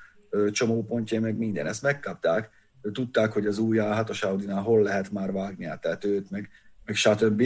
csomópontjai, 0.52 1.20
meg 1.20 1.38
minden, 1.38 1.68
ezt 1.68 1.82
megkapták. 1.82 2.50
Tudták, 2.92 3.32
hogy 3.32 3.46
az 3.46 3.58
új 3.58 3.78
A6-os 3.82 4.24
Audi-nál 4.24 4.62
hol 4.62 4.82
lehet 4.82 5.12
már 5.12 5.32
vágni 5.32 5.68
a 5.68 5.78
tetőt, 5.82 6.30
meg, 6.30 6.50
meg 6.86 6.96
stb. 6.96 7.44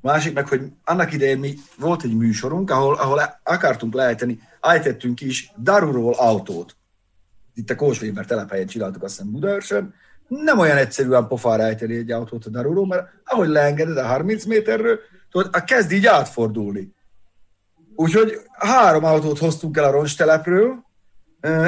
Másik 0.00 0.34
meg, 0.34 0.48
hogy 0.48 0.62
annak 0.84 1.12
idején 1.12 1.38
mi 1.38 1.54
volt 1.78 2.02
egy 2.02 2.16
műsorunk, 2.16 2.70
ahol, 2.70 2.94
ahol 2.94 3.20
akartunk 3.42 3.94
lejteni, 3.94 4.40
állítettünk 4.60 5.20
is 5.20 5.52
Daruról 5.62 6.14
autót. 6.14 6.76
Itt 7.54 7.70
a 7.70 7.76
Kósvéber 7.76 8.24
telephelyen 8.24 8.66
csináltuk 8.66 9.02
azt 9.02 9.16
hiszem 9.16 9.32
Budaörsön. 9.32 9.94
Nem 10.28 10.58
olyan 10.58 10.76
egyszerűen 10.76 11.28
pofára 11.28 11.62
ejteni 11.62 11.96
egy 11.96 12.10
autót 12.10 12.46
a 12.46 12.50
Daruról, 12.50 12.86
mert 12.86 13.08
ahogy 13.24 13.48
leengeded 13.48 13.96
a 13.96 14.06
30 14.06 14.44
méterről, 14.44 14.98
tudod, 15.30 15.48
a 15.52 15.64
kezd 15.64 15.92
így 15.92 16.06
átfordulni. 16.06 16.94
Úgyhogy 17.94 18.40
három 18.52 19.04
autót 19.04 19.38
hoztunk 19.38 19.76
el 19.76 19.84
a 19.84 19.90
roncstelepről, 19.90 20.86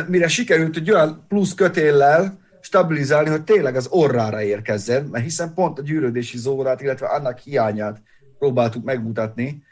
mire 0.07 0.29
sikerült 0.29 0.77
egy 0.77 0.91
olyan 0.91 1.25
plusz 1.29 1.55
kötéllel 1.55 2.39
stabilizálni, 2.61 3.29
hogy 3.31 3.45
tényleg 3.45 3.77
az 3.77 3.87
orrára 3.91 4.43
érkezzen, 4.43 5.05
mert 5.05 5.25
hiszen 5.25 5.55
pont 5.55 5.79
a 5.79 5.83
gyűrődési 5.83 6.39
zónát, 6.39 6.81
illetve 6.81 7.07
annak 7.07 7.39
hiányát 7.39 8.03
próbáltuk 8.41 8.85
megmutatni 8.85 9.63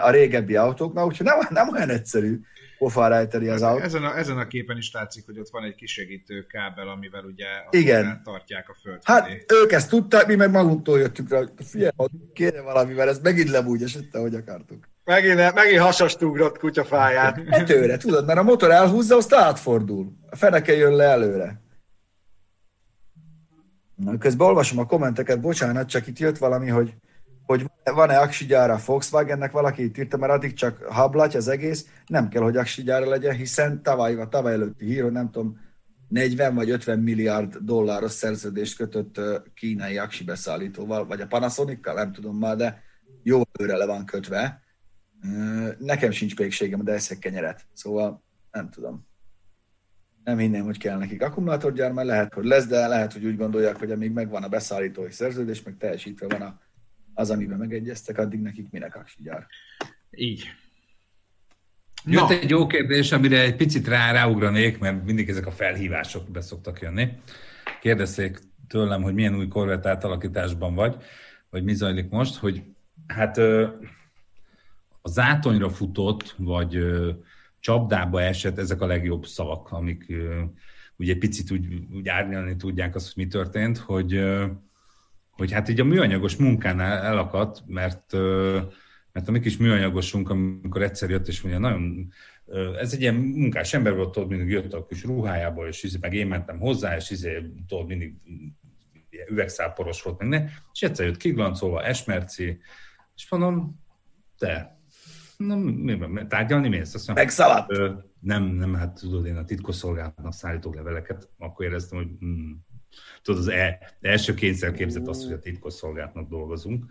a 0.00 0.10
régebbi 0.10 0.56
autóknál, 0.56 1.04
úgyhogy 1.04 1.26
nem, 1.26 1.38
nem 1.50 1.68
olyan 1.68 1.88
egyszerű 1.88 2.40
pofára 2.78 3.14
ejteni 3.14 3.48
az 3.48 3.62
autót. 3.62 3.82
Ezen 3.82 4.04
a, 4.04 4.18
ezen 4.18 4.38
a 4.38 4.46
képen 4.46 4.76
is 4.76 4.92
látszik, 4.92 5.26
hogy 5.26 5.38
ott 5.38 5.48
van 5.48 5.64
egy 5.64 5.74
kisegítő 5.74 6.46
kábel, 6.46 6.88
amivel 6.88 7.24
ugye 7.24 7.46
Igen. 7.70 8.20
tartják 8.24 8.68
a 8.68 8.76
föld 8.82 9.00
Hát 9.04 9.28
ők 9.62 9.72
ezt 9.72 9.88
tudták, 9.88 10.26
mi 10.26 10.34
meg 10.34 10.50
magunktól 10.50 10.98
jöttünk 10.98 11.30
rá, 11.30 11.42
figyelj, 11.56 11.90
kéne 12.32 12.60
valamivel, 12.60 13.08
ez 13.08 13.18
megint 13.18 13.50
nem 13.50 13.66
úgy 13.66 13.82
esett, 13.82 14.14
ahogy 14.14 14.34
akartuk. 14.34 14.88
Megint, 15.04 15.54
megint 15.54 15.80
hasast 15.80 16.22
ugrott 16.22 16.58
kutyafáját. 16.58 17.38
Etőre, 17.48 17.96
tudod, 17.96 18.26
mert 18.26 18.38
a 18.38 18.42
motor 18.42 18.70
elhúzza, 18.70 19.16
azt 19.16 19.34
átfordul. 19.34 20.12
A 20.30 20.36
feneke 20.36 20.76
jön 20.76 20.96
le 20.96 21.04
előre. 21.04 21.60
Na, 23.94 24.18
közben 24.18 24.46
olvasom 24.46 24.78
a 24.78 24.86
kommenteket, 24.86 25.40
bocsánat, 25.40 25.88
csak 25.88 26.06
itt 26.06 26.18
jött 26.18 26.38
valami, 26.38 26.68
hogy 26.68 26.94
hogy 27.46 27.70
van-e 27.84 28.18
aksi 28.18 28.46
gyára 28.46 28.74
a 28.74 28.80
Volkswagennek, 28.86 29.52
valaki 29.52 29.84
itt 29.84 29.98
írta, 29.98 30.16
mert 30.16 30.32
addig 30.32 30.52
csak 30.52 30.82
hablaty 30.82 31.36
az 31.36 31.48
egész, 31.48 31.86
nem 32.06 32.28
kell, 32.28 32.42
hogy 32.42 32.56
aksi 32.56 32.82
gyára 32.82 33.08
legyen, 33.08 33.34
hiszen 33.34 33.82
tavaly, 33.82 34.14
vagy 34.14 34.28
tavaly 34.28 34.52
előtti 34.52 34.84
hír, 34.84 35.02
hogy 35.02 35.12
nem 35.12 35.30
tudom, 35.30 35.60
40 36.08 36.54
vagy 36.54 36.70
50 36.70 36.98
milliárd 36.98 37.56
dolláros 37.56 38.12
szerződést 38.12 38.76
kötött 38.76 39.20
kínai 39.54 39.98
aksi 39.98 40.24
beszállítóval, 40.24 41.06
vagy 41.06 41.20
a 41.20 41.26
Panasoniccal, 41.26 41.94
nem 41.94 42.12
tudom 42.12 42.36
már, 42.36 42.56
de 42.56 42.82
jó 43.22 43.42
előre 43.52 43.76
le 43.76 43.86
van 43.86 44.04
kötve. 44.04 44.62
Nekem 45.78 46.10
sincs 46.10 46.34
pékségem, 46.34 46.84
de 46.84 46.92
eszek 46.92 47.18
kenyeret. 47.18 47.66
Szóval 47.72 48.22
nem 48.50 48.70
tudom. 48.70 49.06
Nem 50.24 50.38
hinném, 50.38 50.64
hogy 50.64 50.78
kell 50.78 50.98
nekik 50.98 51.22
akkumulátorgyár, 51.22 51.92
mert 51.92 52.06
lehet, 52.08 52.34
hogy 52.34 52.44
lesz, 52.44 52.66
de 52.66 52.86
lehet, 52.86 53.12
hogy 53.12 53.24
úgy 53.24 53.36
gondolják, 53.36 53.76
hogy 53.76 53.90
amíg 53.90 54.12
megvan 54.12 54.42
a 54.42 54.48
beszállítói 54.48 55.10
szerződés, 55.10 55.62
meg 55.62 55.76
teljesítve 55.76 56.26
van 56.26 56.42
a 56.42 56.60
az, 57.16 57.30
amiben 57.30 57.58
megegyeztek, 57.58 58.18
addig 58.18 58.40
nekik 58.40 58.70
minek 58.70 58.96
aksi 58.96 59.22
gyár. 59.22 59.46
Így. 60.10 60.44
Jött 62.04 62.30
egy 62.30 62.50
jó 62.50 62.66
kérdés, 62.66 63.12
amire 63.12 63.40
egy 63.40 63.56
picit 63.56 63.88
rá, 63.88 64.12
ráugranék, 64.12 64.78
mert 64.78 65.04
mindig 65.04 65.28
ezek 65.28 65.46
a 65.46 65.50
felhívások 65.50 66.30
be 66.30 66.40
szoktak 66.40 66.80
jönni. 66.80 67.08
Kérdezték 67.80 68.38
tőlem, 68.68 69.02
hogy 69.02 69.14
milyen 69.14 69.36
új 69.36 69.48
korvett 69.48 69.86
átalakításban 69.86 70.74
vagy, 70.74 70.96
vagy 71.50 71.64
mi 71.64 71.74
zajlik 71.74 72.08
most, 72.08 72.36
hogy 72.36 72.62
hát 73.06 73.38
a 75.02 75.08
zátonyra 75.08 75.70
futott, 75.70 76.34
vagy 76.38 76.78
csapdába 77.60 78.22
esett, 78.22 78.58
ezek 78.58 78.80
a 78.80 78.86
legjobb 78.86 79.26
szavak, 79.26 79.72
amik 79.72 80.12
ugye 80.96 81.16
picit 81.16 81.50
úgy, 81.50 81.66
úgy 81.92 82.08
árnyalni 82.08 82.56
tudják 82.56 82.94
azt, 82.94 83.14
hogy 83.14 83.24
mi 83.24 83.30
történt, 83.30 83.78
hogy 83.78 84.24
hogy 85.36 85.52
hát 85.52 85.68
így 85.68 85.80
a 85.80 85.84
műanyagos 85.84 86.36
munkánál 86.36 87.04
elakadt, 87.04 87.62
mert, 87.66 88.12
mert 89.12 89.28
a 89.28 89.30
mi 89.30 89.40
kis 89.40 89.56
műanyagosunk, 89.56 90.30
amikor 90.30 90.82
egyszer 90.82 91.10
jött, 91.10 91.28
és 91.28 91.40
mondja, 91.40 91.60
nagyon 91.60 92.12
ez 92.78 92.92
egy 92.92 93.00
ilyen 93.00 93.14
munkás 93.14 93.74
ember 93.74 93.94
volt, 93.94 94.12
tudod, 94.12 94.28
mindig 94.28 94.48
jött 94.48 94.72
a 94.72 94.86
kis 94.86 95.04
ruhájából, 95.04 95.66
és 95.66 95.82
izé, 95.82 95.98
meg 96.00 96.14
én 96.14 96.26
mentem 96.26 96.58
hozzá, 96.58 96.96
és 96.96 97.10
izé, 97.10 97.50
tudod, 97.68 97.86
mindig 97.86 98.14
üvegszáporos 99.28 100.02
volt, 100.02 100.18
meg 100.18 100.28
ne, 100.28 100.44
és 100.72 100.82
egyszer 100.82 101.06
jött 101.06 101.16
kiglancolva, 101.16 101.82
esmerci, 101.82 102.60
és 103.16 103.30
mondom, 103.30 103.80
te, 104.38 104.80
na, 105.36 105.56
mi, 105.56 105.98
tárgyalni 106.28 106.68
mész? 106.68 106.94
Azt 106.94 107.06
mondom, 107.06 107.24
Megszaladt. 107.24 107.72
Nem, 108.20 108.44
nem, 108.44 108.74
hát 108.74 108.94
tudod, 108.94 109.26
én 109.26 109.36
a 109.36 109.44
titkosszolgálatnak 109.44 110.32
szállítok 110.32 110.74
leveleket, 110.74 111.28
akkor 111.38 111.66
éreztem, 111.66 111.98
hogy 111.98 112.08
mm, 112.24 112.52
tudod, 113.22 113.40
az 113.40 113.48
e, 113.48 113.78
első 114.00 114.34
kényszer 114.34 114.72
képzett 114.72 115.06
az, 115.08 115.24
hogy 115.24 115.32
a 115.32 115.38
titkosszolgálatnak 115.38 116.28
dolgozunk. 116.28 116.84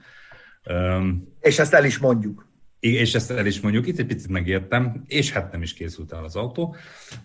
Um, 0.70 1.34
és 1.42 1.60
ezt 1.60 1.74
el 1.74 1.86
is 1.86 1.98
mondjuk. 1.98 2.48
És 2.80 3.16
ezt 3.16 3.32
el 3.32 3.46
is 3.46 3.60
mondjuk, 3.60 3.88
itt 3.88 4.00
egy 4.00 4.06
picit 4.06 4.30
megértem, 4.30 5.04
és 5.08 5.32
hát 5.32 5.52
nem 5.52 5.62
is 5.62 5.74
készült 5.74 6.12
el 6.12 6.24
az 6.24 6.36
autó. 6.36 6.76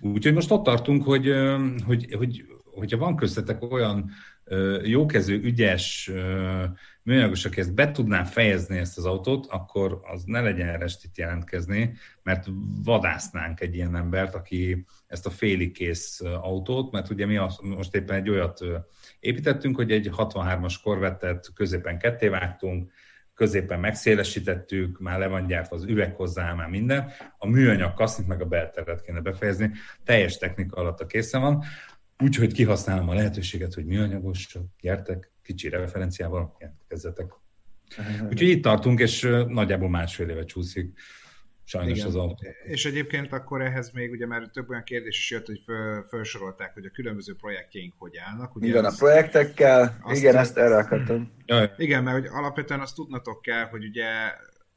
Úgyhogy 0.01 0.35
most 0.35 0.51
ott 0.51 0.65
tartunk, 0.65 1.05
hogy, 1.05 1.35
hogy, 1.87 2.15
hogy 2.15 2.45
hogyha 2.75 2.99
van 2.99 3.17
köztetek 3.17 3.73
olyan 3.73 4.11
jókező, 4.83 5.41
ügyes 5.43 6.11
műanyagos, 7.11 7.45
aki 7.45 7.61
ezt 7.61 7.75
be 7.75 7.91
tudná 7.91 8.25
fejezni 8.25 8.79
ezt 8.79 8.99
az 8.99 9.05
autót, 9.05 9.47
akkor 9.47 10.01
az 10.13 10.23
ne 10.25 10.41
legyen 10.41 10.79
restit 10.79 11.19
jelentkezni, 11.19 11.95
mert 12.23 12.47
vadásznánk 12.85 13.61
egy 13.61 13.75
ilyen 13.75 13.97
embert, 13.97 14.35
aki 14.35 14.85
ezt 15.07 15.27
a 15.27 15.31
félig 15.31 15.73
kész 15.73 16.21
autót, 16.21 16.93
mert 16.93 17.11
ugye 17.11 17.27
mi 17.27 17.39
most 17.63 17.95
éppen 17.95 18.17
egy 18.17 18.31
olyat 18.31 18.65
építettünk, 19.21 19.77
hogy 19.77 19.93
egy 19.93 20.11
63-as 20.17 20.75
korvettet 20.83 21.51
középen 21.55 21.99
ketté 21.99 22.29
vágtunk, 22.29 22.93
középen 23.35 23.81
megszélesítettük, 23.81 25.01
már 25.01 25.19
le 25.19 25.27
van 25.27 25.47
gyártva 25.47 25.77
az 25.77 25.85
üveg 25.85 26.15
hozzá, 26.15 26.55
már 26.55 26.69
minden. 26.69 27.11
A 27.39 27.47
műanyag 27.47 27.95
kasznit 27.95 28.29
meg 28.29 28.41
a 28.41 28.47
beltervet 28.47 29.03
kéne 29.03 29.21
befejezni. 29.21 29.71
Teljes 30.05 30.39
technika 30.39 30.77
alatt 30.77 31.01
a 31.01 31.07
készen 31.07 31.41
van. 31.41 31.65
Úgyhogy 32.23 32.53
kihasználom 32.53 33.09
a 33.09 33.15
lehetőséget, 33.15 33.75
hogy 33.75 33.85
műanyagos, 33.85 34.57
gyertek, 34.81 35.33
kicsi 35.51 35.69
referenciával, 35.69 36.57
jelentkezzetek. 36.59 37.33
Úgyhogy 38.29 38.49
itt 38.49 38.63
tartunk, 38.63 39.01
és 39.01 39.29
nagyjából 39.49 39.89
másfél 39.89 40.29
éve 40.29 40.45
csúszik 40.45 40.93
sajnos 41.65 41.97
Igen. 41.97 42.07
az 42.07 42.17
autó. 42.17 42.47
És 42.65 42.85
egyébként 42.85 43.33
akkor 43.33 43.63
ehhez 43.63 43.91
még, 43.91 44.11
ugye 44.11 44.27
már 44.27 44.49
több 44.53 44.69
olyan 44.71 44.83
kérdés 44.83 45.19
is 45.19 45.31
jött, 45.31 45.47
hogy 45.47 45.61
föl, 45.65 46.07
felsorolták, 46.09 46.75
hogy 46.75 46.85
a 46.85 46.91
különböző 46.91 47.35
projektjeink 47.35 47.95
hogy 47.99 48.17
állnak. 48.17 48.57
Ugye 48.57 48.67
igen, 48.67 48.85
a 48.85 48.93
projektekkel, 48.99 50.01
igen, 50.13 50.37
ezt 50.37 50.57
erre 50.57 50.77
akartam. 50.77 51.33
Igen, 51.77 52.03
mert 52.03 52.19
hogy 52.19 52.29
alapvetően 52.33 52.81
azt 52.81 52.95
tudnatok 52.95 53.43
kell, 53.43 53.65
hogy 53.65 53.85
ugye 53.85 54.07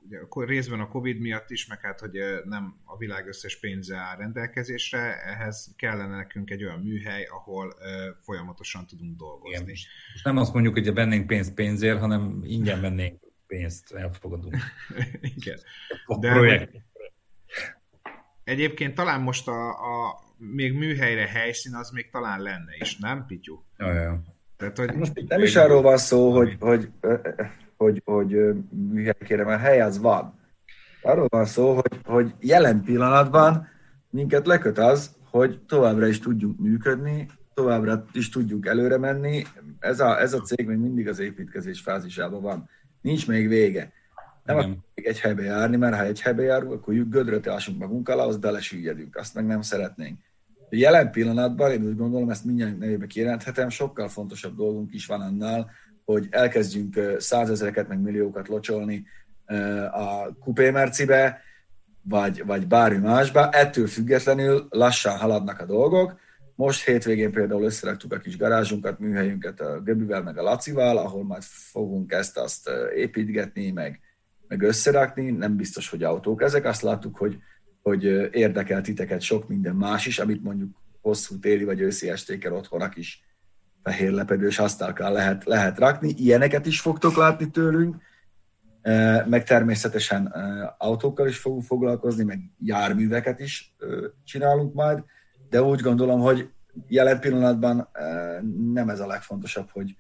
ugye 0.05 0.45
részben 0.45 0.79
a 0.79 0.87
Covid 0.87 1.19
miatt 1.19 1.49
is, 1.49 1.67
meg 1.67 1.81
hát, 1.81 1.99
hogy 1.99 2.19
nem 2.45 2.75
a 2.83 2.97
világ 2.97 3.27
összes 3.27 3.59
pénze 3.59 3.97
áll 3.97 4.17
rendelkezésre, 4.17 5.21
ehhez 5.21 5.73
kellene 5.75 6.15
nekünk 6.15 6.49
egy 6.49 6.63
olyan 6.63 6.79
műhely, 6.79 7.23
ahol 7.23 7.75
folyamatosan 8.21 8.87
tudunk 8.87 9.17
dolgozni. 9.17 9.55
Igen. 9.55 9.65
Most 10.11 10.23
nem 10.23 10.37
azt 10.37 10.53
mondjuk, 10.53 10.73
hogy 10.73 10.93
vennénk 10.93 11.27
pénzt 11.27 11.53
pénzért, 11.53 11.99
hanem 11.99 12.39
ingyen 12.43 12.81
vennénk 12.81 13.19
pénzt, 13.47 13.91
elfogadunk. 13.91 14.55
Igen. 15.35 15.59
De 16.19 16.31
projekt. 16.31 16.71
Egyébként 18.43 18.95
talán 18.95 19.21
most 19.21 19.47
a, 19.47 19.69
a 19.69 20.19
még 20.37 20.73
műhelyre 20.73 21.27
helyszín 21.27 21.75
az 21.75 21.89
még 21.89 22.09
talán 22.09 22.41
lenne 22.41 22.75
is, 22.79 22.97
nem, 22.97 23.25
Pityu? 23.25 23.63
Ja, 23.77 23.93
ja. 23.93 24.21
Tehát, 24.57 24.77
hogy 24.77 24.93
most 24.93 25.27
nem 25.27 25.41
is 25.41 25.55
arról 25.55 25.81
van 25.81 25.97
szó, 25.97 26.35
hogy, 26.35 26.55
hogy 26.59 26.89
hogy, 27.83 28.01
hogy 28.05 28.37
műhely 28.91 29.15
kérem, 29.25 29.45
mert 29.45 29.61
hely 29.61 29.81
az 29.81 29.99
van. 29.99 30.39
Arról 31.01 31.27
van 31.29 31.45
szó, 31.45 31.73
hogy, 31.73 31.99
hogy 32.03 32.33
jelen 32.39 32.83
pillanatban 32.83 33.67
minket 34.09 34.45
leköt 34.45 34.77
az, 34.77 35.15
hogy 35.29 35.59
továbbra 35.67 36.07
is 36.07 36.19
tudjunk 36.19 36.59
működni, 36.59 37.27
továbbra 37.53 38.05
is 38.13 38.29
tudjunk 38.29 38.65
előre 38.65 38.97
menni. 38.97 39.43
Ez 39.79 39.99
a, 39.99 40.21
ez 40.21 40.33
a 40.33 40.41
cég 40.41 40.67
még 40.67 40.77
mindig 40.77 41.07
az 41.07 41.19
építkezés 41.19 41.81
fázisában 41.81 42.41
van. 42.41 42.69
Nincs 43.01 43.27
még 43.27 43.47
vége. 43.47 43.91
Nem 44.43 44.57
akarunk 44.57 44.83
egy 44.93 45.19
helybe 45.19 45.43
járni, 45.43 45.75
mert 45.75 45.95
ha 45.95 46.03
egy 46.03 46.21
helybe 46.21 46.43
járunk, 46.43 46.71
akkor 46.71 46.93
gödröt 46.93 47.47
ásunk 47.47 47.79
magunk 47.79 48.09
alá, 48.09 48.23
az 48.23 48.37
belesüllyedünk. 48.37 49.15
Azt 49.15 49.35
meg 49.35 49.45
nem 49.45 49.61
szeretnénk. 49.61 50.19
Jelen 50.69 51.11
pillanatban, 51.11 51.71
én 51.71 51.85
úgy 51.85 51.95
gondolom, 51.95 52.29
ezt 52.29 52.45
mindjárt 52.45 52.77
nevébe 52.77 53.05
kijelenthetem, 53.05 53.69
sokkal 53.69 54.07
fontosabb 54.07 54.55
dolgunk 54.55 54.93
is 54.93 55.05
van 55.05 55.21
annál, 55.21 55.71
hogy 56.05 56.27
elkezdjünk 56.29 56.99
százezereket, 57.17 57.87
meg 57.87 57.99
milliókat 57.99 58.47
locsolni 58.47 59.05
a 59.91 60.33
kupé 60.39 60.69
mercibe, 60.69 61.41
vagy, 62.01 62.45
vagy 62.45 62.67
bármi 62.67 62.97
másba. 62.97 63.49
Ettől 63.49 63.87
függetlenül 63.87 64.67
lassan 64.69 65.17
haladnak 65.17 65.59
a 65.59 65.65
dolgok. 65.65 66.19
Most 66.55 66.85
hétvégén 66.85 67.31
például 67.31 67.63
összeraktuk 67.63 68.13
a 68.13 68.17
kis 68.17 68.37
garázsunkat, 68.37 68.99
műhelyünket 68.99 69.61
a 69.61 69.79
Göbivel, 69.79 70.23
meg 70.23 70.37
a 70.37 70.43
Lacival, 70.43 70.97
ahol 70.97 71.23
majd 71.23 71.43
fogunk 71.43 72.11
ezt-azt 72.11 72.69
építgetni, 72.95 73.71
meg, 73.71 73.99
meg 74.47 74.61
összerakni, 74.61 75.31
nem 75.31 75.55
biztos, 75.55 75.89
hogy 75.89 76.03
autók 76.03 76.41
ezek. 76.41 76.65
Azt 76.65 76.81
láttuk, 76.81 77.17
hogy, 77.17 77.37
hogy 77.81 78.03
érdekel 78.31 78.81
titeket 78.81 79.21
sok 79.21 79.47
minden 79.47 79.75
más 79.75 80.05
is, 80.05 80.19
amit 80.19 80.43
mondjuk 80.43 80.81
hosszú 81.01 81.39
téli 81.39 81.63
vagy 81.63 81.79
őszi 81.79 82.09
estéken 82.09 82.53
otthonak 82.53 82.97
is 82.97 83.23
fehér 83.83 84.11
lepedős 84.11 84.59
asztalkán 84.59 85.11
lehet, 85.11 85.45
lehet 85.45 85.77
rakni. 85.77 86.13
Ilyeneket 86.17 86.65
is 86.65 86.81
fogtok 86.81 87.15
látni 87.15 87.49
tőlünk, 87.49 87.95
meg 89.25 89.43
természetesen 89.43 90.25
autókkal 90.77 91.27
is 91.27 91.37
fogunk 91.37 91.63
foglalkozni, 91.63 92.23
meg 92.23 92.39
járműveket 92.59 93.39
is 93.39 93.75
csinálunk 94.23 94.73
majd, 94.73 95.03
de 95.49 95.61
úgy 95.61 95.79
gondolom, 95.79 96.19
hogy 96.19 96.49
jelen 96.87 97.19
pillanatban 97.19 97.89
nem 98.73 98.89
ez 98.89 98.99
a 98.99 99.07
legfontosabb, 99.07 99.69
hogy, 99.69 99.95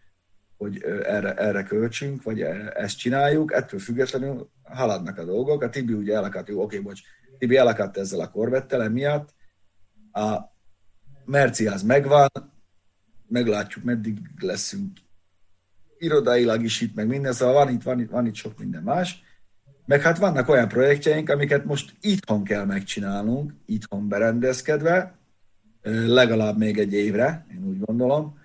hogy 0.57 0.83
erre, 1.05 1.33
erre 1.33 1.63
költsünk, 1.63 2.23
vagy 2.23 2.41
ezt 2.73 2.97
csináljuk, 2.97 3.53
ettől 3.53 3.79
függetlenül 3.79 4.49
haladnak 4.63 5.17
a 5.17 5.25
dolgok. 5.25 5.61
A 5.61 5.69
Tibi 5.69 5.93
ugye 5.93 6.15
elakadt, 6.15 6.47
jó, 6.47 6.61
oké, 6.61 6.79
bocs, 6.79 7.01
Tibi 7.37 7.57
elakadt 7.57 7.97
ezzel 7.97 8.19
a 8.19 8.29
korvettel 8.29 8.83
emiatt. 8.83 9.33
A 10.11 10.51
Merci 11.25 11.67
az 11.67 11.83
megvan, 11.83 12.29
meglátjuk, 13.27 13.83
meddig 13.83 14.17
leszünk 14.39 14.91
irodailag 16.03 16.63
is 16.63 16.81
itt, 16.81 16.95
meg 16.95 17.07
minden, 17.07 17.33
szóval 17.33 17.53
van 17.53 17.73
itt, 17.73 17.83
van 17.83 17.99
itt, 17.99 18.09
van 18.09 18.25
itt 18.25 18.35
sok 18.35 18.59
minden 18.59 18.83
más. 18.83 19.23
Meg 19.85 20.01
hát 20.01 20.17
vannak 20.17 20.49
olyan 20.49 20.67
projektjeink, 20.67 21.29
amiket 21.29 21.65
most 21.65 21.95
itthon 22.01 22.43
kell 22.43 22.65
megcsinálnunk, 22.65 23.53
itthon 23.65 24.07
berendezkedve, 24.07 25.17
legalább 26.05 26.57
még 26.57 26.77
egy 26.77 26.93
évre, 26.93 27.45
én 27.51 27.65
úgy 27.65 27.79
gondolom, 27.79 28.37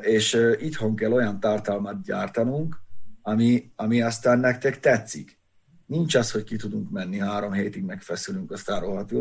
és 0.00 0.38
itthon 0.58 0.96
kell 0.96 1.12
olyan 1.12 1.40
tartalmat 1.40 2.02
gyártanunk, 2.02 2.80
ami, 3.22 3.72
ami 3.76 4.02
aztán 4.02 4.38
nektek 4.38 4.80
tetszik. 4.80 5.38
Nincs 5.86 6.14
az, 6.14 6.30
hogy 6.30 6.44
ki 6.44 6.56
tudunk 6.56 6.90
menni 6.90 7.18
három 7.18 7.52
hétig, 7.52 7.84
megfeszülünk, 7.84 8.50
aztán 8.50 8.80
rohadt 8.80 9.12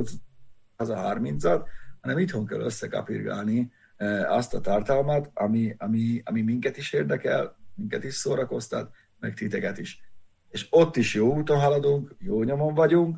az 0.75 0.89
a 0.89 0.95
30 0.95 1.43
hanem 2.01 2.17
itthon 2.17 2.45
kell 2.45 2.59
összekapirgálni 2.59 3.71
azt 4.27 4.53
a 4.53 4.61
tartalmat, 4.61 5.29
ami, 5.33 5.75
ami, 5.77 6.21
ami 6.25 6.41
minket 6.41 6.77
is 6.77 6.93
érdekel, 6.93 7.57
minket 7.75 8.03
is 8.03 8.13
szórakoztat, 8.13 8.95
meg 9.19 9.33
titeket 9.33 9.77
is. 9.77 10.01
És 10.49 10.67
ott 10.69 10.95
is 10.95 11.13
jó 11.13 11.35
úton 11.35 11.59
haladunk, 11.59 12.15
jó 12.19 12.43
nyomon 12.43 12.73
vagyunk, 12.73 13.17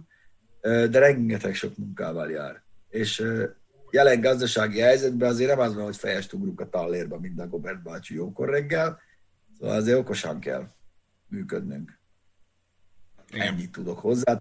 de 0.61 0.99
rengeteg 0.99 1.53
sok 1.53 1.77
munkával 1.77 2.31
jár. 2.31 2.63
És 2.89 3.25
jelen 3.91 4.21
gazdasági 4.21 4.79
helyzetben 4.79 5.29
azért 5.29 5.49
nem 5.49 5.59
az 5.59 5.75
van, 5.75 5.83
hogy 5.83 5.95
fejest 5.95 6.33
ugrunk 6.33 6.61
a 6.61 6.69
tallérba, 6.69 7.19
mint 7.19 7.39
a 7.39 7.47
Gobert 7.47 7.83
bácsi 7.83 8.13
jókor 8.13 8.49
reggel, 8.49 8.99
szóval 9.57 9.75
azért 9.75 9.97
okosan 9.97 10.39
kell 10.39 10.67
működnünk. 11.27 11.99
Igen. 13.29 13.47
Ennyit 13.47 13.71
tudok 13.71 13.99
hozzá, 13.99 14.37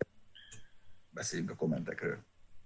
beszéljünk 1.11 1.51
a 1.51 1.55
kommentekről. 1.55 2.19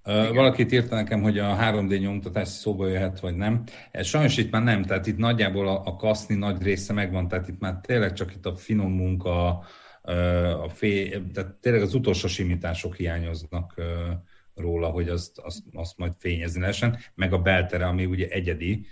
Igen. 0.06 0.34
Valakit 0.34 0.72
írta 0.72 0.94
nekem, 0.94 1.22
hogy 1.22 1.38
a 1.38 1.56
3D 1.56 2.00
nyomtatás 2.00 2.48
szóba 2.48 2.88
jöhet, 2.88 3.20
vagy 3.20 3.36
nem. 3.36 3.62
Sajnos 3.92 4.36
itt 4.36 4.50
már 4.50 4.62
nem, 4.62 4.82
tehát 4.82 5.06
itt 5.06 5.16
nagyjából 5.16 5.68
a, 5.68 5.82
a 5.84 5.96
kaszni 5.96 6.34
nagy 6.34 6.62
része 6.62 6.92
megvan, 6.92 7.28
tehát 7.28 7.48
itt 7.48 7.60
már 7.60 7.80
tényleg 7.80 8.12
csak 8.12 8.34
itt 8.34 8.46
a 8.46 8.54
finom 8.54 8.92
munka, 8.92 9.64
a 10.62 10.68
fé, 10.68 11.22
tehát 11.32 11.54
tényleg 11.54 11.82
az 11.82 11.94
utolsó 11.94 12.28
simítások 12.28 12.96
hiányoznak 12.96 13.74
róla, 14.54 14.88
hogy 14.88 15.08
azt, 15.08 15.38
azt, 15.38 15.62
azt 15.72 15.98
majd 15.98 16.12
fényezni 16.18 16.60
lehessen, 16.60 16.98
meg 17.14 17.32
a 17.32 17.38
beltere, 17.38 17.86
ami 17.86 18.04
ugye 18.04 18.28
egyedi, 18.28 18.86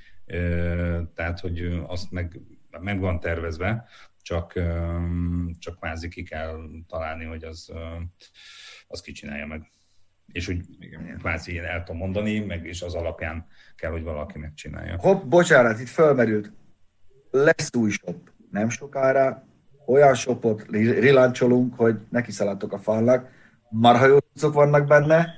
tehát 1.15 1.41
hogy 1.41 1.83
azt 1.87 2.11
meg, 2.11 2.41
meg 2.81 3.01
van 3.01 3.21
tervezve, 3.21 3.87
csak, 4.23 4.53
csak 5.59 5.77
kvázi 5.79 6.09
ki 6.09 6.23
kell 6.23 6.57
találni, 6.89 7.25
hogy 7.25 7.45
az, 7.45 7.73
az 8.87 9.01
kicsinálja 9.01 9.47
meg 9.47 9.71
és 10.33 10.49
úgy 10.49 10.65
igen, 10.81 11.17
kvázi 11.19 11.53
ilyen 11.53 11.65
el 11.65 11.83
tudom 11.83 12.01
mondani, 12.01 12.39
meg 12.39 12.67
és 12.67 12.83
az 12.83 12.95
alapján 12.95 13.47
kell, 13.77 13.91
hogy 13.91 14.03
valaki 14.03 14.39
megcsinálja. 14.39 14.97
Hopp, 14.99 15.25
bocsánat, 15.25 15.81
itt 15.81 15.89
fölmerült. 15.89 16.53
Lesz 17.31 17.75
új 17.75 17.91
shop. 17.91 18.31
Nem 18.51 18.69
sokára 18.69 19.47
olyan 19.87 20.15
shopot 20.15 20.67
riláncsolunk, 20.71 21.75
hogy 21.75 21.97
neki 22.11 22.31
szaladtok 22.31 22.73
a 22.73 22.79
falnak. 22.79 23.29
Marha 23.71 24.07
jó 24.07 24.17
vannak 24.53 24.87
benne. 24.87 25.35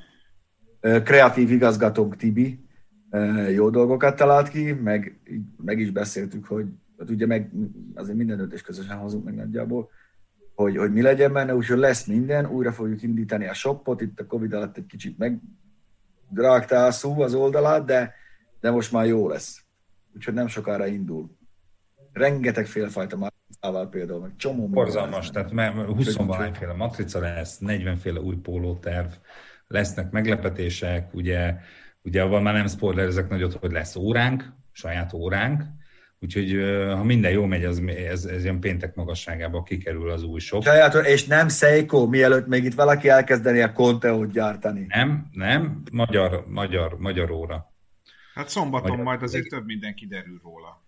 Kreatív 0.80 1.50
igazgatónk 1.50 2.16
Tibi 2.16 2.64
jó 3.52 3.70
dolgokat 3.70 4.16
talált 4.16 4.48
ki, 4.48 4.72
meg, 4.72 5.20
meg 5.64 5.78
is 5.78 5.90
beszéltük, 5.90 6.46
hogy 6.46 6.66
ugye 7.08 7.26
meg 7.26 7.50
azért 7.94 8.16
minden 8.16 8.36
döntés 8.36 8.62
közösen 8.62 8.96
hozunk 8.96 9.24
meg 9.24 9.34
nagyjából, 9.34 9.90
hogy, 10.56 10.76
hogy 10.76 10.92
mi 10.92 11.02
legyen 11.02 11.32
benne, 11.32 11.54
úgyhogy 11.54 11.78
lesz 11.78 12.04
minden, 12.04 12.46
újra 12.46 12.72
fogjuk 12.72 13.02
indítani 13.02 13.46
a 13.46 13.54
shopot, 13.54 14.00
itt 14.00 14.20
a 14.20 14.26
Covid 14.26 14.52
alatt 14.52 14.76
egy 14.76 14.86
kicsit 14.86 15.18
megdrágta 15.18 16.84
a 16.84 16.90
szó 16.90 17.20
az 17.20 17.34
oldalát, 17.34 17.84
de, 17.84 18.14
de 18.60 18.70
most 18.70 18.92
már 18.92 19.06
jó 19.06 19.28
lesz. 19.28 19.64
Úgyhogy 20.14 20.34
nem 20.34 20.46
sokára 20.46 20.86
indul. 20.86 21.36
Rengeteg 22.12 22.66
félfajta 22.66 23.16
matricával 23.16 23.88
például, 23.88 24.20
meg 24.20 24.32
csomó. 24.36 24.68
Borzalmas, 24.68 25.30
tehát 25.30 25.50
20 25.86 26.16
féle 26.52 26.72
matrica 26.76 27.18
lesz, 27.18 27.58
40 27.58 27.96
féle 27.96 28.20
új 28.20 28.36
pólóterv, 28.36 29.10
lesznek 29.68 30.10
meglepetések, 30.10 31.14
ugye, 31.14 31.54
ugye 32.02 32.22
van 32.22 32.42
már 32.42 32.54
nem 32.54 32.66
spoilerezek 32.66 33.28
nagyot, 33.28 33.52
hogy 33.52 33.72
lesz 33.72 33.96
óránk, 33.96 34.52
saját 34.72 35.12
óránk, 35.12 35.62
Úgyhogy 36.20 36.52
ha 36.94 37.04
minden 37.04 37.32
jó 37.32 37.44
megy, 37.44 37.64
az, 37.64 37.82
ez, 37.86 38.24
ez 38.24 38.42
ilyen 38.42 38.60
péntek 38.60 38.94
magasságába 38.94 39.62
kikerül 39.62 40.10
az 40.10 40.22
új 40.22 40.40
sok. 40.40 40.62
Saját, 40.62 40.94
és 40.94 41.24
nem 41.24 41.48
Seiko, 41.48 42.06
mielőtt 42.06 42.46
még 42.46 42.64
itt 42.64 42.74
valaki 42.74 43.08
elkezdeni 43.08 43.60
a 43.60 43.72
Conteo-t 43.72 44.30
gyártani. 44.30 44.86
Nem, 44.88 45.26
nem, 45.32 45.82
magyar, 45.92 46.44
magyar, 46.48 46.98
magyar 46.98 47.30
óra. 47.30 47.74
Hát 48.34 48.48
szombaton 48.48 48.90
magyar. 48.90 49.04
majd 49.04 49.22
azért 49.22 49.48
több 49.48 49.64
minden 49.64 49.94
kiderül 49.94 50.40
róla. 50.42 50.84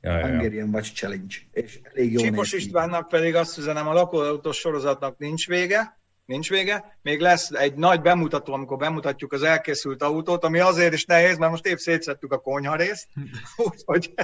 Ja, 0.00 0.18
ja, 0.18 0.26
Hungarian 0.26 0.68
Watch 0.68 0.92
Challenge. 0.94 1.34
És 1.50 1.80
elég 1.82 2.12
jó 2.12 2.20
Csipos 2.20 2.52
Istvánnak 2.52 3.08
pedig 3.08 3.34
azt 3.34 3.58
üzenem, 3.58 3.88
a 3.88 3.92
lakóautós 3.92 4.56
sorozatnak 4.56 5.18
nincs 5.18 5.46
vége, 5.46 6.00
nincs 6.24 6.50
vége. 6.50 6.98
Még 7.02 7.20
lesz 7.20 7.50
egy 7.50 7.74
nagy 7.74 8.00
bemutató, 8.00 8.52
amikor 8.52 8.76
bemutatjuk 8.76 9.32
az 9.32 9.42
elkészült 9.42 10.02
autót, 10.02 10.44
ami 10.44 10.58
azért 10.58 10.92
is 10.92 11.04
nehéz, 11.04 11.38
mert 11.38 11.50
most 11.50 11.66
épp 11.66 11.76
szétszettük 11.76 12.32
a 12.32 12.38
konyharészt. 12.38 13.08
Úgyhogy, 13.56 14.14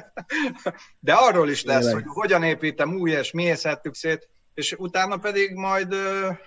de 1.00 1.12
arról 1.12 1.50
is 1.50 1.64
lesz, 1.64 1.92
hogy 1.92 2.04
hogyan 2.06 2.42
építem 2.42 2.94
új, 2.94 3.10
és 3.10 3.32
miért 3.32 3.58
szedtük 3.58 3.94
szét, 3.94 4.28
és 4.54 4.74
utána 4.78 5.16
pedig 5.16 5.54
majd 5.54 5.94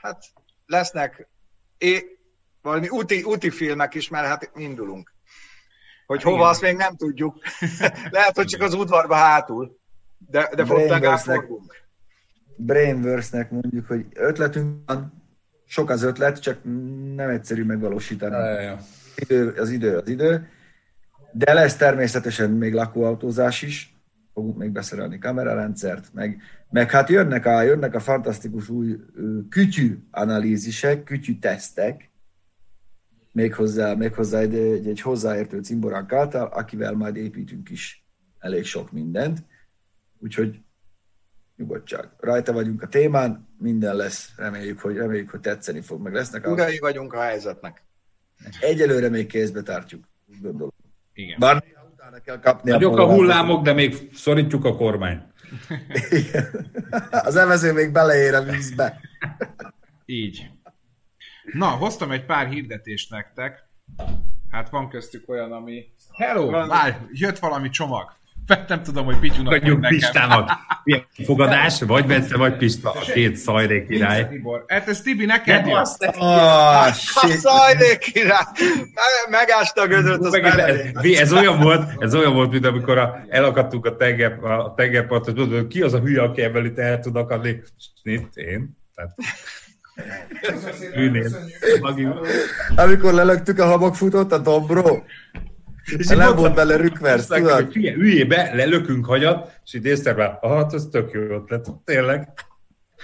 hát 0.02 0.24
lesznek 0.66 1.30
é, 1.78 2.20
valami 2.62 2.89
úti, 2.89 3.24
úti 3.24 3.49
filmek 3.49 3.93
is, 3.93 4.10
mert 4.10 4.28
hát 4.28 4.52
indulunk. 4.56 5.14
Hogy 6.06 6.22
hova, 6.22 6.47
azt 6.47 6.62
még 6.62 6.76
nem 6.76 6.95
tudjuk. 6.95 7.38
Lehet, 8.10 8.36
hogy 8.36 8.45
csak 8.45 8.62
az 8.62 8.74
udvarba 8.74 9.16
hátul. 9.16 9.80
De, 10.18 10.49
de 10.56 10.64
legalább 10.64 11.18
fogunk. 11.18 11.76
Brainverse-nek 12.56 13.52
mondjuk, 13.52 13.88
hogy 13.88 14.06
ötletünk 14.14 14.82
van, 14.86 15.20
sok 15.72 15.89
az 15.89 16.03
ötlet, 16.03 16.39
csak 16.39 16.63
nem 17.15 17.30
egyszerű 17.30 17.63
megvalósítani. 17.63 18.36
Ja, 18.36 18.61
ja. 18.61 18.80
Idő, 19.15 19.49
az 19.49 19.69
idő 19.69 19.97
az 19.97 20.09
idő. 20.09 20.47
De 21.32 21.53
lesz 21.53 21.76
természetesen 21.76 22.51
még 22.51 22.74
lakóautózás 22.74 23.61
is, 23.61 23.95
fogunk 24.34 24.57
még 24.57 24.72
beszerelni 24.72 25.19
kamerarendszert, 25.19 26.13
meg, 26.13 26.41
meg 26.69 26.91
hát 26.91 27.09
jönnek 27.09 27.45
a, 27.45 27.61
jönnek 27.61 27.95
a 27.95 27.99
fantasztikus 27.99 28.69
új 28.69 28.97
kütyű 29.49 29.97
analízisek, 30.11 31.03
kütyű 31.03 31.39
tesztek, 31.39 32.11
méghozzá, 33.32 33.93
méghozzá 33.93 34.39
egy, 34.39 34.55
egy, 34.55 34.88
egy 34.88 35.01
hozzáértő 35.01 35.61
cimboránk 35.61 36.13
által, 36.13 36.47
akivel 36.47 36.93
majd 36.93 37.15
építünk 37.15 37.69
is 37.69 38.05
elég 38.39 38.65
sok 38.65 38.91
mindent. 38.91 39.43
Úgyhogy 40.19 40.61
nyugodtság. 41.62 42.09
Rajta 42.20 42.53
vagyunk 42.53 42.82
a 42.82 42.88
témán, 42.88 43.47
minden 43.57 43.95
lesz, 43.95 44.30
reméljük, 44.38 44.80
hogy, 44.80 44.95
reméljük, 44.95 45.30
hogy 45.30 45.39
tetszeni 45.39 45.82
fog, 45.82 46.01
meg 46.01 46.14
lesznek. 46.14 46.47
Urai 46.47 46.78
a... 46.78 46.82
vagyunk 46.82 47.14
a 47.14 47.22
helyzetnek. 47.22 47.84
Egyelőre 48.59 49.09
még 49.09 49.28
kézbe 49.28 49.62
tartjuk, 49.62 50.03
gondolom. 50.41 50.74
Igen. 51.14 51.39
Bár 51.39 51.64
utána 51.93 52.20
kell 52.20 52.39
kapni 52.39 52.72
Nagyok 52.72 52.97
a, 52.97 53.01
a 53.01 53.14
hullámok, 53.14 53.64
de 53.64 53.74
még 53.74 54.09
szorítjuk 54.14 54.66
a 54.66 54.76
kormány. 54.76 55.22
Az 57.12 57.36
evező 57.36 57.74
még 57.74 57.91
beleér 57.91 58.34
a 58.34 58.43
vízbe. 58.43 58.99
Így. 60.05 60.49
Na, 61.53 61.66
hoztam 61.66 62.12
egy 62.12 62.26
pár 62.26 62.47
hirdetést 62.47 63.12
nektek. 63.12 63.70
Hát 64.49 64.70
van 64.70 64.89
köztük 64.89 65.30
olyan, 65.30 65.51
ami... 65.51 65.93
Hello! 66.12 66.49
Várj, 66.49 66.95
jött 67.12 67.39
valami 67.39 67.70
csomag 67.70 68.20
nem 68.68 68.84
tudom, 68.84 69.06
hogy 69.06 69.20
Pityunak 69.20 69.54
Adjunk 69.54 69.88
Pistának. 69.88 70.52
Milyen 70.84 71.06
fogadás, 71.26 71.82
vagy 71.82 72.06
Bence, 72.06 72.38
vagy 72.38 72.58
Pista, 72.58 72.91
a 72.91 72.99
két 73.14 73.36
szajré 73.36 73.86
király. 73.86 74.28
Tibor. 74.28 74.64
Hát 74.68 74.88
ez 74.88 75.02
Tibi 75.02 75.26
neked 75.26 75.68
jön. 75.68 75.84
Oh, 76.18 76.86
a 76.86 76.91
szajré 76.91 77.97
király. 77.97 78.45
Megásta 79.30 79.82
a 79.82 79.88
gözöt, 79.88 80.26
az 80.26 80.34
ez, 80.34 81.20
ez, 81.20 81.34
olyan 81.34 81.60
volt, 81.60 81.89
ez 81.99 82.16
olyan 82.16 82.34
volt, 82.34 82.52
mint 82.52 82.66
amikor 82.66 82.97
a, 82.97 83.26
elakadtunk 83.30 83.86
a, 83.86 83.95
tenger, 83.95 84.43
a 84.43 84.74
tengerparton, 84.76 85.49
hogy 85.49 85.68
ki 85.68 85.82
az 85.82 85.93
a 85.93 85.99
hülye, 85.99 86.22
aki 86.22 86.41
ebből 86.41 86.66
itt 86.66 86.78
el 86.78 86.99
tud 86.99 87.16
akadni. 87.16 87.62
Én? 88.34 88.78
Tehát... 88.95 89.16
Bűnén. 90.95 91.36
Amikor 92.76 93.14
lelöktük 93.14 93.60
a 93.60 93.66
habakfutót 93.66 94.32
a 94.32 94.38
dombról, 94.38 95.04
és 95.97 96.07
nem 96.07 96.36
volt 96.36 96.55
bele 96.55 96.75
rükversz, 96.75 97.27
tudod? 97.27 97.71
Figyelj, 97.71 97.95
üljél 97.95 98.25
be, 98.25 98.55
lelökünk 98.55 99.05
hagyat, 99.05 99.59
és 99.65 99.73
így 99.73 99.86
észre 99.86 100.13
be, 100.13 100.39
hát 100.41 100.73
ez 100.73 100.88
tök 100.91 101.11
jó 101.11 101.21
ötlet, 101.21 101.67
tényleg. 101.86 102.27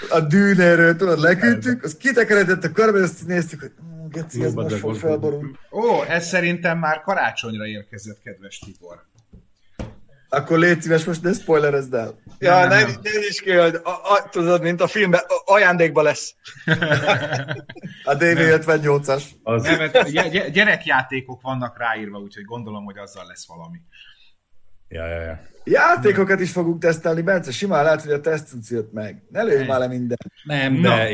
A 0.09 0.19
dűnéről, 0.19 0.95
tudod, 0.95 1.19
leküldtük, 1.19 1.83
az 1.83 1.97
kitekeredett 1.97 2.63
a 2.63 2.71
körbe, 2.71 3.01
azt 3.01 3.27
néztük, 3.27 3.59
hogy 3.59 3.71
"Ú, 3.79 4.07
geci, 4.09 4.43
ez 4.43 4.53
most 4.53 4.75
fog 4.75 4.95
felborulni. 4.95 5.51
Ó, 5.71 6.03
ez 6.09 6.27
szerintem 6.27 6.77
már 6.77 7.01
karácsonyra 7.01 7.65
érkezett, 7.65 8.21
kedves 8.23 8.59
Tibor. 8.59 9.05
Akkor 10.37 10.57
légy 10.59 10.81
szíves, 10.81 11.03
most 11.03 11.21
ne 11.21 11.33
spoilerezd 11.33 11.93
el. 11.93 12.19
Ja, 12.39 12.59
Nem, 12.59 12.67
nem, 12.69 12.79
nem, 12.79 12.99
nem, 13.03 13.21
is 13.29 13.41
ki, 13.41 13.51
hogy 13.51 13.75
a, 13.83 13.89
a, 13.89 14.29
tudod, 14.29 14.61
mint 14.61 14.81
a 14.81 14.87
filmben, 14.87 15.21
a- 15.27 15.53
ajándékba 15.53 16.01
lesz. 16.01 16.35
A 18.03 18.15
DV58-as. 18.17 19.23
Az, 19.43 19.63
Nem, 19.63 19.91
gyerekjátékok 20.51 21.41
vannak 21.41 21.77
ráírva, 21.77 22.17
úgyhogy 22.19 22.43
gondolom, 22.43 22.83
hogy 22.85 22.97
azzal 22.97 23.25
lesz 23.27 23.47
valami. 23.47 23.77
ja, 24.87 25.07
ja, 25.07 25.21
ja. 25.21 25.41
Játékokat 25.63 26.39
is 26.39 26.51
fogunk 26.51 26.81
tesztelni, 26.81 27.21
Bence, 27.21 27.51
simán 27.51 27.83
lehet, 27.83 28.01
hogy 28.01 28.11
a 28.11 28.19
tesztünk 28.19 28.63
jött 28.67 28.91
meg. 28.93 29.23
Ne 29.29 29.43
lőj 29.43 29.65
már 29.65 29.79
le 29.79 29.87
minden. 29.87 30.17
Nem, 30.43 30.73
Na. 30.73 30.95
de 30.95 31.09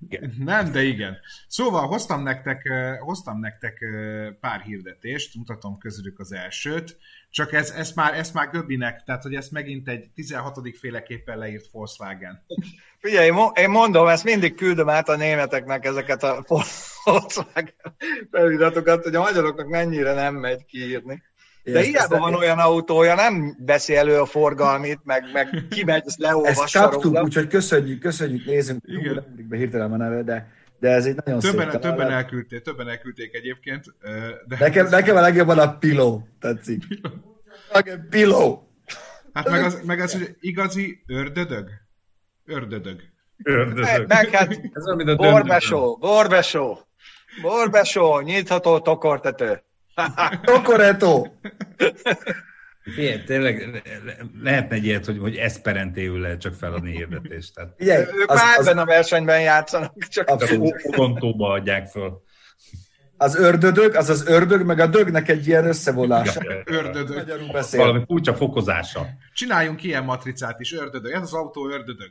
igen. 0.00 0.34
Nem, 0.38 0.72
de 0.72 0.82
igen. 0.82 1.18
Szóval 1.48 1.86
hoztam 1.86 2.22
nektek, 2.22 2.68
hoztam 3.00 3.38
nektek 3.38 3.84
pár 4.40 4.60
hirdetést, 4.60 5.34
mutatom 5.34 5.78
közülük 5.78 6.18
az 6.18 6.32
elsőt, 6.32 6.98
csak 7.30 7.52
ez, 7.52 7.70
ez 7.70 7.92
már, 7.92 8.14
ez 8.14 8.30
már 8.30 8.50
Göbbinek, 8.50 9.02
tehát 9.04 9.22
hogy 9.22 9.34
ez 9.34 9.48
megint 9.48 9.88
egy 9.88 10.10
16. 10.14 10.60
féleképpen 10.78 11.38
leírt 11.38 11.70
Volkswagen. 11.70 12.44
Figyelj, 12.98 13.30
én 13.54 13.70
mondom, 13.70 14.06
ezt 14.06 14.24
mindig 14.24 14.54
küldöm 14.54 14.88
át 14.88 15.08
a 15.08 15.16
németeknek 15.16 15.84
ezeket 15.84 16.22
a 16.22 16.44
Volkswagen 17.04 17.74
feliratokat, 18.30 19.04
hogy 19.04 19.14
a 19.14 19.20
magyaroknak 19.20 19.68
mennyire 19.68 20.14
nem 20.14 20.34
megy 20.34 20.64
kiírni. 20.64 21.22
De 21.72 21.78
Ezt- 21.78 21.88
hiába 21.88 22.14
ezt- 22.14 22.22
van 22.22 22.34
olyan 22.34 22.58
autója, 22.58 23.14
nem 23.14 23.56
veszi 23.66 23.96
elő 23.96 24.18
a 24.20 24.26
forgalmit, 24.26 24.98
meg, 25.04 25.24
meg 25.32 25.64
kimegy, 25.70 25.96
ezt 25.96 26.06
Ezt 26.06 26.18
leolvassa 26.18 26.80
kaptuk, 26.80 27.02
róla. 27.02 27.22
úgyhogy 27.22 27.46
köszönjük, 27.46 28.00
köszönjük, 28.00 28.46
nézünk. 28.46 28.80
Igen. 28.84 29.14
Nem 29.14 29.48
be 29.48 29.56
hirtelen 29.56 29.92
a 29.92 29.96
neve, 29.96 30.22
de, 30.22 30.52
de 30.80 30.88
ez 30.88 31.06
egy 31.06 31.16
nagyon 31.24 31.40
Többen, 31.40 31.70
szép 31.70 31.80
többen 31.80 32.10
elküldték, 32.10 32.62
többen 32.62 32.88
elküldték 32.88 33.34
egyébként, 33.34 33.84
de 34.46 34.56
Nekem, 34.58 34.88
nekem 34.88 35.16
a 35.16 35.20
legjobban 35.20 35.58
a 35.58 35.76
piló 35.78 36.28
tetszik. 36.40 36.82
Nekem 37.72 38.06
piló. 38.10 38.68
hát 39.32 39.50
meg 39.50 39.64
az, 39.64 39.80
meg 39.86 40.00
az, 40.00 40.12
hogy 40.12 40.36
igazi 40.40 41.02
ördödög. 41.06 41.68
Ördödög. 42.46 43.00
Meg, 43.36 43.56
Ördögök. 43.56 44.06
meg 44.08 44.28
hát 44.28 44.50
Ez 44.72 44.84
olyan, 44.86 44.96
mint 44.96 45.08
a 45.08 45.14
döntő. 45.14 45.30
borbesó, 45.30 45.96
borbesó, 46.00 46.78
borbesó, 47.42 48.20
nyitható 48.20 48.78
tokortető. 48.80 49.62
Tokoreto. 50.42 51.26
Figyelj, 52.94 53.24
tényleg 53.24 53.58
le- 53.72 53.80
le- 54.04 54.16
lehetne 54.42 54.76
egy 54.76 54.84
ilyet, 54.84 55.04
hogy, 55.06 55.18
hogy 55.18 55.36
eszperentéül 55.36 56.20
lehet 56.20 56.40
csak 56.40 56.54
feladni 56.54 56.90
hirdetést. 56.90 57.54
Tehát 57.54 57.74
Figyelj, 57.76 58.04
Ők 58.14 58.30
az, 58.30 58.36
már 58.36 58.58
az, 58.58 58.66
ebben 58.66 58.78
a 58.82 58.84
versenyben 58.84 59.40
játszanak, 59.40 59.94
csak. 60.08 60.36
Torontóba 60.90 61.48
adják 61.52 61.86
föl. 61.86 62.22
az 63.16 63.36
ördödög, 63.36 63.94
az 63.94 64.08
az 64.08 64.26
ördög, 64.26 64.66
meg 64.66 64.78
a 64.80 64.86
dögnek 64.86 65.28
egy 65.28 65.46
ilyen 65.46 65.66
összevonása. 65.66 66.40
Ördödög. 66.64 67.16
Magyarul 67.16 67.52
beszél. 67.52 67.80
Valami 67.80 68.04
furcsa 68.06 68.34
fokozása. 68.34 69.06
Csináljunk 69.32 69.82
ilyen 69.82 70.04
matricát 70.04 70.60
is, 70.60 70.72
ördödög. 70.74 71.12
Ez 71.12 71.22
az 71.22 71.32
autó 71.34 71.68
ördödög. 71.68 72.10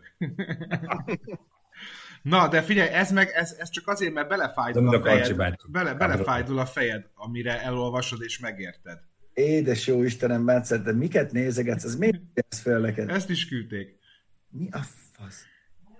Na, 2.29 2.47
de 2.47 2.61
figyelj, 2.61 2.89
ez 2.89 3.11
meg, 3.11 3.29
ez, 3.33 3.55
ez 3.59 3.69
csak 3.69 3.87
azért, 3.87 4.13
mert 4.13 4.27
belefájdul 4.29 4.95
a 4.95 4.97
a 4.97 5.01
fejed. 5.01 5.55
Bele, 5.67 5.93
belefájdul 5.93 6.59
a 6.59 6.65
fejed, 6.65 7.05
amire 7.15 7.61
elolvasod 7.61 8.21
és 8.21 8.39
megérted. 8.39 8.99
Édes 9.33 9.87
jó 9.87 10.03
Istenem, 10.03 10.45
Bence, 10.45 10.77
de 10.77 10.93
miket 10.93 11.31
nézegetsz? 11.31 11.83
Ez 11.83 11.95
miért 11.95 12.21
ez 12.33 12.59
fel 12.59 12.79
neked? 12.79 13.09
Ezt 13.09 13.29
is 13.29 13.47
küldték. 13.47 13.95
Mi 14.49 14.67
a 14.71 14.79
fasz? 15.11 15.43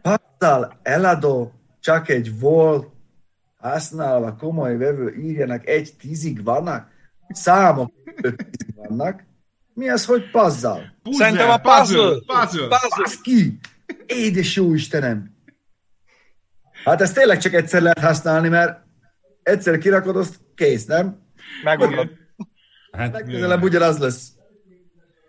Passzal 0.02 0.80
eladó 0.84 1.54
csak 1.80 2.10
egy 2.10 2.40
volt 2.40 2.88
használva 3.58 4.36
komoly 4.36 4.78
vevő 4.78 5.16
írjanak 5.16 5.68
egy 5.68 5.94
tízig 6.00 6.44
vannak? 6.44 6.90
Számok 7.30 7.94
öt 8.22 8.36
tízig 8.36 8.76
vannak. 8.76 9.24
Mi 9.74 9.90
az, 9.90 10.06
hogy 10.06 10.32
pazzal? 10.32 10.96
Puzzle, 11.04 11.26
Szerintem 11.26 11.50
a 11.50 11.58
puzzle. 11.58 12.04
Puzzle. 12.04 12.40
puzzle. 12.40 12.68
Puzzle. 12.68 13.22
Ki! 13.22 13.60
Édes 14.06 14.56
jó 14.56 14.74
Istenem! 14.74 15.37
Hát 16.88 17.02
ezt 17.02 17.14
tényleg 17.14 17.38
csak 17.38 17.54
egyszer 17.54 17.82
lehet 17.82 18.00
használni, 18.00 18.48
mert 18.48 18.80
egyszer 19.44 19.78
kirakod, 19.78 20.16
azt 20.16 20.40
kész, 20.56 20.86
nem? 20.86 21.22
megunod. 21.64 22.10
Hát, 22.92 23.14
Legközelebb 23.14 23.64
ugyanaz 23.64 23.98
lesz. 23.98 24.32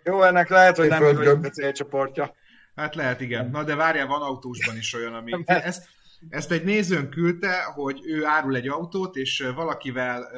Jó, 0.03 0.23
ennek 0.23 0.49
lehet, 0.49 0.77
hogy 0.77 0.87
nem 0.87 1.01
vagyunk 1.01 1.45
a 1.45 1.49
célcsoportja. 1.49 2.35
Hát 2.75 2.95
lehet, 2.95 3.21
igen. 3.21 3.49
Na 3.49 3.63
de 3.63 3.75
várjál, 3.75 4.07
van 4.07 4.21
autósban 4.21 4.77
is 4.77 4.93
olyan, 4.93 5.13
ami... 5.13 5.31
Ezt, 5.45 5.89
ezt 6.29 6.51
egy 6.51 6.63
nézőn 6.63 7.09
küldte, 7.09 7.63
hogy 7.63 7.99
ő 8.03 8.25
árul 8.25 8.55
egy 8.55 8.67
autót, 8.67 9.15
és 9.15 9.49
valakivel 9.55 10.31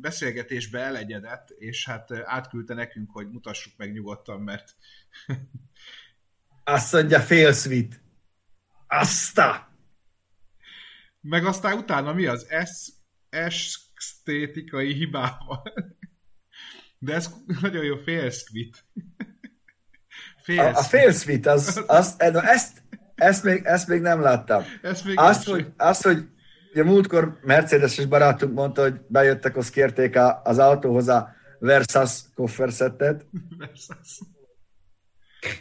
beszélgetésbe 0.00 0.80
elegyedett, 0.80 1.48
és 1.50 1.86
hát 1.86 2.08
átküldte 2.24 2.74
nekünk, 2.74 3.10
hogy 3.12 3.30
mutassuk 3.30 3.72
meg 3.76 3.92
nyugodtan, 3.92 4.40
mert 4.40 4.74
Azt 6.64 6.92
mondja, 6.92 7.20
fél 7.20 7.52
sweet. 7.52 8.00
Azta! 8.86 9.67
Meg 11.20 11.44
aztán 11.44 11.78
utána 11.78 12.12
mi 12.12 12.26
az? 12.26 12.46
Ez 12.48 12.86
esztétikai 13.30 14.92
hibával. 14.92 15.62
De 16.98 17.14
ez 17.14 17.30
nagyon 17.60 17.84
jó 17.84 17.96
félszkvit. 17.96 18.84
A, 20.56 20.60
a 20.60 20.82
fél 20.82 21.12
sweet, 21.12 21.46
az, 21.46 21.84
az, 21.86 22.14
na 22.18 22.42
ezt, 22.42 22.82
ezt, 23.14 23.44
még, 23.44 23.60
ezt 23.64 23.88
még 23.88 24.00
nem 24.00 24.20
láttam. 24.20 24.64
Ez 24.82 25.02
még 25.02 25.18
Azt, 25.18 25.46
nem 25.46 25.54
hogy, 25.54 25.72
azt, 25.76 26.02
hogy 26.02 26.28
ugye 26.72 26.84
múltkor 26.84 27.38
Mercedes-es 27.42 28.06
barátunk 28.06 28.54
mondta, 28.54 28.82
hogy 28.82 29.00
bejöttek, 29.08 29.56
azt 29.56 29.70
kérték 29.70 30.16
a, 30.16 30.40
az 30.44 30.58
autóhoz 30.58 31.08
a 31.08 31.34
Versas 31.58 32.20
kofferszettet, 32.34 33.20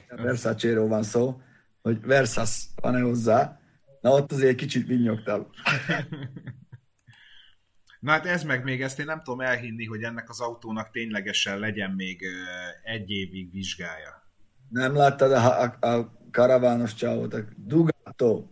a 0.10 0.22
Versace-ról 0.22 0.88
van 0.88 1.04
szó, 1.04 1.42
hogy 1.82 2.02
Versas 2.02 2.68
van-e 2.76 3.02
hozzá. 3.02 3.57
Na 4.08 4.14
ott 4.14 4.32
azért 4.32 4.50
egy 4.50 4.56
kicsit 4.56 4.88
vinnyogtam. 4.88 5.48
Na 8.00 8.12
hát 8.12 8.26
ez 8.26 8.44
meg 8.44 8.64
még 8.64 8.82
ezt 8.82 9.00
én 9.00 9.06
nem 9.06 9.22
tudom 9.24 9.42
elhinni, 9.42 9.86
hogy 9.86 10.04
ennek 10.04 10.30
az 10.30 10.40
autónak 10.40 10.92
ténylegesen 10.92 11.60
legyen 11.60 11.92
még 11.92 12.26
egy 12.84 13.10
évig 13.10 13.52
vizsgája. 13.52 14.32
Nem 14.70 14.96
láttad 14.96 15.32
a, 15.32 15.62
a, 15.62 15.88
a 15.88 16.20
karavános 16.32 16.94
csávot, 16.94 17.34
a 17.34 17.40
Dugato. 17.56 18.48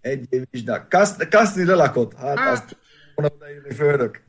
Egy 0.00 0.26
év 0.28 0.44
vizsgák. 0.50 0.88
Kaszni, 1.30 1.64
lelakott. 1.64 2.14
Hát, 2.14 2.38
Hát. 2.38 2.52
azt 2.52 2.76
odaírni 3.14 3.74
főnök. 3.74 4.24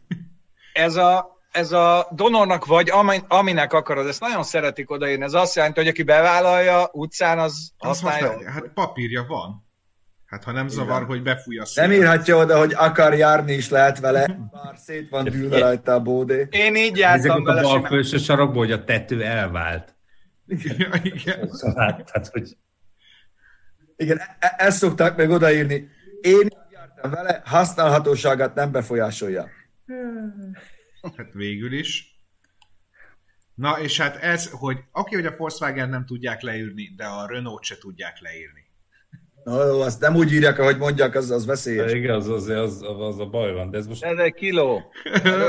Ez 0.74 0.96
a, 0.96 1.37
ez 1.58 1.72
a 1.72 2.08
donornak 2.12 2.66
vagy 2.66 2.90
ami, 2.90 3.18
aminek 3.28 3.74
akarod, 3.74 4.08
ezt 4.08 4.20
nagyon 4.20 4.44
szeretik 4.44 4.92
odaírni. 4.92 5.24
Ez 5.24 5.34
azt 5.34 5.56
jelenti, 5.56 5.80
hogy 5.80 5.90
aki 5.90 6.04
bevállalja 6.04 6.90
utcán, 6.92 7.40
az 7.40 7.72
Az 7.78 8.02
használja. 8.02 8.52
Hát 8.52 8.72
papírja 8.74 9.26
van. 9.28 9.66
Hát 10.26 10.44
ha 10.44 10.52
nem 10.52 10.68
zavar, 10.68 11.06
hogy 11.06 11.22
befújja 11.22 11.64
a. 11.64 11.68
Nem 11.76 11.92
írhatja 11.92 12.38
oda, 12.38 12.58
hogy 12.58 12.74
akar 12.78 13.14
járni 13.14 13.54
is 13.54 13.70
lehet 13.70 14.00
vele, 14.00 14.26
bár 14.52 14.78
szét 14.78 15.10
van 15.10 15.24
dűlve 15.24 15.60
rajta 15.60 15.94
a 15.94 16.00
bódé. 16.00 16.48
Én 16.50 16.76
így 16.76 16.98
jártam 16.98 17.42
ott 17.42 17.48
a 17.48 17.54
vele 17.54 17.62
bal 17.62 17.86
felső 17.86 18.18
sarokból, 18.18 18.64
hogy 18.64 18.72
a 18.72 18.84
tető 18.84 19.24
elvált. 19.24 19.96
Ja, 20.48 20.90
igen. 21.04 21.50
Hát, 22.14 22.28
hogy 22.32 22.58
Igen, 23.96 24.22
e- 24.40 24.56
ezt 24.58 24.78
szokták 24.78 25.16
meg 25.16 25.30
odaírni. 25.30 25.90
Én 26.22 26.42
így 26.42 26.58
jártam 26.72 27.12
vele, 27.12 27.42
használhatóságát 27.46 28.56
nem 28.56 28.72
befolyásolja. 28.72 29.48
Hát 31.16 31.34
végül 31.34 31.74
is. 31.74 32.16
Na, 33.56 33.80
és 33.80 34.00
hát 34.00 34.16
ez, 34.16 34.50
hogy 34.50 34.78
aki, 34.92 35.16
hogy 35.16 35.26
a 35.26 35.36
Volkswagen 35.38 35.90
nem 35.90 36.06
tudják 36.06 36.42
leírni, 36.42 36.94
de 36.96 37.06
a 37.06 37.28
Renault 37.28 37.64
se 37.64 37.78
tudják 37.78 38.22
leírni. 38.22 38.66
Na 39.44 39.66
jó, 39.66 39.82
azt 39.82 40.00
nem 40.00 40.16
úgy 40.16 40.34
írják, 40.34 40.60
ahogy 40.60 40.78
mondják, 40.78 41.16
az, 41.16 41.32
az 41.32 41.46
veszélyes. 41.46 41.94
igen, 41.94 42.16
az, 42.16 42.30
az, 42.30 42.48
az, 42.48 42.82
az, 42.82 43.20
a 43.20 43.26
baj 43.26 43.54
van, 43.54 43.70
de 43.70 43.78
ez 43.78 43.88
most 43.88 44.04
Ez 44.04 44.18
egy 44.18 44.34
kiló. 44.34 44.92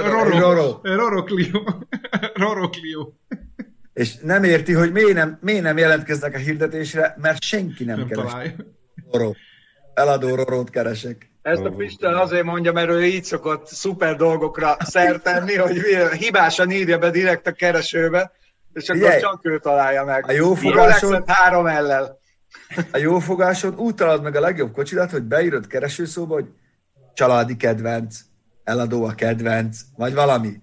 Roro. 0.05 0.39
Roro. 0.45 0.81
Roro 0.83 1.25
Clio. 1.25 1.63
Roro 2.35 2.69
Clio. 2.69 3.13
És 3.93 4.17
nem 4.17 4.45
érti, 4.45 4.73
hogy 4.73 4.93
miért 4.93 5.13
nem, 5.13 5.39
miért 5.41 5.63
nem 5.63 5.79
jelentkeznek 5.79 6.35
a 6.35 6.39
hirdetésre, 6.39 7.15
mert 7.21 7.43
senki 7.43 7.85
nem, 7.85 7.99
Nem 7.99 8.09
keres. 8.09 8.33
Roró. 9.11 9.37
Eladó 9.95 10.35
rorót 10.35 10.71
keresek. 10.71 11.31
Ezt 11.43 11.65
a 11.65 11.71
Pista 11.71 12.21
azért 12.21 12.45
mondja, 12.45 12.73
mert 12.73 12.89
ő 12.89 13.05
így 13.05 13.25
szokott 13.25 13.67
szuper 13.67 14.17
dolgokra 14.17 14.77
szert 14.79 15.23
tenni, 15.23 15.55
hogy 15.55 15.81
hibásan 16.19 16.71
írja 16.71 16.99
be 16.99 17.11
direkt 17.11 17.47
a 17.47 17.53
keresőbe, 17.53 18.33
és 18.73 18.89
akkor 18.89 19.03
Figyelj! 19.03 19.21
csak 19.21 19.41
ő 19.43 19.59
találja 19.59 20.05
meg. 20.05 20.25
A 20.29 20.33
jó 20.33 20.55
fogásod, 20.55 21.23
három 21.27 21.67
ellel. 21.67 22.19
A 22.93 22.99
jófogáson 22.99 23.75
úgy 23.79 23.95
találod 23.95 24.23
meg 24.23 24.35
a 24.35 24.41
legjobb 24.41 24.73
kocsidat, 24.73 25.11
hogy 25.11 25.23
beírod 25.23 25.67
keresőszóba, 25.67 26.35
hogy 26.35 26.47
családi 27.15 27.57
kedvenc, 27.57 28.19
eladó 28.65 29.05
a 29.05 29.15
kedvenc, 29.15 29.81
vagy 29.97 30.15
valami. 30.15 30.61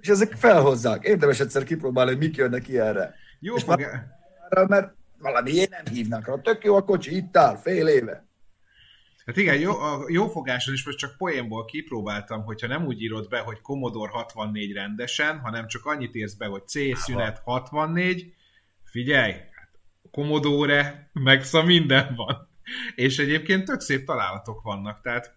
És 0.00 0.08
ezek 0.08 0.32
felhozzák. 0.32 1.04
Érdemes 1.04 1.40
egyszer 1.40 1.64
kipróbálni, 1.64 2.10
hogy 2.10 2.20
mik 2.20 2.36
jönnek 2.36 2.68
ilyenre. 2.68 3.14
Jó 3.40 3.54
És 3.54 3.64
mert 4.68 4.94
valami 5.18 5.52
nem 5.52 5.84
hívnak 5.90 6.26
rá. 6.26 6.34
Tök 6.34 6.64
jó 6.64 6.76
a 6.76 6.84
kocsi, 6.84 7.16
itt 7.16 7.36
áll, 7.36 7.56
fél 7.56 7.86
éve. 7.86 8.23
Hát 9.26 9.36
igen, 9.36 9.58
jó, 9.58 9.78
a 9.78 10.04
jófogáson 10.08 10.74
is 10.74 10.84
most 10.84 10.98
csak 10.98 11.16
poénból 11.16 11.64
kipróbáltam, 11.64 12.42
hogyha 12.44 12.66
nem 12.66 12.86
úgy 12.86 13.02
írod 13.02 13.28
be, 13.28 13.38
hogy 13.38 13.60
Commodore 13.60 14.10
64 14.10 14.72
rendesen, 14.72 15.38
hanem 15.38 15.66
csak 15.66 15.84
annyit 15.84 16.14
írsz 16.14 16.34
be, 16.34 16.46
hogy 16.46 16.68
C 16.68 16.98
szünet 16.98 17.40
64, 17.44 18.34
figyelj, 18.84 19.34
Commodore, 20.10 21.10
Mexa 21.12 21.62
minden 21.62 22.14
van. 22.14 22.48
És 22.94 23.18
egyébként 23.18 23.64
tök 23.64 23.80
szép 23.80 24.04
találatok 24.04 24.62
vannak, 24.62 25.00
tehát 25.00 25.36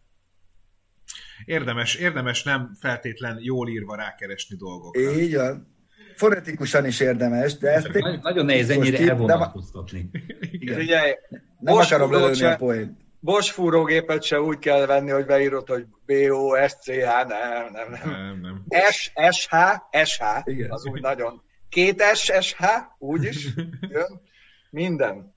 érdemes, 1.46 1.96
érdemes 1.96 2.44
nem 2.44 2.72
feltétlen 2.80 3.38
jól 3.42 3.70
írva 3.70 3.96
rákeresni 3.96 4.56
dolgokra. 4.56 5.12
Így 5.12 5.36
van. 5.36 5.76
Fonetikusan 6.16 6.86
is 6.86 7.00
érdemes, 7.00 7.58
de 7.58 7.72
ezt 7.72 7.94
Nagyon, 7.94 8.20
nagyon 8.22 8.46
nehéz 8.46 8.70
ennyire 8.70 9.10
elvonatkoztatni. 9.10 10.10
Igen. 10.52 10.80
Figyelj, 10.80 11.12
nem 11.60 11.76
akarom 11.76 12.12
lelőni 12.12 12.44
a 12.44 12.56
poént. 12.56 13.06
Bosch 13.20 13.52
fúrógépet 13.54 14.24
se 14.24 14.42
úgy 14.42 14.60
kell 14.60 14.86
venni, 14.86 15.10
hogy 15.10 15.26
beírod, 15.26 15.68
hogy 15.68 15.86
B-O-S-C-H, 16.06 17.28
nem, 17.28 17.72
nem, 17.72 17.90
nem. 17.92 18.10
Nem, 18.10 18.40
nem. 18.40 18.66
S, 18.90 19.12
SH, 19.32 19.56
SH, 20.04 20.22
Igen. 20.44 20.72
az 20.72 20.86
úgy 20.86 21.02
nagyon. 21.02 21.42
Két 21.70 22.02
S, 22.02 22.32
SH, 22.42 22.64
úgy 22.98 23.24
is 23.24 23.48
jön. 23.82 24.22
Minden. 24.70 25.36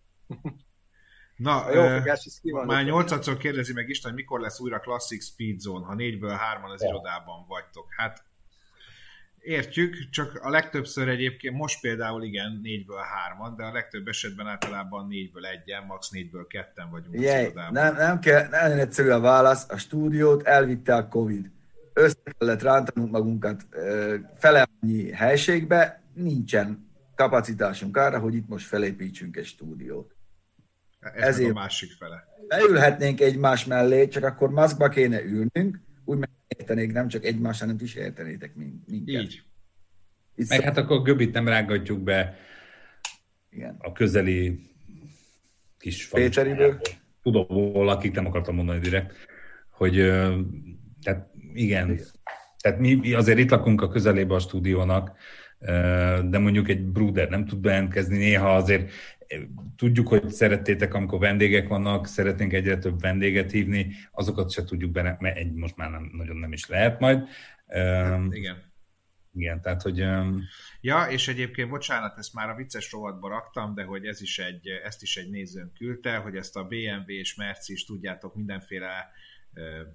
Na, 1.37 1.65
A 1.65 1.75
jó 1.75 2.53
van. 2.53 2.67
már 2.67 2.85
nyolcadszor 2.85 3.37
kérdezi 3.37 3.73
meg 3.73 3.89
Isten, 3.89 4.15
mikor 4.15 4.41
lesz 4.41 4.61
újra 4.61 4.79
Classic 4.81 5.25
Speed 5.27 5.59
Zone, 5.59 5.87
ha 5.87 5.95
négyből 5.95 6.31
hárman 6.31 6.71
az 6.71 6.83
Ja. 6.83 6.89
irodában 6.89 7.45
vagytok. 7.49 7.87
Hát 7.97 8.25
értjük, 9.43 10.09
csak 10.11 10.41
a 10.43 10.51
legtöbbször 10.51 11.09
egyébként, 11.09 11.57
most 11.57 11.81
például 11.81 12.23
igen, 12.23 12.61
négyből 12.63 12.99
hárman, 12.99 13.57
de 13.57 13.65
a 13.65 13.73
legtöbb 13.73 14.09
esetben 14.09 14.47
általában 14.47 15.07
négyből 15.07 15.47
egyen, 15.47 15.85
max 15.87 16.11
négyből 16.11 16.47
ketten 16.47 16.91
vagyunk 16.91 17.15
az 17.15 17.21
irodában. 17.21 17.73
nem, 17.73 17.95
nem 17.95 18.19
kell, 18.19 18.49
nagyon 18.49 18.79
egyszerű 18.79 19.09
a 19.09 19.21
válasz. 19.21 19.71
A 19.71 19.77
stúdiót 19.77 20.43
elvitte 20.43 20.95
a 20.95 21.09
Covid. 21.09 21.51
Össze 21.93 22.17
kellett 22.39 22.63
rántanunk 22.63 23.11
magunkat 23.11 23.67
fele 24.39 24.67
annyi 24.81 25.11
helységbe, 25.11 26.03
nincsen 26.15 26.89
kapacitásunk 27.15 27.97
arra, 27.97 28.19
hogy 28.19 28.35
itt 28.35 28.49
most 28.49 28.67
felépítsünk 28.67 29.37
egy 29.37 29.47
stúdiót. 29.47 30.15
Ez 31.01 31.29
ezért... 31.29 31.51
a 31.51 31.55
másik 31.55 31.93
fele. 31.93 32.29
Leülhetnénk 32.49 33.21
egymás 33.21 33.65
mellé, 33.65 34.09
csak 34.09 34.25
akkor 34.25 34.51
maszkba 34.51 34.89
kéne 34.89 35.23
ülnünk, 35.23 35.81
úgy 36.05 36.19
megértenék, 36.19 36.93
nem 36.93 37.09
csak 37.09 37.25
egymás, 37.25 37.61
hanem 37.61 37.77
is 37.81 37.95
értenétek 37.95 38.55
min- 38.55 38.70
minket. 38.91 39.23
Így. 39.23 39.43
Itt 40.35 40.49
Meg 40.49 40.61
hát 40.61 40.77
akkor 40.77 41.03
Göbit 41.03 41.33
nem 41.33 41.49
rágatjuk 41.49 42.01
be 42.01 42.37
igen. 43.51 43.77
a 43.79 43.93
közeli 43.93 44.61
kis 45.79 46.09
Péteriből? 46.09 46.81
Tudóból, 47.23 47.89
akik 47.89 48.15
nem 48.15 48.27
akartam 48.27 48.55
mondani 48.55 48.79
direkt, 48.79 49.15
hogy 49.71 49.95
tehát 51.03 51.31
igen, 51.55 52.01
tehát 52.59 52.79
mi 52.79 53.13
azért 53.13 53.39
itt 53.39 53.51
lakunk 53.51 53.83
a 53.83 53.89
közelébe 53.89 54.35
a 54.35 54.39
stúdiónak, 54.39 55.17
de 56.25 56.39
mondjuk 56.39 56.69
egy 56.69 56.83
Bruder 56.83 57.29
nem 57.29 57.47
tud 57.47 57.59
bejelentkezni, 57.59 58.17
néha 58.19 58.55
azért 58.55 58.91
tudjuk, 59.77 60.09
hogy 60.09 60.31
szerettétek, 60.31 60.95
amikor 60.95 61.19
vendégek 61.19 61.69
vannak, 61.69 62.07
szeretnénk 62.07 62.53
egyre 62.53 62.79
több 62.79 63.01
vendéget 63.01 63.51
hívni, 63.51 63.93
azokat 64.13 64.51
se 64.51 64.65
tudjuk 64.65 64.91
be, 64.91 65.17
mert 65.21 65.37
egy 65.37 65.53
most 65.53 65.77
már 65.77 65.91
nem, 65.91 66.11
nagyon 66.17 66.37
nem 66.37 66.53
is 66.53 66.69
lehet 66.69 67.01
majd. 67.01 67.29
Ö, 67.67 68.17
Igen. 68.31 68.70
Igen, 69.33 69.63
tehát 69.63 69.83
hogy 69.83 70.01
ö, 70.01 70.37
Ja, 70.81 71.07
és 71.09 71.29
egyébként, 71.29 71.71
bocsánat, 71.71 72.19
ezt 72.19 72.35
már 72.35 72.49
a 72.49 72.55
vicces 72.55 72.93
rovatba 72.93 73.29
raktam, 73.29 73.75
de 73.75 73.85
hogy 73.85 74.07
ez 74.07 74.21
is 74.21 74.39
egy, 74.39 74.69
ezt 74.69 75.03
is 75.03 75.17
egy 75.17 75.31
nézőm 75.31 75.73
küldte, 75.73 76.17
hogy 76.17 76.37
ezt 76.37 76.57
a 76.57 76.65
BMW 76.65 77.11
és 77.11 77.35
Merci 77.35 77.73
is 77.73 77.85
tudjátok 77.85 78.35
mindenféle 78.35 79.13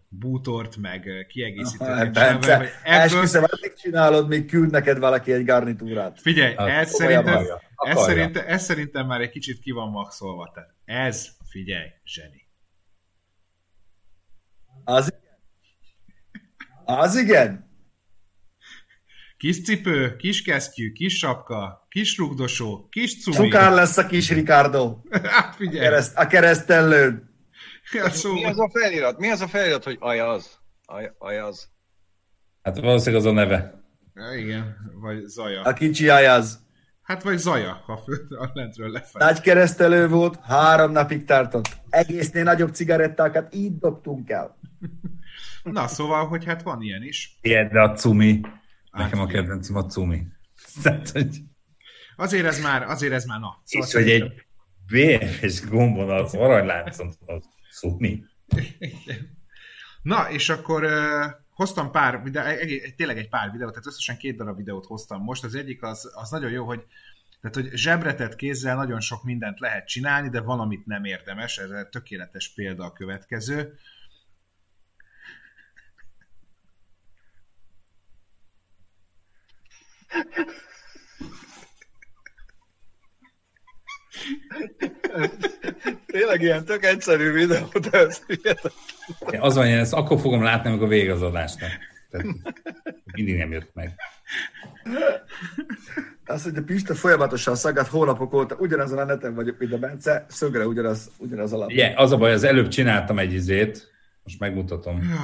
bútort, 0.08 0.78
meg 0.78 1.26
kiegészítőket 1.28 2.14
Bence, 2.14 2.54
ebből, 2.54 2.68
esküszöm, 2.84 3.44
addig 3.44 3.74
csinálod, 3.74 4.28
míg 4.28 4.46
küld 4.46 4.72
neked 4.72 4.98
valaki 4.98 5.32
egy 5.32 5.46
garnitúrát. 5.46 6.22
figyelj, 6.22 6.56
Hát, 6.56 6.68
ez 6.68 6.92
szerintem, 6.92 7.36
akarja, 7.36 7.62
ez, 7.76 7.98
szerintem, 7.98 8.44
ez 8.48 8.64
szerintem 8.64 9.08
már 9.08 9.22
egy 9.22 9.30
kicsit 9.30 9.60
ki 9.60 9.72
van 9.72 9.90
maxolva. 9.90 10.52
Tehát 10.54 10.74
ez, 10.86 11.28
figyelj, 11.50 11.88
zseni. 12.06 12.48
Az 14.84 15.14
igen. 15.18 15.38
Az 16.86 17.16
igen. 17.16 17.65
Kis 19.38 19.64
cipő, 19.64 20.16
kis 20.16 20.42
kesztyű, 20.42 20.92
kis 20.92 21.18
sapka, 21.18 21.86
kis 21.90 22.18
rugdosó, 22.18 22.88
kis 22.90 23.24
cumi. 23.24 23.36
Sukár 23.36 23.72
lesz 23.72 23.98
a 23.98 24.06
kis 24.06 24.30
Ricardo. 24.32 24.98
Hát 25.12 25.50
A, 25.54 25.56
figyelj, 25.58 25.80
kereszt, 25.80 26.18
a 26.18 26.28
keresztellőn. 26.28 27.30
ja, 27.92 28.10
szó, 28.10 28.34
Mi 28.34 28.46
az 28.46 28.60
a 28.60 28.70
felirat? 28.70 29.20
Mi 29.20 29.30
az 29.30 29.42
a 29.42 29.48
felirat, 29.48 29.84
hogy 29.84 29.98
ajaz? 30.00 30.60
Aj, 30.86 31.12
ajaz. 31.18 31.70
hát 32.62 32.80
valószínűleg 32.80 33.26
az 33.26 33.32
a 33.32 33.34
neve. 33.34 33.84
Ja, 34.14 34.34
igen, 34.38 34.76
vagy 35.02 35.26
Zaja. 35.26 35.62
A 35.62 35.74
kicsi 35.74 36.10
ajaz. 36.10 36.64
Hát 37.02 37.24
vagy 37.24 37.38
Zaja, 37.38 37.82
ha 37.86 37.98
föl, 37.98 38.38
a 38.38 38.50
lentről 38.54 38.92
lefelé. 38.92 39.26
Nagy 39.26 39.42
keresztelő 39.42 40.08
volt, 40.08 40.40
három 40.44 40.92
napig 40.92 41.26
tartott. 41.26 41.68
Egésznél 41.90 42.44
nagyobb 42.44 42.74
cigarettákat 42.74 43.56
így 43.56 43.78
dobtunk 43.78 44.30
el. 44.30 44.58
Na, 45.64 45.88
szóval, 45.88 46.28
hogy 46.28 46.46
hát 46.46 46.62
van 46.62 46.82
ilyen 46.82 47.04
is. 47.04 47.38
Igen, 47.42 47.70
de 47.72 47.82
a 47.82 47.94
Cumi. 47.94 48.42
Nekem 48.96 49.20
a 49.20 49.26
kedvencem 49.26 49.76
a 49.76 49.86
Cumi. 49.86 50.28
Tehát, 50.84 51.10
hogy, 51.10 51.42
Azért 52.16 52.46
ez 52.46 52.62
már, 52.62 52.84
azért 52.84 53.14
ez 53.14 53.26
már 53.26 53.40
na. 53.40 53.62
Szóval 53.64 53.88
és 53.88 53.94
hogy 53.94 54.10
egy 54.10 54.46
BF-es 54.88 55.66
gombon 55.66 56.10
az 56.10 56.34
aranyláncon 56.34 57.14
az 57.26 57.44
Cumi. 57.72 58.24
Na, 60.02 60.30
és 60.30 60.50
akkor 60.50 60.84
uh, 60.84 61.26
hoztam 61.50 61.92
pár, 61.92 62.24
videó, 62.24 62.44
egy, 62.44 62.94
tényleg 62.98 63.18
egy 63.18 63.30
pár 63.30 63.52
videót, 63.52 63.70
tehát 63.70 63.88
összesen 63.88 64.18
két 64.18 64.38
darab 64.38 64.58
videót 64.58 64.86
hoztam 64.86 65.24
most. 65.24 65.44
Az 65.44 65.56
egyik 65.56 65.84
az, 65.84 66.12
az 66.14 66.30
nagyon 66.30 66.52
jó, 66.52 66.66
hogy 66.66 66.86
tehát, 67.42 67.56
hogy 67.56 67.78
zsebretett 67.78 68.36
kézzel 68.36 68.76
nagyon 68.76 69.00
sok 69.00 69.24
mindent 69.24 69.60
lehet 69.60 69.88
csinálni, 69.88 70.30
de 70.30 70.42
valamit 70.42 70.86
nem 70.86 71.04
érdemes. 71.04 71.58
Ez 71.58 71.70
egy 71.70 71.88
tökéletes 71.88 72.54
példa 72.54 72.86
a 72.86 72.94
következő. 72.94 73.78
Tényleg 86.06 86.42
ilyen 86.42 86.66
tök 86.66 86.84
egyszerű 86.84 87.32
videó, 87.32 87.68
de 87.90 87.98
ez 87.98 88.22
hihetetlen. 88.26 89.42
Az 89.42 89.56
van, 89.56 89.68
én 89.68 89.78
ezt 89.78 89.94
akkor 89.94 90.20
fogom 90.20 90.44
látni, 90.44 90.70
amikor 90.70 90.88
vége 90.88 91.14
az 91.14 91.22
adásnak. 91.22 91.70
Tehát 92.10 92.28
mindig 93.14 93.38
nem 93.38 93.52
jött 93.52 93.74
meg. 93.74 93.96
Azt 96.26 96.44
mondja, 96.44 96.64
Pista 96.64 96.96
folyamatosan 96.96 97.56
szaggat 97.56 97.88
hónapok 97.88 98.34
óta, 98.34 98.56
ugyanazon 98.56 98.98
a 98.98 99.04
neten 99.04 99.36
vagyok, 99.36 99.58
mint 99.58 99.74
a 99.74 99.78
Bence, 99.78 100.26
szögre 100.30 100.68
ugyanaz, 100.68 101.12
ugyanaz 101.18 101.54
alap. 101.54 101.70
Igen, 101.70 101.98
az 101.98 102.12
a 102.12 102.18
baj, 102.18 102.34
az 102.34 102.44
előbb 102.44 102.68
csináltam 102.68 103.20
egy 103.20 103.34
izét, 103.34 103.92
most 104.24 104.40
megmutatom, 104.40 105.02
Jaj. 105.02 105.18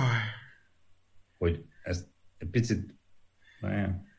hogy 1.38 1.66
ezt 1.84 2.08
egy 2.38 2.50
picit... 2.50 3.00
Nem. 3.60 4.10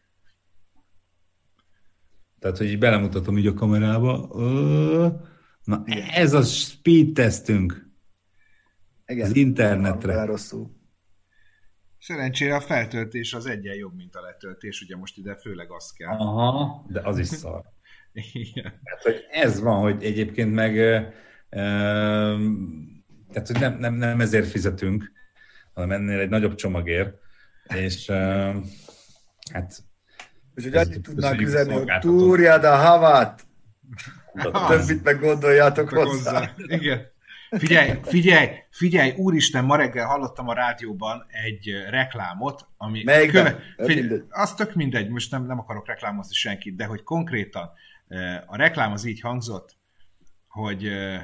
Tehát, 2.43 2.57
hogy 2.57 2.67
így 2.67 2.79
belemutatom 2.79 3.39
így 3.39 3.47
a 3.47 3.55
kamerába. 3.55 4.29
Ö, 4.35 5.09
Na, 5.65 5.85
ez 6.13 6.33
a 6.33 6.43
speed 6.43 7.13
testünk 7.13 7.91
Igen. 9.07 9.27
az 9.27 9.37
internetre. 9.37 10.25
Rosszul. 10.25 10.71
Szerencsére 11.99 12.55
a 12.55 12.61
feltöltés 12.61 13.35
az 13.35 13.47
egyen 13.47 13.75
jobb, 13.75 13.95
mint 13.97 14.15
a 14.15 14.21
letöltés, 14.21 14.81
ugye 14.81 14.97
most 14.97 15.19
ide 15.19 15.37
főleg 15.37 15.73
azt 15.73 15.97
kell. 15.97 16.17
Aha, 16.17 16.85
de 16.89 17.01
az 17.01 17.19
is 17.19 17.27
szar. 17.27 17.63
Igen. 18.33 18.81
Tehát, 18.85 19.03
hogy 19.03 19.25
ez 19.31 19.61
van, 19.61 19.81
hogy 19.81 20.05
egyébként 20.05 20.55
meg 20.55 20.77
ö, 20.77 21.01
tehát, 23.33 23.47
hogy 23.47 23.61
nem, 23.61 23.79
nem, 23.79 23.95
nem 23.95 24.21
ezért 24.21 24.49
fizetünk, 24.49 25.13
hanem 25.73 25.91
ennél 25.91 26.19
egy 26.19 26.29
nagyobb 26.29 26.55
csomagért, 26.55 27.19
és 27.75 28.09
ö, 28.09 28.51
hát 29.53 29.91
És 30.55 30.63
hogy 30.65 30.75
Ez- 30.75 30.87
annyit 30.89 31.03
tudnánk 31.03 31.39
a 31.41 31.43
üzenni, 31.43 31.73
hogy 31.73 31.99
túrjad 32.01 32.65
a 32.65 32.77
havat, 32.77 33.47
Ah, 34.35 34.69
többit 34.69 35.03
meg 35.03 35.21
gondoljátok 35.21 35.89
Hozzá. 35.89 36.11
hozzá. 36.39 36.51
Igen. 36.57 37.11
Figyelj, 37.51 37.99
figyelj, 38.03 38.49
figyelj, 38.71 39.13
úristen, 39.17 39.65
ma 39.65 39.77
reggel 39.77 40.07
hallottam 40.07 40.49
a 40.49 40.55
rádióban 40.55 41.27
egy 41.47 41.71
reklámot, 41.91 42.67
ami... 42.77 43.03
Melyikben? 43.05 43.45
köve- 43.45 43.63
figyelj, 43.91 44.23
az 44.29 44.55
tök 44.55 44.75
mindegy, 44.75 45.09
most 45.09 45.31
nem, 45.31 45.47
nem 45.47 45.59
akarok 45.59 45.87
reklámozni 45.87 46.35
senkit, 46.35 46.77
de 46.77 46.85
hogy 46.85 47.03
konkrétan 47.03 47.71
a 48.47 48.57
reklám 48.57 48.93
az 48.93 49.05
így 49.05 49.21
hangzott, 49.21 49.77
hogy 50.49 50.87
uh, 50.87 51.17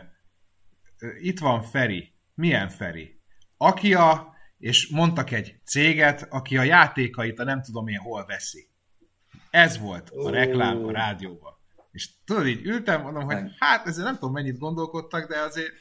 itt 1.20 1.39
van 1.39 1.62
Feri. 1.62 2.12
Milyen 2.35 2.68
Feri? 2.68 3.20
Aki 3.57 3.95
a, 3.95 4.35
és 4.59 4.89
mondtak 4.89 5.31
egy 5.31 5.61
céget, 5.64 6.26
aki 6.31 6.57
a 6.57 6.62
játékait 6.62 7.39
a 7.39 7.45
nem 7.45 7.62
tudom 7.62 7.89
én 7.89 7.99
hol 7.99 8.24
veszi. 8.26 8.68
Ez 9.59 9.78
volt 9.78 10.11
a 10.11 10.30
reklám 10.30 10.84
a 10.84 10.92
rádióban. 10.92 11.52
És 11.90 12.09
tudod, 12.24 12.46
így 12.46 12.66
ültem, 12.66 13.02
mondom, 13.02 13.24
hogy 13.24 13.36
hát 13.59 13.86
ezzel 13.86 14.04
nem 14.04 14.14
tudom 14.14 14.32
mennyit 14.32 14.59
gondolkodtak, 14.59 15.28
de 15.28 15.38
azért 15.38 15.72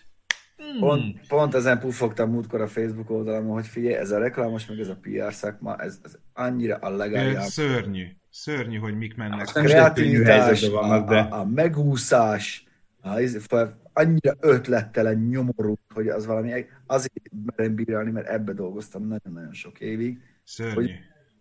Hmm. 0.58 0.80
Pont, 0.80 1.28
pont 1.28 1.56
ezen 1.56 1.80
puffogtam 1.80 2.30
múltkor 2.32 2.62
a 2.62 2.68
Facebook 2.68 3.10
oldalamon, 3.10 3.54
hogy 3.54 3.68
figyelj, 3.68 3.96
ez 3.96 4.12
a 4.12 4.18
reklámos, 4.18 4.66
meg 4.66 4.80
ez 4.80 4.88
a 4.88 4.98
PR 5.02 5.34
szakma, 5.34 5.76
ez, 5.76 6.00
ez 6.04 6.18
annyira 6.34 6.76
a 6.76 6.90
legálisabb. 6.90 7.44
Szörnyű. 7.44 8.08
Szörnyű, 8.30 8.78
hogy 8.78 8.98
mik 8.98 9.16
mennek. 9.16 9.48
A 9.56 9.62
kreativitás, 9.62 10.64
a, 10.64 11.10
a, 11.10 11.40
a 11.40 11.46
megúszás, 11.46 12.64
a, 13.02 13.58
annyira 13.94 14.36
ötlettelen, 14.40 15.18
nyomorult, 15.18 15.80
hogy 15.94 16.08
az 16.08 16.26
valami, 16.26 16.66
azért 16.86 17.30
merem 17.46 17.76
bírálni, 17.76 18.12
mert 18.12 18.28
ebbe 18.28 18.54
dolgoztam 18.54 19.08
nagyon-nagyon 19.08 19.54
sok 19.54 19.80
évig. 19.80 20.20
Szörnyű. 20.44 20.74
Hogy 20.74 20.92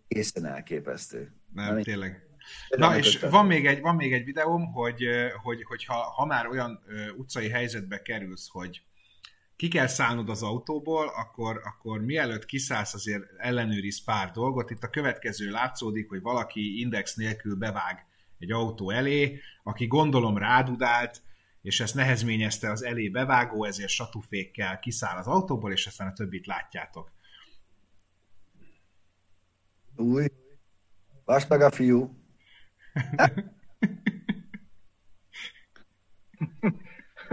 észen 0.07 0.45
elképesztő. 0.45 1.31
Nem, 1.53 1.73
Nem 1.73 1.83
tényleg. 1.83 2.26
Na, 2.69 2.97
és 2.97 3.19
van 3.19 3.45
még, 3.45 3.65
egy, 3.65 3.81
van 3.81 3.95
még 3.95 4.13
egy 4.13 4.23
videóm, 4.23 4.71
hogy, 4.71 5.03
hogy, 5.43 5.63
hogy 5.63 5.85
ha, 5.85 5.93
ha 5.93 6.25
már 6.25 6.47
olyan 6.47 6.79
utcai 7.17 7.49
helyzetbe 7.49 8.01
kerülsz, 8.01 8.47
hogy 8.51 8.81
ki 9.55 9.67
kell 9.67 9.87
szállnod 9.87 10.29
az 10.29 10.43
autóból, 10.43 11.07
akkor, 11.07 11.61
akkor 11.63 12.01
mielőtt 12.01 12.45
kiszállsz, 12.45 12.93
azért 12.93 13.23
ellenőriz 13.37 14.03
pár 14.03 14.31
dolgot. 14.31 14.69
Itt 14.69 14.83
a 14.83 14.89
következő 14.89 15.49
látszódik, 15.49 16.09
hogy 16.09 16.21
valaki 16.21 16.79
index 16.79 17.15
nélkül 17.15 17.55
bevág 17.55 18.05
egy 18.39 18.51
autó 18.51 18.89
elé, 18.89 19.39
aki 19.63 19.87
gondolom 19.87 20.37
rádudált, 20.37 21.21
és 21.61 21.79
ezt 21.79 21.95
nehezményezte 21.95 22.71
az 22.71 22.83
elé 22.83 23.09
bevágó, 23.09 23.63
ezért 23.63 23.89
satufékkel 23.89 24.79
kiszáll 24.79 25.17
az 25.17 25.27
autóból, 25.27 25.71
és 25.71 25.87
aztán 25.87 26.07
a 26.07 26.13
többit 26.13 26.45
látjátok. 26.45 27.11
Új, 29.95 30.27
Lásd 31.27 31.49
meg 31.49 31.61
a 31.61 31.71
fiú. 31.71 32.15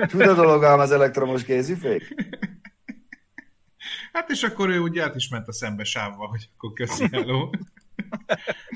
Csuda 0.08 0.34
dolog 0.34 0.64
ám 0.64 0.78
az 0.78 0.90
elektromos 0.90 1.44
kézifék? 1.44 2.14
Hát 4.12 4.30
és 4.30 4.42
akkor 4.42 4.68
ő 4.68 4.78
úgy 4.78 4.98
át 4.98 5.14
is 5.14 5.28
ment 5.28 5.48
a 5.48 5.52
szembe 5.52 5.84
sávval, 5.84 6.28
hogy 6.28 6.48
akkor 6.56 6.72
köszi, 6.72 7.08
hello. 7.12 7.50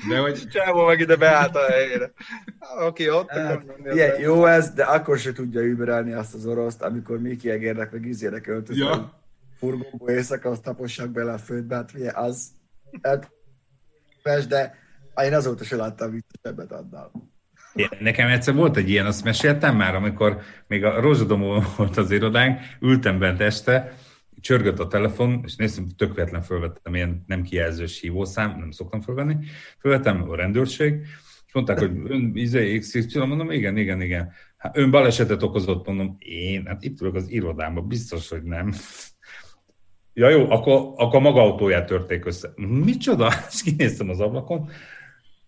De 0.07 0.19
hogy... 0.19 0.47
Csávó 0.47 0.85
meg 0.85 0.99
ide 0.99 1.15
beállt 1.15 1.55
a 1.55 1.65
helyére. 1.65 2.11
Aki 2.59 3.09
ott... 3.09 3.29
Hát, 3.29 3.65
ilyen, 3.83 4.19
jó 4.19 4.45
ez, 4.45 4.73
de 4.73 4.83
akkor 4.83 5.17
se 5.17 5.31
tudja 5.31 5.61
überelni 5.61 6.13
azt 6.13 6.33
az 6.33 6.45
oroszt, 6.45 6.81
amikor 6.81 7.19
Miki 7.19 7.49
Egérnek 7.49 7.91
meg 7.91 8.05
izének 8.05 8.47
öltözve. 8.47 8.85
Ja. 8.85 9.21
Furgóba 9.57 10.11
éjszaka, 10.11 10.49
azt 10.49 10.63
tapossák 10.63 11.09
bele 11.09 11.31
a 11.31 11.37
földbe, 11.37 11.75
hát 11.75 11.91
figyelj, 11.91 12.09
az... 12.09 12.47
Hát, 13.01 13.31
de 14.47 14.75
én 15.23 15.33
azóta 15.33 15.63
se 15.63 15.75
láttam 15.75 16.11
viccesebbet 16.11 16.71
annál. 16.71 17.11
Nekem 17.99 18.27
egyszer 18.27 18.53
volt 18.53 18.77
egy 18.77 18.89
ilyen, 18.89 19.05
azt 19.05 19.23
meséltem 19.23 19.75
már, 19.75 19.95
amikor 19.95 20.41
még 20.67 20.83
a 20.83 21.01
Rózsadomó 21.01 21.63
volt 21.77 21.97
az 21.97 22.11
irodánk, 22.11 22.59
ültem 22.79 23.19
bent 23.19 23.41
este, 23.41 23.93
csörgött 24.41 24.79
a 24.79 24.87
telefon, 24.87 25.41
és 25.45 25.55
néztem, 25.55 25.87
tök 25.97 26.15
véletlen 26.15 26.41
fölvettem 26.41 26.95
ilyen 26.95 27.23
nem 27.27 27.41
kijelzős 27.41 27.99
hívószám, 27.99 28.55
nem 28.59 28.71
szoktam 28.71 29.01
fölvenni, 29.01 29.35
fölvettem 29.79 30.29
a 30.29 30.35
rendőrség, 30.35 30.93
és 31.45 31.53
mondták, 31.53 31.79
hogy 31.79 31.91
ön 32.03 32.31
izé, 32.33 32.77
XY, 32.77 33.17
mondom, 33.17 33.51
igen, 33.51 33.77
igen, 33.77 34.01
igen. 34.01 34.31
Hát 34.57 34.77
ön 34.77 34.91
balesetet 34.91 35.43
okozott, 35.43 35.87
mondom, 35.87 36.15
én, 36.19 36.65
hát 36.65 36.83
itt 36.83 37.01
ülök 37.01 37.15
az 37.15 37.29
irodámban, 37.29 37.87
biztos, 37.87 38.29
hogy 38.29 38.43
nem. 38.43 38.73
Ja 40.13 40.29
jó, 40.29 40.51
akkor, 40.51 40.93
akkor 40.95 41.21
maga 41.21 41.41
autóját 41.41 41.85
törték 41.85 42.25
össze. 42.25 42.53
Micsoda? 42.55 43.33
És 43.51 43.63
kinéztem 43.63 44.09
az 44.09 44.19
ablakon, 44.19 44.69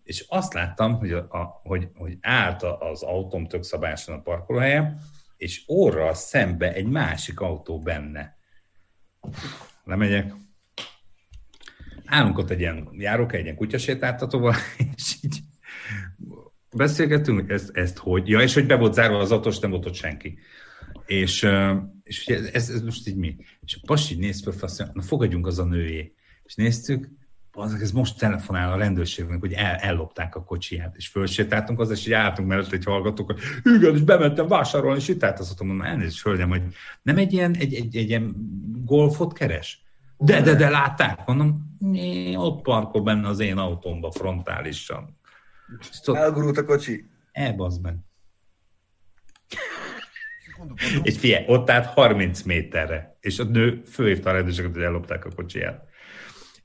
és 0.04 0.26
azt 0.28 0.54
láttam, 0.54 0.93
hogy, 0.93 1.12
a, 1.12 1.62
hogy, 1.64 1.89
hogy 1.95 2.18
állt 2.22 2.64
az 2.64 3.04
autóm 3.04 3.47
tök 3.47 3.64
szabályosan 3.64 4.16
a 4.16 4.22
parkolóhelyen, 4.22 5.02
és 5.38 5.64
orra 5.66 6.14
szembe 6.14 6.74
egy 6.74 6.88
másik 6.88 7.39
autó 7.39 7.80
benne. 7.80 8.38
Lemegyek. 9.84 10.34
Állunk 12.06 12.38
ott 12.38 12.49
egy 12.49 12.60
ilyen, 12.60 12.89
járok 12.91 13.34
egy 13.34 13.43
ilyen 13.43 13.56
kutyasétáltatóval, 13.56 14.56
és 14.95 15.18
így 15.22 15.39
beszélgetünk, 16.76 17.49
ezt, 17.49 17.70
ezt 17.74 17.97
hogy, 17.97 18.30
ja, 18.30 18.41
és 18.41 18.54
hogy 18.54 18.66
be 18.66 18.76
volt 18.76 18.93
zárva 18.93 19.18
az 19.18 19.32
autós, 19.32 19.60
nem 19.60 19.70
volt 19.70 19.86
ott 19.86 19.93
senki. 19.93 20.39
És, 21.06 21.47
és 22.04 22.28
ez, 22.28 22.70
ez 22.70 22.82
most 22.82 23.08
így 23.08 23.16
mi? 23.16 23.36
És 23.62 23.76
a 23.76 23.86
pasi 23.86 24.16
néz 24.16 24.41
föl, 24.41 24.54
azt 24.60 24.80
mondja, 24.80 25.02
na 25.02 25.08
fogadjunk 25.08 25.47
az 25.47 25.60
a 25.60 25.66
nőjé. 25.66 26.14
És 26.43 26.56
néztük, 26.56 27.10
az, 27.54 27.74
ez 27.74 27.91
most 27.91 28.18
telefonál 28.18 28.72
a 28.72 28.78
rendőrségnek, 28.78 29.39
hogy 29.39 29.54
el, 29.54 29.76
ellopták 29.76 30.36
a 30.36 30.43
kocsiját, 30.43 30.95
és 30.95 31.08
fölsétáltunk 31.08 31.80
az, 31.80 31.89
és 31.89 32.08
így 32.08 32.14
álltunk 32.14 32.47
mellett 32.47 32.72
egy 32.72 32.84
hallgatók, 32.84 33.32
hogy 33.32 33.39
igen, 33.76 33.95
és 33.95 34.02
bementem 34.02 34.47
vásárolni, 34.47 34.99
és 34.99 35.08
itt 35.08 35.24
azt 35.24 35.60
mondom, 35.60 35.82
elnézést, 35.82 36.24
hölgyem, 36.24 36.49
hogy 36.49 36.62
nem 37.02 37.18
egy 37.18 37.34
ilyen, 37.34 37.56
egy, 37.56 37.74
egy, 37.74 37.95
egy 37.95 38.10
ilyen 38.10 38.36
golfot 38.86 39.34
keres? 39.34 39.84
De, 40.18 40.41
de, 40.41 40.56
de 40.56 40.70
látták, 40.70 41.26
mondom, 41.26 41.78
ott 42.36 42.62
parkol 42.62 43.02
benne 43.02 43.28
az 43.28 43.39
én 43.39 43.58
autómba 43.58 44.12
frontálisan. 44.12 45.20
Elgurult 46.06 46.58
a 46.58 46.66
kocsi. 46.66 47.06
Elbazd 47.32 47.82
meg. 47.82 47.95
És 51.04 51.18
figyelj, 51.18 51.45
ott 51.47 51.70
állt 51.70 51.86
30 51.86 52.41
méterre, 52.41 53.18
és 53.20 53.39
a 53.39 53.43
nő 53.43 53.82
főhívta 53.86 54.30
a 54.30 54.34
rendőrséget, 54.34 54.74
hogy 54.74 54.82
ellopták 54.82 55.26
a 55.26 55.30
kocsiját. 55.36 55.89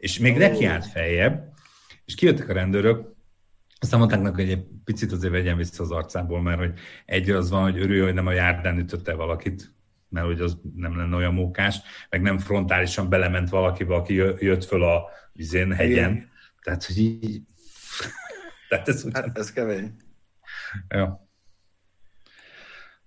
És 0.07 0.19
még 0.19 0.33
oh. 0.33 0.39
neki 0.39 0.65
állt 0.65 0.87
feljebb, 0.87 1.53
és 2.05 2.15
kijöttek 2.15 2.49
a 2.49 2.53
rendőrök, 2.53 3.15
aztán 3.79 3.99
mondták 3.99 4.21
neki, 4.21 4.43
hogy 4.43 4.51
egy 4.51 4.67
picit 4.85 5.13
azért 5.13 5.33
vegyen 5.33 5.57
vissza 5.57 5.83
az 5.83 5.91
arcából, 5.91 6.43
mert 6.43 6.59
hogy 6.59 6.73
egy 7.07 7.31
az 7.31 7.51
van, 7.51 7.63
hogy 7.63 7.79
örül, 7.79 8.05
hogy 8.05 8.15
nem 8.15 8.27
a 8.27 8.33
járdán 8.33 8.79
ütötte 8.79 9.15
valakit, 9.15 9.75
mert 10.09 10.27
hogy 10.27 10.41
az 10.41 10.59
nem 10.77 10.97
lenne 10.97 11.17
olyan 11.17 11.35
mókás, 11.35 11.81
meg 12.11 12.23
nem 12.23 12.39
frontálisan 12.39 13.09
belement 13.09 13.49
valakibe, 13.49 13.95
aki 13.95 14.15
jött 14.39 14.65
föl 14.65 14.83
a 14.83 15.09
vizén, 15.33 15.73
hegyen. 15.73 16.11
Igen. 16.13 16.31
Tehát, 16.63 16.85
hogy 16.85 16.99
így... 16.99 17.43
Tehát 18.69 18.89
ez, 18.89 19.05
ugyan... 19.05 19.23
hát 19.23 19.39
ez 19.39 19.53
kemény. 19.53 19.97
Ja. 20.89 21.29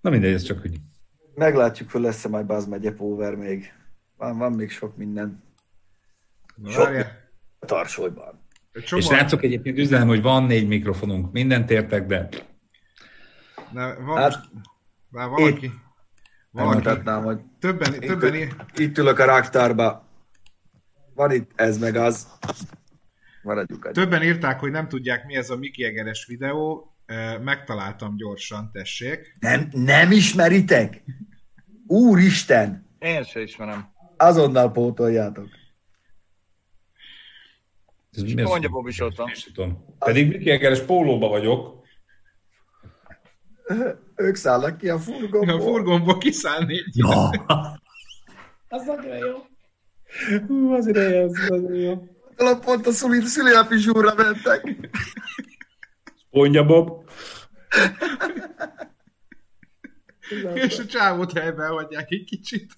Na 0.00 0.10
mindegy, 0.10 0.32
ez 0.32 0.42
csak 0.42 0.60
hogy... 0.60 0.80
Meglátjuk, 1.34 1.90
hogy 1.90 2.00
lesz-e 2.00 2.28
majd 2.28 2.46
Buzz 2.46 2.66
megye 2.66 2.92
Power 2.92 3.34
még. 3.34 3.72
Van, 4.16 4.38
van 4.38 4.52
még 4.52 4.70
sok 4.70 4.96
minden. 4.96 5.48
Sok 6.68 7.06
tarsolyban. 7.58 8.48
És 8.72 9.08
látszok 9.08 9.42
egyébként 9.42 9.78
üzenem, 9.78 10.08
hogy 10.08 10.22
van 10.22 10.44
négy 10.44 10.68
mikrofonunk, 10.68 11.32
mindent 11.32 11.70
értek, 11.70 12.06
de... 12.06 12.28
Na, 13.72 13.94
van 14.00 14.16
hát, 14.16 14.48
már 15.08 15.28
valaki... 15.28 15.66
Itt, 15.66 15.72
valaki 16.50 16.76
mutatnám, 16.76 17.24
hogy 17.24 17.38
többen, 17.58 17.94
itt, 17.94 18.00
többen 18.00 18.34
itt, 18.34 18.78
itt 18.78 18.98
ülök 18.98 19.18
a 19.18 19.24
raktárba. 19.24 20.08
Van 21.14 21.30
itt 21.30 21.50
ez 21.54 21.78
meg 21.78 21.96
az. 21.96 22.28
Maradjuk 23.42 23.86
egy. 23.86 23.92
Többen 23.92 24.22
írták, 24.22 24.60
hogy 24.60 24.70
nem 24.70 24.88
tudják, 24.88 25.26
mi 25.26 25.36
ez 25.36 25.50
a 25.50 25.56
Miki 25.56 25.84
Egeres 25.84 26.26
videó. 26.26 26.94
Megtaláltam 27.42 28.16
gyorsan, 28.16 28.70
tessék. 28.72 29.36
Nem, 29.40 29.68
nem 29.72 30.10
ismeritek? 30.12 31.02
Úristen! 31.86 32.88
Én 32.98 33.22
se 33.24 33.40
ismerem. 33.40 33.92
Azonnal 34.16 34.72
pótoljátok. 34.72 35.48
Ez 38.16 38.22
mi 38.22 38.42
mondja 38.42 38.68
Bobby 38.68 38.90
Soton. 38.90 39.30
Pedig 39.98 40.28
Miki 40.28 40.50
Egeres 40.50 40.80
pólóba 40.80 41.28
vagyok. 41.28 41.84
Ők 44.16 44.34
szállnak 44.34 44.78
ki 44.78 44.88
a 44.88 44.98
furgonból. 44.98 45.54
A 45.54 45.60
furgonból 45.60 46.18
kiszállni. 46.18 46.76
Ja. 46.92 47.28
az 48.68 48.86
nagyon 48.86 49.16
jó. 49.16 49.36
Hú, 50.46 50.72
az 50.72 50.86
ideje, 50.86 51.22
az 51.22 51.32
nagyon 51.48 51.74
jó. 51.74 52.06
Pont 52.60 52.86
a 52.86 52.92
szüli, 52.92 53.20
szüliapi 53.20 53.78
zsúrra 53.78 54.14
mentek. 54.14 54.88
Mondja 56.30 56.64
Bob. 56.64 56.90
És 60.54 60.78
a 60.78 60.86
csávót 60.86 61.38
helyben 61.38 61.70
hagyják 61.70 62.10
egy 62.10 62.24
kicsit. 62.24 62.72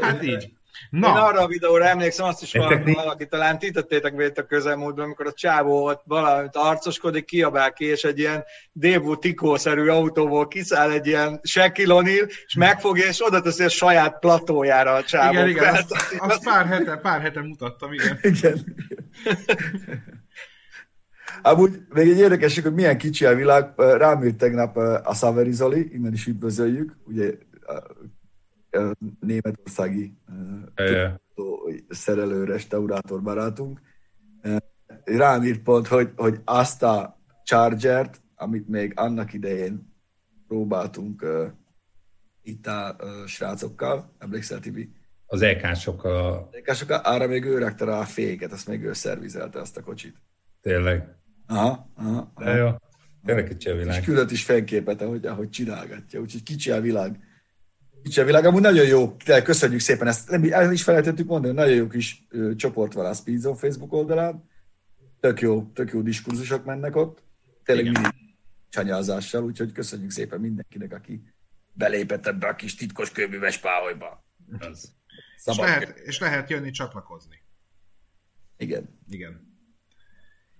Hát 0.00 0.22
így. 0.22 0.52
Na. 0.90 1.08
Én 1.08 1.14
arra 1.14 1.40
a 1.40 1.46
videóra 1.46 1.84
emlékszem, 1.84 2.26
azt 2.26 2.42
is 2.42 2.52
valaki, 2.52 2.92
valaki 2.92 3.26
talán 3.26 3.58
titettétek 3.58 4.14
vét 4.16 4.38
a 4.38 4.46
közelmúltban, 4.46 5.04
amikor 5.04 5.26
a 5.26 5.32
csávó 5.32 5.84
ott 5.84 6.02
valamit 6.04 6.56
arcoskodik, 6.56 7.24
kiabál 7.24 7.72
ki, 7.72 7.84
és 7.84 8.02
egy 8.02 8.18
ilyen 8.18 8.44
Dévú 8.72 9.16
Tikó-szerű 9.16 9.88
autóból 9.88 10.48
kiszáll 10.48 10.90
egy 10.90 11.06
ilyen 11.06 11.40
Sekilonil, 11.42 12.26
és 12.46 12.54
megfogja, 12.54 13.06
és 13.06 13.26
oda 13.26 13.40
teszi 13.40 13.64
a 13.64 13.68
saját 13.68 14.18
platójára 14.18 14.92
a 14.92 15.02
csávó. 15.02 15.32
Igen, 15.32 15.48
igen, 15.48 15.74
azt, 15.74 15.94
azt 16.18 16.44
pár, 16.44 16.66
hete, 16.66 16.96
pár 16.96 17.20
hete 17.20 17.40
mutattam, 17.40 17.92
igen. 17.92 18.18
igen. 18.22 18.76
Amúgy 21.42 21.80
még 21.88 22.10
egy 22.10 22.18
érdekes, 22.18 22.60
hogy 22.60 22.74
milyen 22.74 22.98
kicsi 22.98 23.24
a 23.24 23.34
világ. 23.34 23.72
Rám 23.76 24.24
írt 24.24 24.36
tegnap 24.36 24.76
a 25.04 25.14
Szaveri 25.14 25.52
Zoli, 25.52 25.88
innen 25.92 26.12
is 26.12 26.26
üdvözöljük, 26.26 26.96
ugye 27.06 27.30
németországi 29.20 30.16
szerelő, 31.88 32.44
restaurátor 32.44 33.22
barátunk. 33.22 33.80
Rám 35.04 35.42
írt 35.42 35.62
pont, 35.62 35.86
hogy, 35.86 36.12
hogy 36.16 36.40
azt 36.44 36.82
a 36.82 37.20
Chargert, 37.44 38.22
amit 38.34 38.68
még 38.68 38.92
annak 38.96 39.32
idején 39.32 39.92
próbáltunk 40.48 41.22
uh, 41.22 41.46
itt 42.42 42.66
a 42.66 42.96
uh, 43.00 43.26
srácokkal, 43.26 44.14
emlékszel 44.18 44.60
Tibi? 44.60 44.92
Az 45.26 45.42
EK-sokkal. 45.42 46.48
Az 46.50 46.56
EK-sokkal, 46.56 47.00
arra 47.04 47.26
még 47.26 47.44
ő 47.44 47.58
rakta 47.58 47.84
rá 47.84 47.98
a 47.98 48.04
féket, 48.04 48.52
azt 48.52 48.68
még 48.68 48.82
ő 48.82 48.92
szervizelte 48.92 49.60
azt 49.60 49.76
a 49.76 49.82
kocsit. 49.82 50.16
Tényleg? 50.60 51.16
Aha, 51.46 51.90
aha. 51.96 52.32
aha. 52.34 52.44
De 52.44 52.56
jó. 52.56 52.70
Tényleg 53.24 53.48
kicsi 53.48 53.68
a 53.68 53.76
világ. 53.76 53.98
És 53.98 54.04
küldött 54.04 54.30
is 54.30 54.44
fényképet, 54.44 55.02
ahogy, 55.02 55.26
ahogy 55.26 55.50
csinálgatja, 55.50 56.20
úgyhogy 56.20 56.42
kicsi 56.42 56.70
a 56.70 56.80
világ. 56.80 57.18
Kicsi 58.04 58.20
a 58.20 58.24
világ, 58.24 58.44
amúgy 58.44 58.60
nagyon 58.60 58.86
jó, 58.86 59.16
köszönjük 59.44 59.80
szépen, 59.80 60.06
ezt 60.06 60.30
nem, 60.30 60.52
el 60.52 60.72
is 60.72 60.82
felejtettük 60.82 61.26
mondani, 61.26 61.54
nagyon 61.54 61.74
jó 61.74 61.86
kis 61.86 62.26
ö, 62.30 62.54
csoport 62.54 62.92
van 62.92 63.06
a 63.06 63.14
Speedzone 63.14 63.56
Facebook 63.56 63.92
oldalán, 63.92 64.48
tök 65.20 65.40
jó, 65.40 65.70
tök 65.74 65.92
jó 65.92 66.00
diskurzusok 66.00 66.64
mennek 66.64 66.96
ott, 66.96 67.22
tényleg 67.62 67.84
mindig 67.84 68.12
csanyázással, 68.68 69.44
úgyhogy 69.44 69.72
köszönjük 69.72 70.10
szépen 70.10 70.40
mindenkinek, 70.40 70.92
aki 70.92 71.22
belépett 71.72 72.26
ebbe 72.26 72.46
a 72.46 72.54
kis 72.54 72.74
titkos 72.74 73.10
kőműves 73.10 73.58
páholyba. 73.58 74.24
És 75.46 75.56
lehet, 75.56 75.98
és 75.98 76.18
lehet 76.18 76.50
jönni 76.50 76.70
csatlakozni. 76.70 77.42
Igen. 78.56 78.98
Igen. 79.08 79.58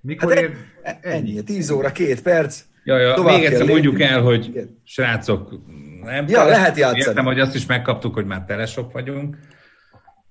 Mikor 0.01 0.35
hát 0.35 0.43
ér... 0.43 0.57
E- 0.83 0.99
ennyi, 1.03 1.43
10 1.43 1.71
óra, 1.71 1.93
két 1.93 2.23
perc. 2.23 2.65
Ja, 2.85 2.99
ja. 2.99 3.23
Még 3.23 3.45
egyszer 3.45 3.67
mondjuk 3.67 4.01
el, 4.01 4.21
hogy 4.21 4.47
Igen. 4.47 4.81
srácok, 4.85 5.61
nem 6.03 6.25
ja, 6.29 6.45
lehet 6.45 6.77
játszani. 6.77 7.01
Értem, 7.01 7.25
hogy 7.25 7.41
azt 7.41 7.55
is 7.55 7.67
megkaptuk, 7.67 8.15
hogy 8.15 8.27
már 8.27 8.45
telesok 8.45 8.93
vagyunk. 8.93 9.37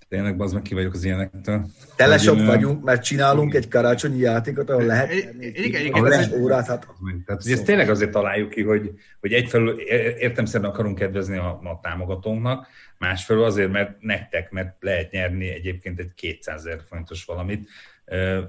Tényleg, 0.09 0.41
az 0.41 0.53
meg 0.53 0.61
ki 0.61 0.73
vagyok 0.73 0.93
az 0.93 1.03
ilyenektől. 1.03 1.65
Telesok 1.95 2.37
hogy, 2.37 2.45
vagyunk, 2.45 2.83
mert 2.83 3.03
csinálunk 3.03 3.53
egy 3.53 3.67
karácsonyi 3.67 4.19
játékot, 4.19 4.69
ahol 4.69 4.83
lehet 4.83 5.13
igen, 5.39 5.85
igen, 5.85 6.03
lehet 6.03 6.35
órát. 6.35 6.67
Hát, 6.67 6.87
Tehát, 7.25 7.43
hogy 7.43 7.51
ezt 7.51 7.65
tényleg 7.65 7.89
azért 7.89 8.11
találjuk 8.11 8.49
ki, 8.49 8.63
hogy, 8.63 8.91
hogy 9.19 9.33
egyfelől 9.33 9.79
értem 10.19 10.45
szerint 10.45 10.69
akarunk 10.69 10.97
kedvezni 10.97 11.37
a, 11.37 11.59
a 11.63 11.79
támogatónknak, 11.81 12.67
másfelől 12.97 13.43
azért, 13.43 13.71
mert 13.71 14.01
nektek, 14.01 14.51
mert 14.51 14.75
lehet 14.79 15.11
nyerni 15.11 15.49
egyébként 15.49 15.99
egy 15.99 16.13
200 16.15 16.65
ezer 16.65 16.79
fontos 16.89 17.25
valamit. 17.25 17.69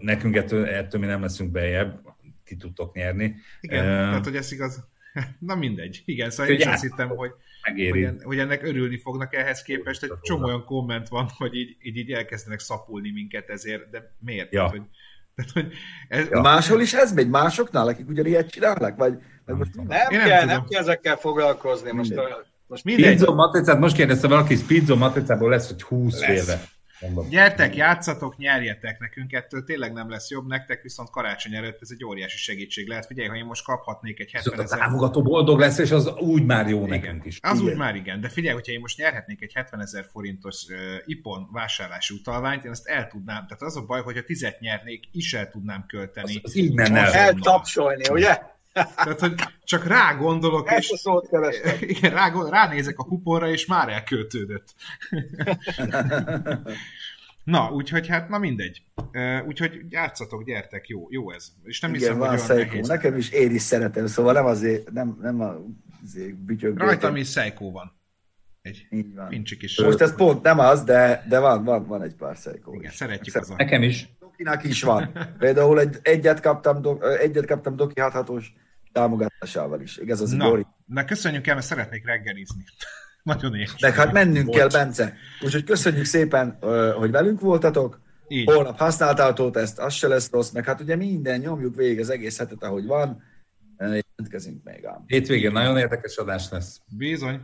Nekünk 0.00 0.36
ettől, 0.36 0.66
ettől 0.66 1.00
mi 1.00 1.06
nem 1.06 1.22
leszünk 1.22 1.50
bejebb, 1.50 2.13
ki 2.44 2.56
tudtok 2.56 2.94
nyerni. 2.94 3.34
Igen, 3.60 3.78
uh, 3.78 3.90
tehát 3.90 4.24
hogy 4.24 4.36
ez 4.36 4.52
igaz. 4.52 4.84
Na 5.38 5.54
mindegy. 5.54 6.02
Igen, 6.04 6.30
szóval 6.30 6.52
én 6.52 6.58
is 6.58 6.66
azt 6.66 6.82
hittem, 6.82 7.08
hogy, 7.08 7.30
hogy, 7.90 8.08
hogy 8.22 8.38
ennek 8.38 8.62
örülni 8.62 8.98
fognak 8.98 9.34
ehhez 9.34 9.62
képest. 9.62 10.02
Egy 10.02 10.12
csomó 10.22 10.44
olyan 10.44 10.64
komment 10.64 11.08
van, 11.08 11.28
hogy 11.36 11.54
így, 11.54 11.76
így, 11.82 11.96
így 11.96 12.12
elkezdenek 12.12 12.58
szapulni 12.58 13.10
minket 13.10 13.48
ezért, 13.48 13.90
de 13.90 14.14
miért? 14.18 14.52
Ja. 14.52 14.58
Tehát, 14.58 14.70
hogy, 14.70 14.82
tehát, 15.34 15.50
hogy 15.50 15.72
ez... 16.08 16.28
ja. 16.30 16.40
Máshol 16.40 16.80
is 16.80 16.94
ez 16.94 17.12
megy? 17.12 17.28
Másoknál, 17.28 17.86
akik 17.86 18.08
ugyanilyet 18.08 18.50
csinálnak? 18.50 18.96
Vagy, 18.96 19.18
vagy 19.46 19.56
most 19.56 19.74
nem, 19.74 19.86
nem, 19.86 20.08
kell, 20.08 20.38
nem, 20.38 20.46
nem 20.46 20.64
kell 20.68 20.80
ezekkel 20.80 21.16
foglalkozni. 21.16 21.92
Most, 21.92 22.14
most 22.66 22.84
mindegy. 22.84 23.20
Matricát, 23.20 23.78
most 23.78 23.96
kérdezte 23.96 24.28
valaki, 24.28 24.56
Spizzo 24.56 24.96
matricából 24.96 25.50
lesz, 25.50 25.68
hogy 25.68 25.82
20 25.82 26.20
lesz. 26.20 26.42
éve. 26.42 26.62
Mondom. 27.00 27.28
Gyertek, 27.28 27.76
játszatok, 27.76 28.36
nyerjetek 28.36 28.98
nekünk, 28.98 29.32
ettől 29.32 29.64
tényleg 29.64 29.92
nem 29.92 30.10
lesz 30.10 30.30
jobb, 30.30 30.46
nektek 30.46 30.82
viszont 30.82 31.10
karácsony 31.10 31.54
előtt 31.54 31.78
ez 31.80 31.88
egy 31.92 32.04
óriási 32.04 32.36
segítség 32.36 32.88
lehet. 32.88 33.06
Figyelj, 33.06 33.28
ha 33.28 33.36
én 33.36 33.44
most 33.44 33.64
kaphatnék 33.64 34.20
egy 34.20 34.30
70 34.30 34.60
ezer... 34.60 34.78
A 34.78 34.82
támogató 34.82 35.22
boldog 35.22 35.58
lesz, 35.58 35.78
és 35.78 35.90
az 35.90 36.14
úgy 36.16 36.44
már 36.44 36.68
jó 36.68 36.86
igen. 36.86 36.88
nekünk 36.88 37.24
is. 37.24 37.38
Az 37.42 37.58
igen. 37.58 37.72
úgy 37.72 37.78
már 37.78 37.94
igen, 37.94 38.20
de 38.20 38.28
figyelj, 38.28 38.54
hogyha 38.54 38.72
én 38.72 38.80
most 38.80 38.98
nyerhetnék 38.98 39.42
egy 39.42 39.52
70 39.52 39.80
ezer 39.80 40.06
forintos 40.12 40.64
uh, 40.68 40.76
IPON 41.04 41.48
vásárlási 41.52 42.14
utalványt, 42.14 42.64
én 42.64 42.70
ezt 42.70 42.86
el 42.86 43.06
tudnám, 43.06 43.46
tehát 43.46 43.62
az 43.62 43.76
a 43.76 43.84
baj, 43.84 44.02
hogyha 44.02 44.22
tizet 44.22 44.60
nyernék, 44.60 45.08
is 45.12 45.34
el 45.34 45.48
tudnám 45.48 45.84
költeni. 45.86 46.34
Az, 46.34 46.40
az 46.42 46.54
innen 46.54 46.96
el. 46.96 47.12
Eltapsolni, 47.12 48.08
ugye? 48.08 48.53
Tehát, 48.74 49.20
hogy 49.20 49.34
csak 49.64 49.86
rá 49.86 50.12
gondolok, 50.12 50.70
Ezt 50.70 50.78
és 50.78 50.90
a 50.90 50.96
szót 50.96 51.28
igen, 51.80 52.12
rá, 52.12 52.32
ránézek 52.50 52.98
a 52.98 53.04
kuponra, 53.04 53.48
és 53.48 53.66
már 53.66 53.88
elköltődött. 53.88 54.74
na, 57.44 57.70
úgyhogy 57.70 58.08
hát, 58.08 58.28
na 58.28 58.38
mindegy. 58.38 58.82
Úgyhogy 59.46 59.80
játszatok, 59.88 60.44
gyertek, 60.44 60.88
jó, 60.88 61.06
jó 61.10 61.30
ez. 61.30 61.52
És 61.62 61.80
nem 61.80 61.94
igen, 61.94 62.02
hiszem, 62.02 62.18
van 62.18 62.28
hogy 62.28 62.50
olyan 62.50 62.66
nehéz. 62.66 62.88
Nekem 62.88 63.16
is 63.16 63.30
én 63.30 63.54
is 63.54 63.62
szeretem, 63.62 64.06
szóval 64.06 64.32
nem 64.32 64.46
azért, 64.46 64.92
nem, 64.92 65.18
nem 65.20 65.40
a 65.40 65.56
azért 66.04 66.36
bütyög. 66.36 66.78
Rajtam 66.78 67.16
is 67.16 67.30
Seiko 67.30 67.70
van. 67.70 67.92
Egy 68.62 68.86
Így 68.90 69.14
van. 69.14 69.28
Pincsik 69.28 69.62
is. 69.62 69.80
Most 69.80 70.00
ez 70.00 70.14
pont 70.14 70.42
nem 70.42 70.58
az, 70.58 70.84
de, 70.84 71.24
de 71.28 71.38
van, 71.38 71.64
van, 71.64 71.86
van 71.86 72.02
egy 72.02 72.14
pár 72.14 72.36
Seiko 72.36 72.72
Igen, 72.72 72.90
is. 72.90 72.96
szeretjük 72.96 73.34
az 73.34 73.48
Nekem 73.48 73.82
is. 73.82 74.08
Dokinak 74.20 74.64
is 74.64 74.82
van. 74.82 75.12
Például 75.38 75.80
egy, 75.80 75.98
egyet 76.02 76.40
kaptam, 76.40 76.82
do, 76.82 77.00
egyet 77.00 77.46
kaptam 77.46 77.76
Doki 77.76 78.00
hathatós 78.00 78.52
támogatásával 78.94 79.80
is. 79.80 79.96
Igaz, 79.96 80.20
az 80.20 80.30
na, 80.30 80.48
Dori. 80.48 80.66
na, 80.86 81.04
köszönjük 81.04 81.46
el, 81.46 81.54
mert 81.54 81.66
szeretnék 81.66 82.06
reggelizni. 82.06 82.64
Nagyon 83.22 83.54
éhes. 83.54 83.74
Meg 83.80 83.94
hát 83.94 84.12
mennünk 84.12 84.46
Bocs. 84.46 84.56
kell, 84.56 84.68
Bence. 84.68 85.16
Úgyhogy 85.40 85.64
köszönjük 85.64 86.04
szépen, 86.04 86.58
hogy 86.96 87.10
velünk 87.10 87.40
voltatok. 87.40 88.00
Így. 88.28 88.50
Holnap 88.52 88.78
használtátok 88.78 89.56
ezt, 89.56 89.78
az 89.78 89.94
se 89.94 90.08
lesz 90.08 90.30
rossz, 90.30 90.50
meg 90.50 90.64
hát 90.64 90.80
ugye 90.80 90.96
minden, 90.96 91.40
nyomjuk 91.40 91.76
végig 91.76 92.00
az 92.00 92.10
egész 92.10 92.38
hetet, 92.38 92.62
ahogy 92.62 92.86
van. 92.86 93.22
Jelentkezünk 93.78 94.64
még 94.64 94.86
ám. 94.86 95.04
Hétvégén 95.06 95.52
nagyon 95.52 95.78
érdekes 95.78 96.16
adás 96.16 96.50
lesz. 96.50 96.80
Bizony. 96.86 97.40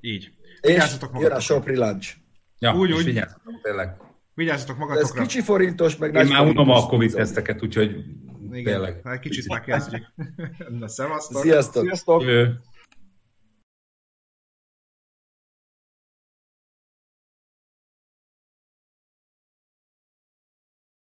Így. 0.00 0.32
És 0.60 0.96
jön 1.18 1.32
a 1.32 1.40
Sopri 1.40 1.76
Lunch. 1.76 2.14
Ja, 2.58 2.74
úgy, 2.74 2.92
úgy. 2.92 3.04
Vigyázzatok, 3.04 3.60
tényleg. 3.62 3.96
Vigyázzatok 4.34 4.78
magatokra. 4.78 5.20
Ez 5.20 5.26
kicsi 5.28 5.42
forintos, 5.42 5.96
meg 5.96 6.14
Én 6.14 6.26
már 6.26 6.46
unom 6.46 6.70
a 6.70 6.86
Covid 6.86 7.12
teszteket, 7.12 7.62
úgyhogy 7.62 8.04
igen, 8.52 8.72
tényleg. 8.72 9.00
Egy 9.04 9.18
kicsit 9.18 9.48
már 9.48 9.60
kezdjük. 9.60 10.12
Na, 10.80 10.88
szevasztok! 10.88 11.42
Sziasztok! 11.42 11.82
Sziasztok. 11.82 12.20
Jövő. 12.20 12.60